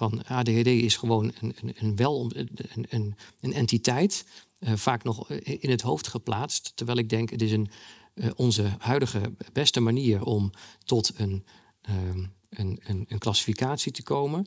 van 0.00 0.24
ADHD 0.24 0.66
is 0.66 0.96
gewoon 0.96 1.32
een, 1.40 1.54
een, 1.60 1.74
een 1.78 1.96
wel, 1.96 2.30
een, 2.34 2.48
een, 2.88 3.14
een 3.40 3.52
entiteit, 3.52 4.24
uh, 4.60 4.72
vaak 4.74 5.02
nog 5.02 5.30
in 5.30 5.70
het 5.70 5.80
hoofd 5.80 6.08
geplaatst. 6.08 6.72
Terwijl 6.74 6.98
ik 6.98 7.08
denk, 7.08 7.30
het 7.30 7.42
is 7.42 7.52
een, 7.52 7.70
uh, 8.14 8.30
onze 8.36 8.74
huidige 8.78 9.34
beste 9.52 9.80
manier 9.80 10.24
om 10.24 10.50
tot 10.84 11.12
een, 11.16 11.44
uh, 11.90 12.24
een, 12.50 12.80
een, 12.84 13.04
een 13.08 13.18
klassificatie 13.18 13.92
te 13.92 14.02
komen. 14.02 14.46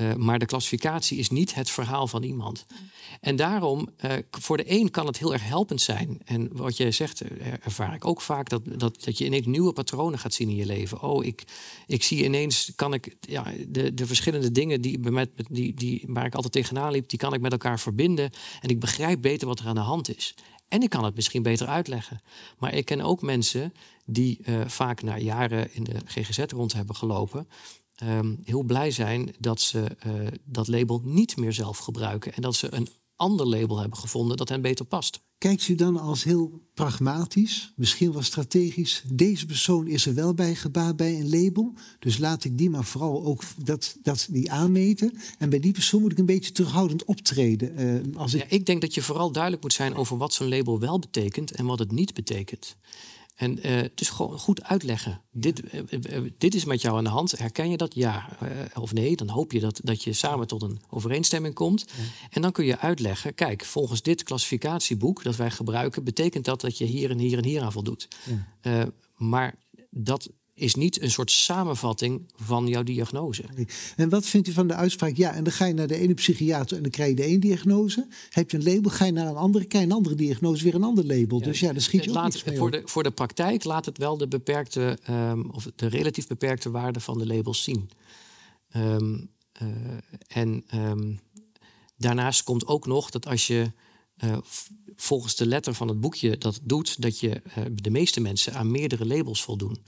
Uh, 0.00 0.14
maar 0.14 0.38
de 0.38 0.46
klassificatie 0.46 1.18
is 1.18 1.30
niet 1.30 1.54
het 1.54 1.70
verhaal 1.70 2.06
van 2.06 2.22
iemand. 2.22 2.66
En 3.20 3.36
daarom, 3.36 3.88
uh, 4.04 4.12
voor 4.30 4.56
de 4.56 4.64
een 4.66 4.90
kan 4.90 5.06
het 5.06 5.18
heel 5.18 5.32
erg 5.32 5.44
helpend 5.44 5.80
zijn. 5.80 6.20
En 6.24 6.48
wat 6.52 6.76
jij 6.76 6.90
zegt, 6.90 7.22
ervaar 7.62 7.94
ik 7.94 8.04
ook 8.04 8.20
vaak 8.20 8.48
dat, 8.48 8.62
dat, 8.64 9.04
dat 9.04 9.18
je 9.18 9.24
ineens 9.24 9.46
nieuwe 9.46 9.72
patronen 9.72 10.18
gaat 10.18 10.34
zien 10.34 10.48
in 10.48 10.56
je 10.56 10.66
leven. 10.66 11.02
Oh, 11.02 11.24
ik, 11.24 11.44
ik 11.86 12.02
zie 12.02 12.24
ineens, 12.24 12.72
kan 12.76 12.94
ik 12.94 13.16
ja, 13.20 13.44
de, 13.68 13.94
de 13.94 14.06
verschillende 14.06 14.52
dingen 14.52 14.80
die, 14.80 14.98
met, 14.98 15.30
die, 15.50 15.74
die, 15.74 16.04
waar 16.06 16.26
ik 16.26 16.34
altijd 16.34 16.52
tegenaan 16.52 16.92
liep, 16.92 17.08
die 17.08 17.18
kan 17.18 17.34
ik 17.34 17.40
met 17.40 17.52
elkaar 17.52 17.80
verbinden. 17.80 18.30
En 18.60 18.68
ik 18.68 18.80
begrijp 18.80 19.22
beter 19.22 19.46
wat 19.46 19.58
er 19.58 19.66
aan 19.66 19.74
de 19.74 19.80
hand 19.80 20.16
is. 20.16 20.34
En 20.68 20.82
ik 20.82 20.90
kan 20.90 21.04
het 21.04 21.14
misschien 21.14 21.42
beter 21.42 21.66
uitleggen. 21.66 22.20
Maar 22.58 22.74
ik 22.74 22.84
ken 22.84 23.00
ook 23.00 23.22
mensen 23.22 23.72
die 24.04 24.40
vaak 24.66 25.02
na 25.02 25.18
jaren 25.18 25.74
in 25.74 25.84
de 25.84 25.96
GGZ 26.04 26.38
rond 26.38 26.72
hebben 26.72 26.96
gelopen 26.96 27.46
um, 28.04 28.38
heel 28.44 28.62
blij 28.62 28.90
zijn 28.90 29.34
dat 29.38 29.60
ze 29.60 29.96
uh, 30.06 30.12
dat 30.44 30.68
label 30.68 31.00
niet 31.04 31.36
meer 31.36 31.52
zelf 31.52 31.78
gebruiken. 31.78 32.34
En 32.34 32.42
dat 32.42 32.54
ze 32.54 32.74
een 32.74 32.88
ander 33.16 33.46
label 33.46 33.78
hebben 33.78 33.98
gevonden 33.98 34.36
dat 34.36 34.48
hen 34.48 34.62
beter 34.62 34.84
past. 34.84 35.20
Kijkt 35.38 35.68
u 35.68 35.74
dan 35.74 36.00
als 36.00 36.24
heel 36.24 36.60
pragmatisch, 36.74 37.72
misschien 37.76 38.12
wel 38.12 38.22
strategisch, 38.22 39.02
deze 39.12 39.46
persoon 39.46 39.86
is 39.86 40.06
er 40.06 40.14
wel 40.14 40.34
bij 40.34 40.54
gebaat 40.54 40.96
bij 40.96 41.20
een 41.20 41.30
label, 41.30 41.74
dus 41.98 42.18
laat 42.18 42.44
ik 42.44 42.58
die 42.58 42.70
maar 42.70 42.84
vooral 42.84 43.24
ook 43.24 43.42
dat, 43.64 43.96
dat 44.02 44.26
die 44.30 44.50
aanmeten. 44.50 45.18
En 45.38 45.50
bij 45.50 45.60
die 45.60 45.72
persoon 45.72 46.00
moet 46.00 46.12
ik 46.12 46.18
een 46.18 46.26
beetje 46.26 46.52
terughoudend 46.52 47.04
optreden. 47.04 47.80
Uh, 47.80 48.16
als 48.16 48.34
ik... 48.34 48.40
Ja, 48.40 48.46
ik 48.48 48.66
denk 48.66 48.80
dat 48.80 48.94
je 48.94 49.02
vooral 49.02 49.32
duidelijk 49.32 49.62
moet 49.62 49.72
zijn 49.72 49.94
over 49.94 50.16
wat 50.16 50.32
zo'n 50.32 50.48
label 50.48 50.78
wel 50.78 50.98
betekent 50.98 51.50
en 51.50 51.66
wat 51.66 51.78
het 51.78 51.92
niet 51.92 52.14
betekent. 52.14 52.76
En 53.40 53.66
uh, 53.66 53.84
dus 53.94 54.08
gewoon 54.08 54.38
goed 54.38 54.62
uitleggen. 54.62 55.20
Dit, 55.32 55.62
uh, 55.74 56.30
dit 56.38 56.54
is 56.54 56.64
met 56.64 56.80
jou 56.80 56.96
aan 56.96 57.04
de 57.04 57.10
hand. 57.10 57.38
Herken 57.38 57.70
je 57.70 57.76
dat? 57.76 57.94
Ja 57.94 58.28
of 58.74 58.92
nee. 58.92 59.16
Dan 59.16 59.28
hoop 59.28 59.52
je 59.52 59.60
dat, 59.60 59.80
dat 59.84 60.02
je 60.02 60.12
samen 60.12 60.46
tot 60.46 60.62
een 60.62 60.80
overeenstemming 60.90 61.54
komt. 61.54 61.84
Ja. 61.88 62.02
En 62.30 62.42
dan 62.42 62.52
kun 62.52 62.64
je 62.64 62.78
uitleggen: 62.78 63.34
kijk, 63.34 63.64
volgens 63.64 64.02
dit 64.02 64.22
klassificatieboek 64.22 65.22
dat 65.22 65.36
wij 65.36 65.50
gebruiken, 65.50 66.04
betekent 66.04 66.44
dat 66.44 66.60
dat 66.60 66.78
je 66.78 66.84
hier 66.84 67.10
en 67.10 67.18
hier 67.18 67.38
en 67.38 67.44
hier 67.44 67.62
aan 67.62 67.72
voldoet. 67.72 68.08
Ja. 68.62 68.88
maar 69.16 69.54
dat 69.90 70.30
is 70.60 70.74
niet 70.74 71.02
een 71.02 71.10
soort 71.10 71.30
samenvatting 71.30 72.28
van 72.36 72.66
jouw 72.66 72.82
diagnose. 72.82 73.44
En 73.96 74.08
wat 74.08 74.26
vindt 74.26 74.48
u 74.48 74.52
van 74.52 74.66
de 74.66 74.74
uitspraak? 74.74 75.16
Ja, 75.16 75.34
en 75.34 75.44
dan 75.44 75.52
ga 75.52 75.64
je 75.64 75.74
naar 75.74 75.86
de 75.86 75.96
ene 75.96 76.14
psychiater 76.14 76.76
en 76.76 76.82
dan 76.82 76.90
krijg 76.90 77.08
je 77.10 77.16
de 77.16 77.24
ene 77.24 77.38
diagnose. 77.38 78.06
Heb 78.30 78.50
je 78.50 78.56
een 78.56 78.62
label, 78.62 78.90
ga 78.90 79.04
je 79.04 79.12
naar 79.12 79.26
een 79.26 79.36
andere, 79.36 79.64
krijg 79.64 79.84
je 79.84 79.90
een 79.90 79.96
andere 79.96 80.14
diagnose, 80.14 80.64
weer 80.64 80.74
een 80.74 80.84
ander 80.84 81.06
label. 81.06 81.38
Ja, 81.38 81.44
dus 81.44 81.60
ja, 81.60 81.72
dan 81.72 81.80
schiet 81.80 82.04
je 82.04 82.10
laat, 82.10 82.44
ook 82.48 82.56
voor 82.56 82.70
de, 82.70 82.82
voor 82.84 83.02
de 83.02 83.10
praktijk 83.10 83.64
laat 83.64 83.84
het 83.84 83.98
wel 83.98 84.16
de 84.16 84.28
beperkte, 84.28 84.98
um, 85.10 85.50
of 85.50 85.68
de 85.76 85.86
relatief 85.86 86.26
beperkte 86.26 86.70
waarde 86.70 87.00
van 87.00 87.18
de 87.18 87.26
labels 87.26 87.62
zien. 87.62 87.90
Um, 88.76 89.30
uh, 89.62 89.68
en 90.28 90.64
um, 90.74 91.20
daarnaast 91.96 92.42
komt 92.42 92.66
ook 92.66 92.86
nog 92.86 93.10
dat 93.10 93.26
als 93.26 93.46
je 93.46 93.72
uh, 94.24 94.36
volgens 94.96 95.36
de 95.36 95.46
letter 95.46 95.74
van 95.74 95.88
het 95.88 96.00
boekje 96.00 96.38
dat 96.38 96.60
doet, 96.62 97.02
dat 97.02 97.20
je 97.20 97.42
uh, 97.58 97.64
de 97.72 97.90
meeste 97.90 98.20
mensen 98.20 98.54
aan 98.54 98.70
meerdere 98.70 99.06
labels 99.06 99.42
voldoen. 99.42 99.78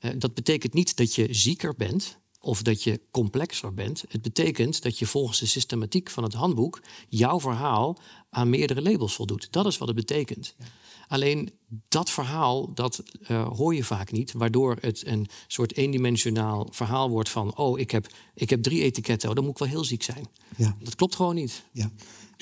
Uh, 0.00 0.10
dat 0.18 0.34
betekent 0.34 0.74
niet 0.74 0.96
dat 0.96 1.14
je 1.14 1.34
zieker 1.34 1.74
bent 1.76 2.18
of 2.40 2.62
dat 2.62 2.82
je 2.82 3.00
complexer 3.10 3.74
bent. 3.74 4.04
Het 4.08 4.22
betekent 4.22 4.82
dat 4.82 4.98
je 4.98 5.06
volgens 5.06 5.38
de 5.38 5.46
systematiek 5.46 6.10
van 6.10 6.22
het 6.22 6.32
handboek 6.32 6.80
jouw 7.08 7.40
verhaal 7.40 7.98
aan 8.30 8.50
meerdere 8.50 8.82
labels 8.82 9.14
voldoet. 9.14 9.48
Dat 9.50 9.66
is 9.66 9.78
wat 9.78 9.88
het 9.88 9.96
betekent. 9.96 10.54
Ja. 10.58 10.64
Alleen 11.08 11.50
dat 11.88 12.10
verhaal, 12.10 12.74
dat 12.74 13.02
uh, 13.28 13.48
hoor 13.48 13.74
je 13.74 13.84
vaak 13.84 14.12
niet, 14.12 14.32
waardoor 14.32 14.76
het 14.80 15.06
een 15.06 15.26
soort 15.46 15.76
eendimensionaal 15.76 16.68
verhaal 16.70 17.10
wordt 17.10 17.28
van: 17.28 17.56
oh, 17.56 17.78
ik 17.78 17.90
heb, 17.90 18.06
ik 18.34 18.50
heb 18.50 18.62
drie 18.62 18.82
etiketten, 18.82 19.28
oh, 19.28 19.34
dan 19.34 19.44
moet 19.44 19.52
ik 19.52 19.58
wel 19.58 19.68
heel 19.68 19.84
ziek 19.84 20.02
zijn. 20.02 20.26
Ja. 20.56 20.76
Dat 20.80 20.94
klopt 20.94 21.14
gewoon 21.14 21.34
niet. 21.34 21.64
Ja. 21.72 21.90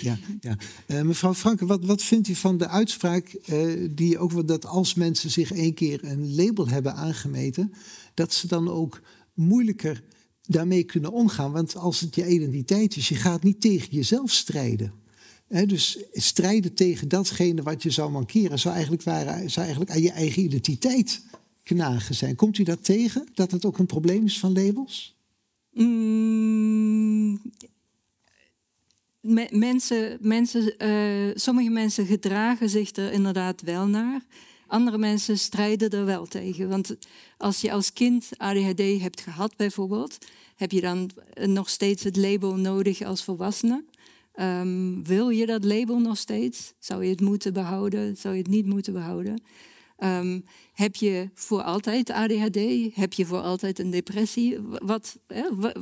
Ja, 0.01 0.19
ja. 0.41 0.57
Uh, 0.87 1.01
mevrouw 1.01 1.35
Franke, 1.35 1.67
wat, 1.67 1.85
wat 1.85 2.03
vindt 2.03 2.29
u 2.29 2.35
van 2.35 2.59
de 2.59 2.69
uitspraak 2.69 3.37
uh, 3.47 3.89
die 3.91 4.19
ook 4.19 4.49
dat 4.49 4.67
als 4.67 4.95
mensen 4.95 5.31
zich 5.31 5.53
één 5.53 5.75
keer 5.75 6.05
een 6.05 6.35
label 6.35 6.69
hebben 6.69 6.95
aangemeten, 6.95 7.73
dat 8.15 8.33
ze 8.33 8.47
dan 8.47 8.69
ook 8.71 9.01
moeilijker 9.35 10.03
daarmee 10.43 10.85
kunnen 10.85 11.13
omgaan? 11.13 11.53
Want 11.53 11.77
als 11.77 12.01
het 12.01 12.15
je 12.15 12.29
identiteit 12.29 12.97
is, 12.97 13.09
je 13.09 13.15
gaat 13.15 13.43
niet 13.43 13.61
tegen 13.61 13.89
jezelf 13.91 14.31
strijden. 14.31 14.93
Dus 15.49 15.99
strijden 16.13 16.75
tegen 16.75 17.09
datgene 17.09 17.63
wat 17.63 17.83
je 17.83 17.91
zou 17.91 18.11
mankeren, 18.11 18.59
zou 18.59 18.75
eigenlijk, 18.75 19.05
waren, 19.05 19.51
zou 19.51 19.67
eigenlijk 19.67 19.97
aan 19.97 20.03
je 20.03 20.11
eigen 20.11 20.43
identiteit 20.43 21.23
knagen 21.63 22.15
zijn. 22.15 22.37
Komt 22.37 22.59
u 22.59 22.63
dat 22.63 22.85
tegen? 22.85 23.27
Dat 23.35 23.51
het 23.51 23.65
ook 23.65 23.79
een 23.79 23.87
probleem 23.87 24.25
is 24.25 24.39
van 24.39 24.53
labels? 24.53 25.17
Mm, 25.73 27.41
me, 29.29 29.47
mensen, 29.51 30.19
mensen, 30.21 30.75
uh, 30.85 31.31
sommige 31.35 31.71
mensen 31.71 32.07
gedragen 32.07 32.69
zich 32.69 32.97
er 32.97 33.13
inderdaad 33.13 33.63
wel 33.63 33.87
naar. 33.87 34.21
Andere 34.67 34.99
mensen 34.99 35.39
strijden 35.39 35.91
er 35.91 36.05
wel 36.05 36.27
tegen. 36.27 36.69
Want 36.69 36.97
als 37.37 37.61
je 37.61 37.73
als 37.73 37.93
kind 37.93 38.29
ADHD 38.37 39.01
hebt 39.01 39.21
gehad 39.21 39.57
bijvoorbeeld, 39.57 40.19
heb 40.57 40.71
je 40.71 40.81
dan 40.81 41.11
nog 41.35 41.69
steeds 41.69 42.05
het 42.05 42.17
label 42.17 42.55
nodig 42.55 43.03
als 43.03 43.25
volwassene. 43.25 43.85
Um, 44.41 45.05
wil 45.05 45.29
je 45.29 45.47
dat 45.47 45.65
label 45.65 45.99
nog 45.99 46.17
steeds? 46.17 46.73
Zou 46.79 47.05
je 47.05 47.11
het 47.11 47.21
moeten 47.21 47.53
behouden? 47.53 48.17
Zou 48.17 48.35
je 48.35 48.41
het 48.41 48.51
niet 48.51 48.67
moeten 48.67 48.93
behouden? 48.93 49.43
Um, 50.05 50.45
heb 50.73 50.97
je 50.97 51.31
voor 51.35 51.63
altijd 51.63 52.11
ADHD? 52.11 52.59
Heb 52.95 53.13
je 53.13 53.27
voor 53.27 53.41
altijd 53.41 53.79
een 53.79 53.91
depressie? 53.91 54.59
Wat, 54.69 55.19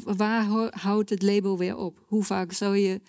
waar 0.05 0.47
houdt 0.70 1.11
het 1.11 1.22
label 1.22 1.59
weer 1.59 1.76
op? 1.76 2.05
Hoe 2.07 2.24
vaak 2.24 2.53
zou 2.53 2.76
je 2.76 3.01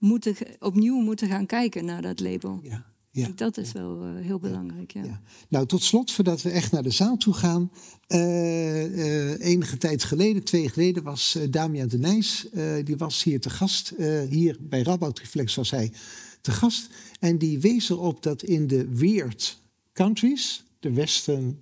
moeten, 0.00 0.36
opnieuw 0.58 1.00
moeten 1.00 1.28
gaan 1.28 1.46
kijken 1.46 1.84
naar 1.84 2.02
dat 2.02 2.20
label? 2.20 2.60
Ja. 2.62 2.88
Ja. 3.12 3.28
Dat 3.34 3.56
is 3.56 3.72
wel 3.72 4.06
uh, 4.06 4.24
heel 4.24 4.38
belangrijk. 4.38 4.92
Ja. 4.92 5.04
ja. 5.04 5.20
Nou, 5.48 5.66
tot 5.66 5.82
slot, 5.82 6.12
voordat 6.12 6.42
we 6.42 6.50
echt 6.50 6.72
naar 6.72 6.82
de 6.82 6.90
zaal 6.90 7.16
toe 7.16 7.34
gaan. 7.34 7.70
Uh, 8.08 8.96
uh, 8.96 9.40
enige 9.40 9.76
tijd 9.76 10.04
geleden, 10.04 10.44
twee 10.44 10.62
jaar 10.62 10.70
geleden, 10.70 11.02
was 11.02 11.38
Damian 11.50 11.88
de 11.88 11.98
Nijs. 11.98 12.46
die 12.84 12.96
was 12.96 13.22
hier 13.22 13.40
te 13.40 13.50
gast. 13.50 13.92
hier 14.28 14.56
bij 14.60 14.82
Rabout 14.82 15.18
Reflex 15.18 15.54
was 15.54 15.70
hij 15.70 15.92
te 16.40 16.50
gast. 16.50 16.88
En 17.20 17.38
die 17.38 17.60
wees 17.60 17.90
erop 17.90 18.22
dat 18.22 18.42
in 18.42 18.66
de 18.66 18.88
weird 18.88 19.62
countries, 19.92 20.64
de 20.78 20.92
Western 20.92 21.58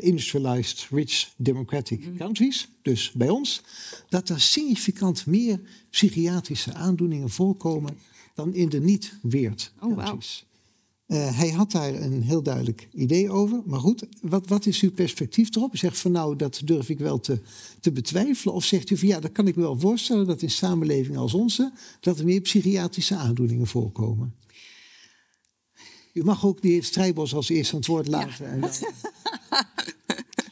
industrialized 0.00 0.86
rich 0.90 1.32
democratic 1.36 2.06
mm. 2.06 2.16
countries, 2.16 2.68
dus 2.82 3.12
bij 3.12 3.28
ons, 3.28 3.62
dat 4.08 4.28
er 4.28 4.40
significant 4.40 5.26
meer 5.26 5.60
psychiatrische 5.90 6.74
aandoeningen 6.74 7.30
voorkomen 7.30 7.96
dan 8.34 8.54
in 8.54 8.68
de 8.68 8.80
niet-weird 8.80 9.72
oh, 9.80 9.96
countries. 9.96 10.42
Wow. 10.42 10.46
Uh, 11.08 11.38
hij 11.38 11.50
had 11.50 11.72
daar 11.72 11.94
een 11.94 12.22
heel 12.22 12.42
duidelijk 12.42 12.88
idee 12.92 13.30
over. 13.30 13.62
Maar 13.64 13.80
goed, 13.80 14.06
wat, 14.20 14.46
wat 14.46 14.66
is 14.66 14.80
uw 14.80 14.92
perspectief 14.92 15.54
erop? 15.54 15.74
U 15.74 15.76
zegt 15.76 15.98
van 15.98 16.12
nou, 16.12 16.36
dat 16.36 16.60
durf 16.64 16.88
ik 16.88 16.98
wel 16.98 17.20
te, 17.20 17.38
te 17.80 17.92
betwijfelen. 17.92 18.54
Of 18.54 18.64
zegt 18.64 18.90
u 18.90 18.96
van 18.96 19.08
ja, 19.08 19.20
dat 19.20 19.32
kan 19.32 19.46
ik 19.46 19.56
me 19.56 19.62
wel 19.62 19.78
voorstellen 19.78 20.26
dat 20.26 20.42
in 20.42 20.50
samenlevingen 20.50 21.20
als 21.20 21.34
onze... 21.34 21.72
dat 22.00 22.18
er 22.18 22.24
meer 22.24 22.40
psychiatrische 22.40 23.16
aandoeningen 23.16 23.66
voorkomen. 23.66 24.34
U 26.12 26.24
mag 26.24 26.46
ook 26.46 26.62
de 26.62 26.68
heer 26.68 26.84
Strijbos 26.84 27.34
als 27.34 27.48
eerste 27.48 27.72
aan 27.72 27.78
het 27.78 27.88
woord 27.88 28.06
laten. 28.06 28.46
En 28.46 28.60
dan... 28.60 28.70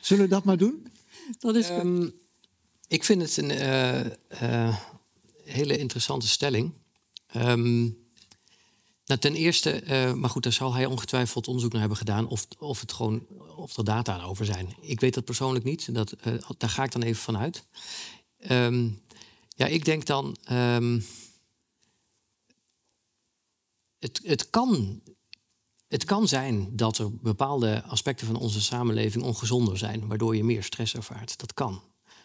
Zullen 0.00 0.24
we 0.24 0.30
dat 0.30 0.44
maar 0.44 0.57
doen? 0.57 0.86
Dat 1.38 1.57
is. 1.57 1.68
Ehm, 1.68 2.09
ik 2.88 3.04
vind 3.04 3.22
het 3.22 3.36
een 3.36 3.50
eh, 3.50 4.00
eh, 4.28 4.76
hele 5.44 5.78
interessante 5.78 6.28
stelling. 6.28 6.72
Ehm, 7.26 7.88
nou, 9.07 9.20
ten 9.20 9.34
eerste, 9.34 9.70
eh, 9.70 10.12
maar 10.12 10.30
goed, 10.30 10.42
daar 10.42 10.52
zal 10.52 10.74
hij 10.74 10.86
ongetwijfeld 10.86 11.46
onderzoek 11.46 11.70
naar 11.70 11.80
hebben 11.80 11.98
gedaan 11.98 12.28
of, 12.28 12.46
of, 12.59 12.80
het 12.80 12.92
gewoon, 12.92 13.26
of 13.57 13.76
er 13.76 13.84
data 13.84 14.12
aan 14.12 14.28
over 14.28 14.44
zijn. 14.44 14.76
Ik 14.80 15.00
weet 15.00 15.14
dat 15.14 15.24
persoonlijk 15.24 15.64
niet, 15.64 15.94
dat, 15.94 16.12
eh, 16.12 16.32
daar 16.59 16.70
ga 16.70 16.84
ik 16.84 16.92
dan 16.92 17.02
even 17.02 17.22
van 17.22 17.36
uit. 17.36 17.64
Ehm, 18.38 18.88
ja, 19.48 19.66
ik 19.66 19.84
denk 19.84 20.07
dan, 20.07 20.36
ehm, 20.44 21.00
het, 23.98 24.20
het, 24.22 24.50
kan, 24.50 25.00
het 25.89 26.05
kan 26.05 26.28
zijn 26.28 26.76
dat 26.76 26.99
er 26.99 27.16
bepaalde 27.16 27.82
aspecten 27.82 28.26
van 28.26 28.37
onze 28.37 28.62
samenleving 28.62 29.24
ongezonder 29.24 29.78
zijn, 29.78 30.09
waardoor 30.09 30.37
je 30.37 30.45
meer 30.45 30.62
stress 30.62 30.95
ervaart. 30.95 31.39
Dat 31.39 31.55
kan. 31.55 31.82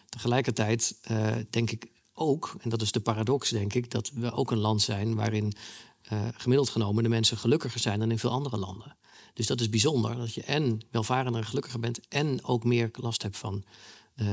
Tegelijkertijd 0.08 0.98
eh, 1.02 1.36
denk 1.50 1.70
ik 1.70 1.86
ook, 2.14 2.56
en 2.60 2.70
dat 2.70 2.82
is 2.82 2.92
de 2.92 3.00
paradox, 3.00 3.50
denk 3.50 3.74
ik, 3.74 3.90
dat 3.90 4.10
we 4.14 4.32
ook 4.32 4.50
een 4.50 4.58
land 4.58 4.82
zijn 4.82 5.14
waarin 5.14 5.52
eh, 6.02 6.28
gemiddeld 6.34 6.70
genomen 6.70 7.02
de 7.02 7.08
mensen 7.08 7.36
gelukkiger 7.36 7.80
zijn 7.80 7.98
dan 7.98 8.10
in 8.10 8.18
veel 8.18 8.30
andere 8.30 8.56
landen. 8.56 8.96
Dus 9.34 9.46
dat 9.46 9.60
is 9.60 9.68
bijzonder, 9.68 10.16
dat 10.16 10.34
je 10.34 10.42
en 10.42 10.80
welvarender 10.90 11.40
en 11.40 11.46
gelukkiger 11.46 11.80
bent 11.80 12.08
en 12.08 12.44
ook 12.44 12.64
meer 12.64 12.90
last 12.92 13.22
hebt 13.22 13.36
van 13.36 13.64
eh, 14.14 14.26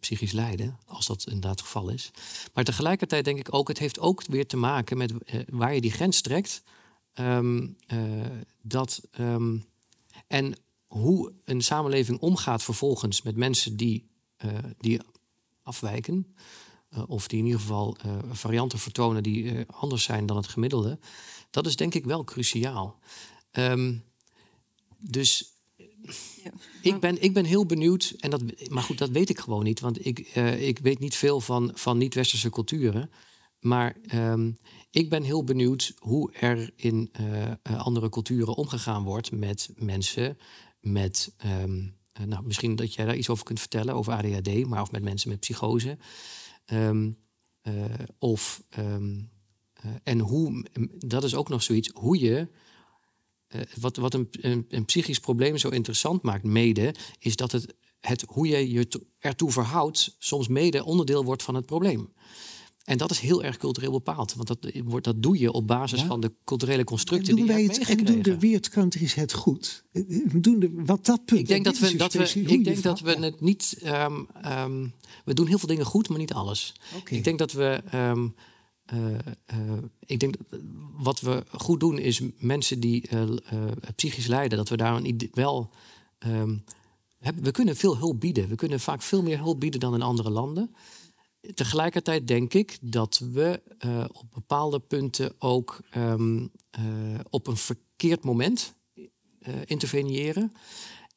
psychisch 0.00 0.32
lijden, 0.32 0.78
als 0.86 1.06
dat 1.06 1.24
inderdaad 1.26 1.50
het 1.50 1.60
geval 1.60 1.88
is. 1.88 2.10
Maar 2.54 2.64
tegelijkertijd 2.64 3.24
denk 3.24 3.38
ik 3.38 3.54
ook, 3.54 3.68
het 3.68 3.78
heeft 3.78 3.98
ook 3.98 4.22
weer 4.26 4.46
te 4.46 4.56
maken 4.56 4.96
met 4.96 5.12
waar 5.48 5.74
je 5.74 5.80
die 5.80 5.92
grens 5.92 6.20
trekt. 6.20 6.62
Ehm, 7.18 7.66
eh, 7.86 8.00
dat, 8.62 9.00
ehm, 9.10 9.56
en 10.26 10.54
hoe 10.86 11.32
een 11.44 11.60
samenleving 11.62 12.18
omgaat 12.18 12.62
vervolgens 12.62 13.22
met 13.22 13.36
mensen 13.36 13.76
die, 13.76 14.08
eh, 14.36 14.50
die 14.78 15.00
afwijken. 15.62 16.34
eh, 16.88 17.02
of 17.06 17.28
die 17.28 17.38
in 17.38 17.44
ieder 17.44 17.60
geval 17.60 17.96
varianten 18.30 18.78
vertonen 18.78 19.22
die 19.22 19.64
anders 19.66 20.02
zijn 20.02 20.26
dan 20.26 20.36
het 20.36 20.48
gemiddelde. 20.48 20.98
Dat 21.50 21.66
is 21.66 21.76
denk 21.76 21.94
ik 21.94 22.04
wel 22.04 22.24
cruciaal. 22.24 22.98
Ehm, 23.50 23.96
dus 24.98 25.52
Ja. 26.44 26.50
ik 26.82 27.00
ben, 27.00 27.22
ik 27.22 27.32
ben 27.32 27.44
heel 27.44 27.66
benieuwd, 27.66 28.14
en 28.18 28.30
dat, 28.30 28.42
maar 28.70 28.82
goed, 28.82 28.98
dat 28.98 29.10
weet 29.10 29.28
ik 29.28 29.38
gewoon 29.38 29.64
niet, 29.64 29.80
want 29.80 30.06
ik, 30.06 30.18
ik 30.58 30.78
weet 30.78 30.98
niet 30.98 31.14
veel 31.14 31.40
van, 31.40 31.70
van 31.74 31.98
niet-westerse 31.98 32.50
culturen. 32.50 33.10
Maar 33.60 33.96
ik 34.90 35.08
ben 35.08 35.22
heel 35.22 35.44
benieuwd 35.44 35.92
hoe 35.98 36.32
er 36.32 36.70
in 36.76 37.08
eh, 37.12 37.50
eh, 37.50 37.56
andere 37.62 38.08
culturen 38.08 38.54
omgegaan 38.54 39.02
wordt 39.04 39.30
met 39.32 39.68
mensen 39.76 40.38
met. 40.80 41.34
ehm, 41.36 41.86
eh, 42.12 42.24
nou, 42.24 42.44
misschien 42.46 42.76
dat 42.76 42.94
jij 42.94 43.04
daar 43.04 43.16
iets 43.16 43.28
over 43.28 43.44
kunt 43.44 43.60
vertellen, 43.60 43.94
over 43.94 44.12
ADHD, 44.12 44.66
maar 44.66 44.82
of 44.82 44.90
met 44.90 45.02
mensen 45.02 45.30
met 45.30 45.40
psychose. 45.40 45.98
Ehm, 46.64 47.10
eh, 47.60 47.74
of, 48.18 48.62
ehm, 48.68 49.20
eh, 49.72 49.90
en 50.02 50.18
hoe, 50.18 50.66
dat 50.98 51.24
is 51.24 51.34
ook 51.34 51.48
nog 51.48 51.62
zoiets, 51.62 51.90
hoe 51.94 52.18
je 52.18 52.48
wat, 53.80 53.96
wat 53.96 54.14
een, 54.14 54.28
een, 54.30 54.64
een 54.68 54.84
psychisch 54.84 55.20
probleem 55.20 55.56
zo 55.58 55.68
interessant 55.68 56.22
maakt, 56.22 56.44
mede, 56.44 56.94
is 57.18 57.36
dat 57.36 57.52
het, 57.52 57.74
het 58.00 58.24
hoe 58.26 58.48
je 58.48 58.70
je 58.70 58.88
to- 58.88 59.06
ertoe 59.18 59.50
verhoudt, 59.50 60.16
soms 60.18 60.48
mede 60.48 60.84
onderdeel 60.84 61.24
wordt 61.24 61.42
van 61.42 61.54
het 61.54 61.66
probleem. 61.66 62.12
En 62.88 62.98
dat 62.98 63.10
is 63.10 63.18
heel 63.18 63.42
erg 63.44 63.56
cultureel 63.56 63.90
bepaald. 63.90 64.34
Want 64.34 64.48
dat, 64.48 64.58
wordt, 64.84 65.04
dat 65.04 65.22
doe 65.22 65.38
je 65.38 65.52
op 65.52 65.66
basis 65.66 66.00
Ja. 66.00 66.06
van 66.06 66.20
de 66.20 66.32
culturele 66.44 66.78
En 66.78 66.84
constructen 66.84 67.36
doen 67.36 67.46
die 67.46 67.54
wij 67.54 67.62
het 67.62 67.78
en 67.78 68.04
doen 68.04 68.22
de 68.22 68.38
weird 68.38 68.68
countries 68.68 69.14
het 69.14 69.32
goed? 69.32 69.84
Eh, 69.92 70.02
Doen 70.34 70.58
de, 70.58 70.70
wat 70.74 71.06
dat 71.06 71.24
punt. 71.24 71.40
Ik 71.40 71.46
denk 71.48 71.66
en 71.66 71.72
dat 71.72 71.80
we, 71.80 71.86
is 71.86 71.96
dat 71.96 72.12
we, 72.12 72.40
ik 72.40 72.64
denk 72.64 72.82
dat 72.82 73.00
we 73.00 73.10
het 73.10 73.40
niet. 73.40 73.78
ehm, 73.82 74.20
ehm, 74.42 74.86
we 75.24 75.34
doen 75.34 75.46
heel 75.46 75.58
veel 75.58 75.68
dingen 75.68 75.84
goed, 75.84 76.08
maar 76.08 76.18
niet 76.18 76.32
alles. 76.32 76.74
Ik 77.08 77.24
denk 77.24 77.38
dat 77.38 77.52
we. 77.52 77.82
ehm, 77.90 78.28
eh, 78.84 79.14
eh, 79.46 79.56
ik 80.06 80.20
denk 80.20 80.34
dat 80.50 80.60
wat 80.96 81.20
we 81.20 81.44
goed 81.50 81.80
doen 81.80 81.98
is 81.98 82.20
mensen 82.38 82.80
die 82.80 83.08
eh, 83.08 83.22
eh, 83.22 83.28
psychisch 83.96 84.26
lijden, 84.26 84.58
dat 84.58 84.68
we 84.68 84.76
daar 84.76 85.02
wel. 85.32 85.70
we 87.40 87.50
kunnen 87.50 87.76
veel 87.76 87.96
hulp 87.96 88.20
bieden. 88.20 88.48
We 88.48 88.54
kunnen 88.54 88.80
vaak 88.80 89.02
veel 89.02 89.22
meer 89.22 89.38
hulp 89.38 89.60
bieden 89.60 89.80
dan 89.80 89.94
in 89.94 90.02
andere 90.02 90.30
landen. 90.30 90.74
Tegelijkertijd 91.54 92.26
denk 92.26 92.54
ik 92.54 92.78
dat 92.80 93.20
we 93.32 93.62
eh, 93.78 94.04
op 94.12 94.24
bepaalde 94.34 94.78
punten 94.80 95.34
ook 95.38 95.80
ehm, 95.90 96.46
eh, 96.70 96.82
op 97.30 97.46
een 97.46 97.56
verkeerd 97.56 98.24
moment 98.24 98.74
eh, 99.40 99.54
interveneren. 99.64 100.52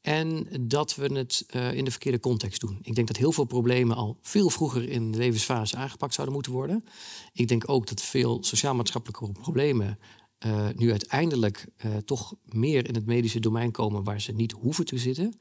En 0.01 0.47
dat 0.61 0.95
we 0.95 1.13
het 1.13 1.45
in 1.73 1.85
de 1.85 1.91
verkeerde 1.91 2.19
context 2.19 2.61
doen. 2.61 2.79
Ik 2.81 2.95
denk 2.95 3.07
dat 3.07 3.17
heel 3.17 3.31
veel 3.31 3.43
problemen 3.43 3.95
al 3.95 4.17
veel 4.21 4.49
vroeger 4.49 4.89
in 4.89 5.11
de 5.11 5.17
levensfase 5.17 5.75
aangepakt 5.75 6.13
zouden 6.13 6.35
moeten 6.35 6.51
worden. 6.51 6.85
Ik 7.33 7.47
denk 7.47 7.69
ook 7.69 7.87
dat 7.87 8.01
veel 8.01 8.43
sociaal-maatschappelijke 8.43 9.31
problemen 9.31 9.99
nu 10.75 10.89
uiteindelijk 10.89 11.65
toch 12.05 12.33
meer 12.45 12.87
in 12.87 12.95
het 12.95 13.05
medische 13.05 13.39
domein 13.39 13.71
komen 13.71 14.03
waar 14.03 14.21
ze 14.21 14.31
niet 14.31 14.51
hoeven 14.51 14.85
te 14.85 14.97
zitten. 14.97 15.33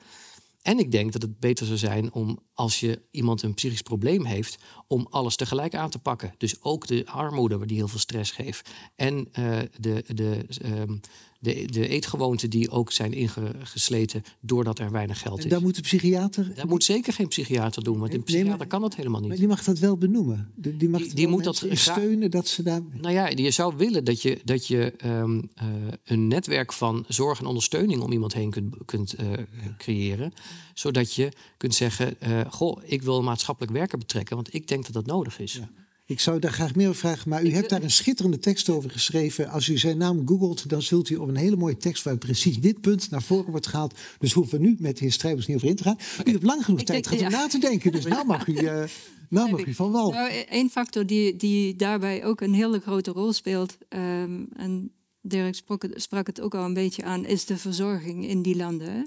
En 0.63 0.79
ik 0.79 0.91
denk 0.91 1.13
dat 1.13 1.23
het 1.23 1.41
beter 1.41 1.67
zou 1.67 1.79
zijn 1.79 2.13
om, 2.13 2.39
als 2.55 2.81
je 2.81 3.03
iemand 3.11 3.43
een 3.43 3.55
psychisch 3.55 3.83
probleem 3.83 4.25
heeft, 4.25 4.59
om 4.87 5.07
alles 5.11 5.37
tegelijk 5.37 5.75
aan 5.75 5.91
te 5.91 5.99
pakken. 5.99 6.35
Dus 6.39 6.63
ook 6.63 6.87
de 6.87 7.07
armoede, 7.07 7.67
die 7.67 7.77
heel 7.77 7.89
veel 7.89 7.99
stress 7.99 8.31
geeft. 8.31 8.71
En 8.97 9.29
eh, 9.33 9.59
de, 9.79 10.05
de, 10.07 10.47
ehm, 10.63 10.97
de, 11.43 11.64
de 11.66 11.88
eetgewoonten 11.88 12.51
die 12.51 12.70
ook 12.70 12.93
zijn 12.93 13.12
ingesleten 13.12 14.22
doordat 14.41 14.78
er 14.78 14.91
weinig 14.91 15.20
geld 15.20 15.38
En 15.38 15.45
is. 15.45 15.51
daar 15.51 15.61
moet 15.61 15.74
de 15.74 15.80
psychiater... 15.80 16.55
Dat 16.55 16.68
moet 16.68 16.84
zeker 16.84 17.12
geen 17.12 17.28
psychiater 17.28 17.82
doen, 17.84 17.99
want 17.99 18.14
een 18.14 18.22
psychiater 18.22 18.59
maar- 18.59 18.66
kan 18.66 18.80
dat 18.80 18.95
helemaal 18.95 19.20
Maar 19.20 19.28
niet. 19.30 19.38
die 19.38 19.49
mag 19.49 19.64
dat 19.64 19.78
wel 19.78 19.97
benoemen. 19.97 20.53
Die, 20.57 20.76
die 20.76 20.88
mag 20.88 21.01
Die- 21.07 21.28
moet 21.28 21.45
dat 21.45 21.64
steunen 21.72 22.30
dat 22.30 22.49
ze 22.49 22.62
daar... 22.62 22.80
Nou 23.01 23.14
ja, 23.14 23.28
je 23.28 23.51
zou 23.51 23.74
willen 23.76 24.05
dat 24.05 24.22
je, 24.22 24.41
dat 24.45 24.66
je 24.66 24.93
ehm, 24.97 25.41
eh, 25.55 25.66
een 26.05 26.28
netwerk 26.28 26.72
van 26.72 27.05
zorg 27.09 27.38
en 27.41 27.47
ondersteuning 27.47 28.01
om 28.03 28.12
iemand 28.12 28.34
heen 28.34 28.51
kunt, 28.51 28.74
kunt 28.84 29.12
eh, 29.14 29.26
creëren. 29.78 30.32
Zodat 30.74 31.14
je 31.14 31.32
kunt 31.57 31.74
zeggen, 31.74 32.20
eh, 32.20 32.41
goh, 32.51 32.82
ik 32.84 33.03
wil 33.03 33.18
een 33.18 33.24
maatschappelijk 33.24 33.72
werker 33.72 33.99
betrekken, 33.99 34.36
want 34.36 34.55
ik 34.55 34.68
denk 34.68 34.84
dat 34.84 34.93
dat 34.93 35.07
nodig 35.07 35.38
is. 35.41 35.53
Ja. 35.53 35.70
Ik 36.11 36.21
zou 36.21 36.39
daar 36.39 36.53
graag 36.53 36.75
meer 36.75 36.89
over 36.89 37.01
vragen, 37.01 37.29
maar 37.29 37.45
u 37.45 37.53
hebt 37.53 37.69
daar 37.69 37.83
een 37.83 37.91
schitterende 37.91 38.39
tekst 38.39 38.69
over 38.69 38.91
geschreven. 38.91 39.49
Als 39.49 39.69
u 39.69 39.79
zijn 39.79 39.99
naam 39.99 40.27
googelt, 40.27 40.69
dan 40.69 40.83
zult 40.83 41.09
u 41.11 41.17
op 41.17 41.29
een 41.29 41.37
hele 41.37 41.57
mooie 41.57 41.77
tekst 41.77 42.05
waar 42.05 42.17
precies 42.17 42.61
dit 42.61 42.81
punt 42.81 43.11
naar 43.11 43.23
voren 43.23 43.51
wordt 43.51 43.67
gehaald. 43.67 43.99
Dus 44.19 44.33
hoeven 44.33 44.61
we 44.61 44.67
nu 44.67 44.77
met 44.79 44.97
de 44.97 45.05
heer 45.05 45.13
Strijbers 45.13 45.47
niet 45.47 45.57
over 45.57 45.69
in 45.69 45.77
te 45.77 45.83
gaan. 45.83 45.99
U 46.25 46.31
hebt 46.31 46.43
lang 46.43 46.65
genoeg 46.65 46.81
Ik 46.81 46.87
tijd 46.87 47.07
gehad 47.07 47.25
om 47.25 47.31
na 47.31 47.47
te 47.47 47.59
denken, 47.59 47.93
dus 47.93 48.05
nou 48.15 48.27
mag 48.27 48.47
u, 48.47 48.55
eh, 48.55 48.83
nou 49.29 49.51
mag 49.51 49.67
u 49.67 49.75
van 49.75 49.91
wal. 49.91 50.11
Nou, 50.11 50.33
één 50.33 50.71
factor 50.71 51.07
die, 51.07 51.37
die 51.37 51.77
daarbij 51.77 52.25
ook 52.25 52.41
een 52.41 52.55
hele 52.55 52.81
grote 52.81 53.11
rol 53.11 53.33
speelt, 53.33 53.77
ehm, 53.89 54.45
en 54.57 54.93
Dirk 55.23 55.55
sprak 55.55 55.83
het, 55.83 56.03
sprak 56.03 56.27
het 56.27 56.41
ook 56.41 56.55
al 56.55 56.65
een 56.65 56.75
beetje 56.75 57.03
aan, 57.03 57.27
is 57.27 57.45
de 57.45 57.57
verzorging 57.57 58.29
in 58.29 58.43
die 58.43 58.57
landen. 58.57 58.93
hè. 58.93 59.03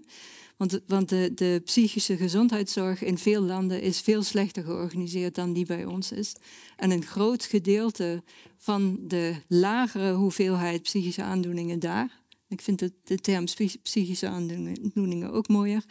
Want, 0.69 0.81
want 0.87 1.09
de, 1.09 1.31
de 1.35 1.61
psychische 1.65 2.17
gezondheidszorg 2.17 3.03
in 3.03 3.17
veel 3.17 3.41
landen 3.41 3.81
is 3.81 4.01
veel 4.01 4.23
slechter 4.23 4.63
georganiseerd 4.63 5.35
dan 5.35 5.53
die 5.53 5.65
bij 5.65 5.85
ons 5.85 6.11
is. 6.11 6.35
En 6.77 6.91
een 6.91 7.05
groot 7.05 7.43
gedeelte 7.43 8.23
van 8.57 8.99
de 9.07 9.35
lagere 9.47 10.13
hoeveelheid 10.13 10.81
psychische 10.81 11.23
aandoeningen 11.23 11.79
daar, 11.79 12.21
ik 12.47 12.61
vind 12.61 12.79
het, 12.79 12.93
de 13.03 13.17
term 13.17 13.45
psy- 13.45 13.79
psychische 13.81 14.27
aandoeningen 14.27 15.31
ook 15.31 15.47
mooier, 15.47 15.83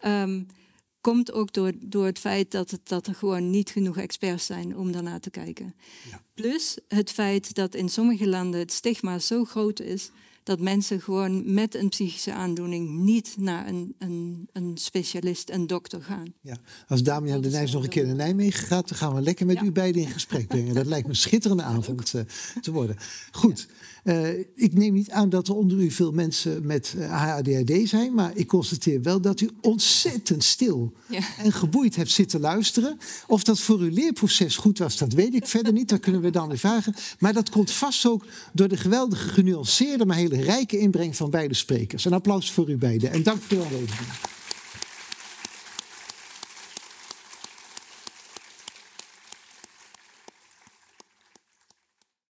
ehm, 0.00 0.42
komt 1.00 1.32
ook 1.32 1.52
door, 1.52 1.72
door 1.80 2.04
het 2.04 2.18
feit 2.18 2.50
dat, 2.50 2.70
het, 2.70 2.88
dat 2.88 3.06
er 3.06 3.14
gewoon 3.14 3.50
niet 3.50 3.70
genoeg 3.70 3.96
experts 3.96 4.46
zijn 4.46 4.76
om 4.76 4.92
daarnaar 4.92 5.20
te 5.20 5.30
kijken. 5.30 5.74
Plus 6.34 6.78
het 6.88 7.10
feit 7.10 7.54
dat 7.54 7.74
in 7.74 7.88
sommige 7.88 8.28
landen 8.28 8.60
het 8.60 8.72
stigma 8.72 9.18
zo 9.18 9.44
groot 9.44 9.80
is 9.80 10.10
dat 10.48 10.60
mensen 10.60 11.00
gewoon 11.00 11.54
met 11.54 11.74
een 11.74 11.88
psychische 11.88 12.32
aandoening 12.32 12.98
niet 12.98 13.34
naar 13.38 13.68
een, 13.68 13.94
een, 13.98 14.48
een 14.52 14.76
specialist, 14.76 15.50
een 15.50 15.66
dokter 15.66 16.02
gaan. 16.02 16.34
Ja. 16.40 16.56
Als 16.86 17.02
Damian 17.02 17.40
de 17.40 17.48
Nijs 17.48 17.72
nog 17.72 17.82
een 17.82 17.88
keer 17.88 18.06
naar 18.06 18.14
Nijmegen 18.14 18.66
gaat, 18.66 18.88
dan 18.88 18.98
gaan 18.98 19.14
we 19.14 19.20
lekker 19.20 19.46
met 19.46 19.56
Ja. 19.56 19.62
u 19.62 19.72
beiden 19.72 20.02
in 20.02 20.08
gesprek 20.08 20.46
brengen. 20.46 20.74
Dat 20.74 20.86
lijkt 20.86 21.04
me 21.06 21.12
een 21.12 21.18
schitterende 21.18 21.62
avond 21.62 22.14
eh, 22.14 22.22
te 22.60 22.72
worden. 22.72 22.96
Goed, 23.32 23.68
eh, 24.08 24.38
ik 24.54 24.74
neem 24.74 24.92
niet 24.92 25.10
aan 25.10 25.28
dat 25.28 25.48
er 25.48 25.54
onder 25.54 25.78
u 25.78 25.90
veel 25.90 26.12
mensen 26.12 26.66
met 26.66 26.94
eh, 26.98 27.34
ADHD 27.36 27.88
zijn, 27.88 28.14
maar 28.14 28.30
ik 28.34 28.46
constateer 28.46 29.02
wel 29.02 29.20
dat 29.20 29.40
u 29.40 29.50
ontzettend 29.60 30.44
stil 30.44 30.92
Ja. 31.08 31.20
en 31.38 31.52
geboeid 31.52 31.96
hebt 31.96 32.10
zitten 32.10 32.40
luisteren. 32.40 32.98
Of 33.26 33.42
dat 33.44 33.60
voor 33.60 33.78
uw 33.78 33.90
leerproces 33.90 34.56
goed 34.56 34.78
was, 34.78 34.96
dat 34.96 35.12
weet 35.12 35.34
ik 35.34 35.46
verder 35.46 35.72
niet. 35.72 35.88
Dat 35.88 36.00
kunnen 36.00 36.20
we 36.20 36.30
dan 36.30 36.48
weer 36.48 36.58
vragen. 36.58 36.94
Maar 37.18 37.32
dat 37.32 37.50
komt 37.50 37.70
vast 37.70 38.06
ook 38.06 38.24
door 38.52 38.68
de 38.68 38.76
geweldige 38.76 39.28
genuanceerde, 39.28 40.06
maar 40.06 40.16
hele 40.16 40.42
rijke 40.42 40.78
inbreng 40.78 41.16
van 41.16 41.30
beide 41.30 41.54
sprekers. 41.54 42.04
Een 42.04 42.12
applaus 42.12 42.50
voor 42.50 42.70
u 42.70 42.76
beiden 42.76 43.10
en 43.12 43.22
dank 43.22 43.42
voor 43.42 43.56
uw 43.58 43.64
aanwezigheid. 43.64 44.36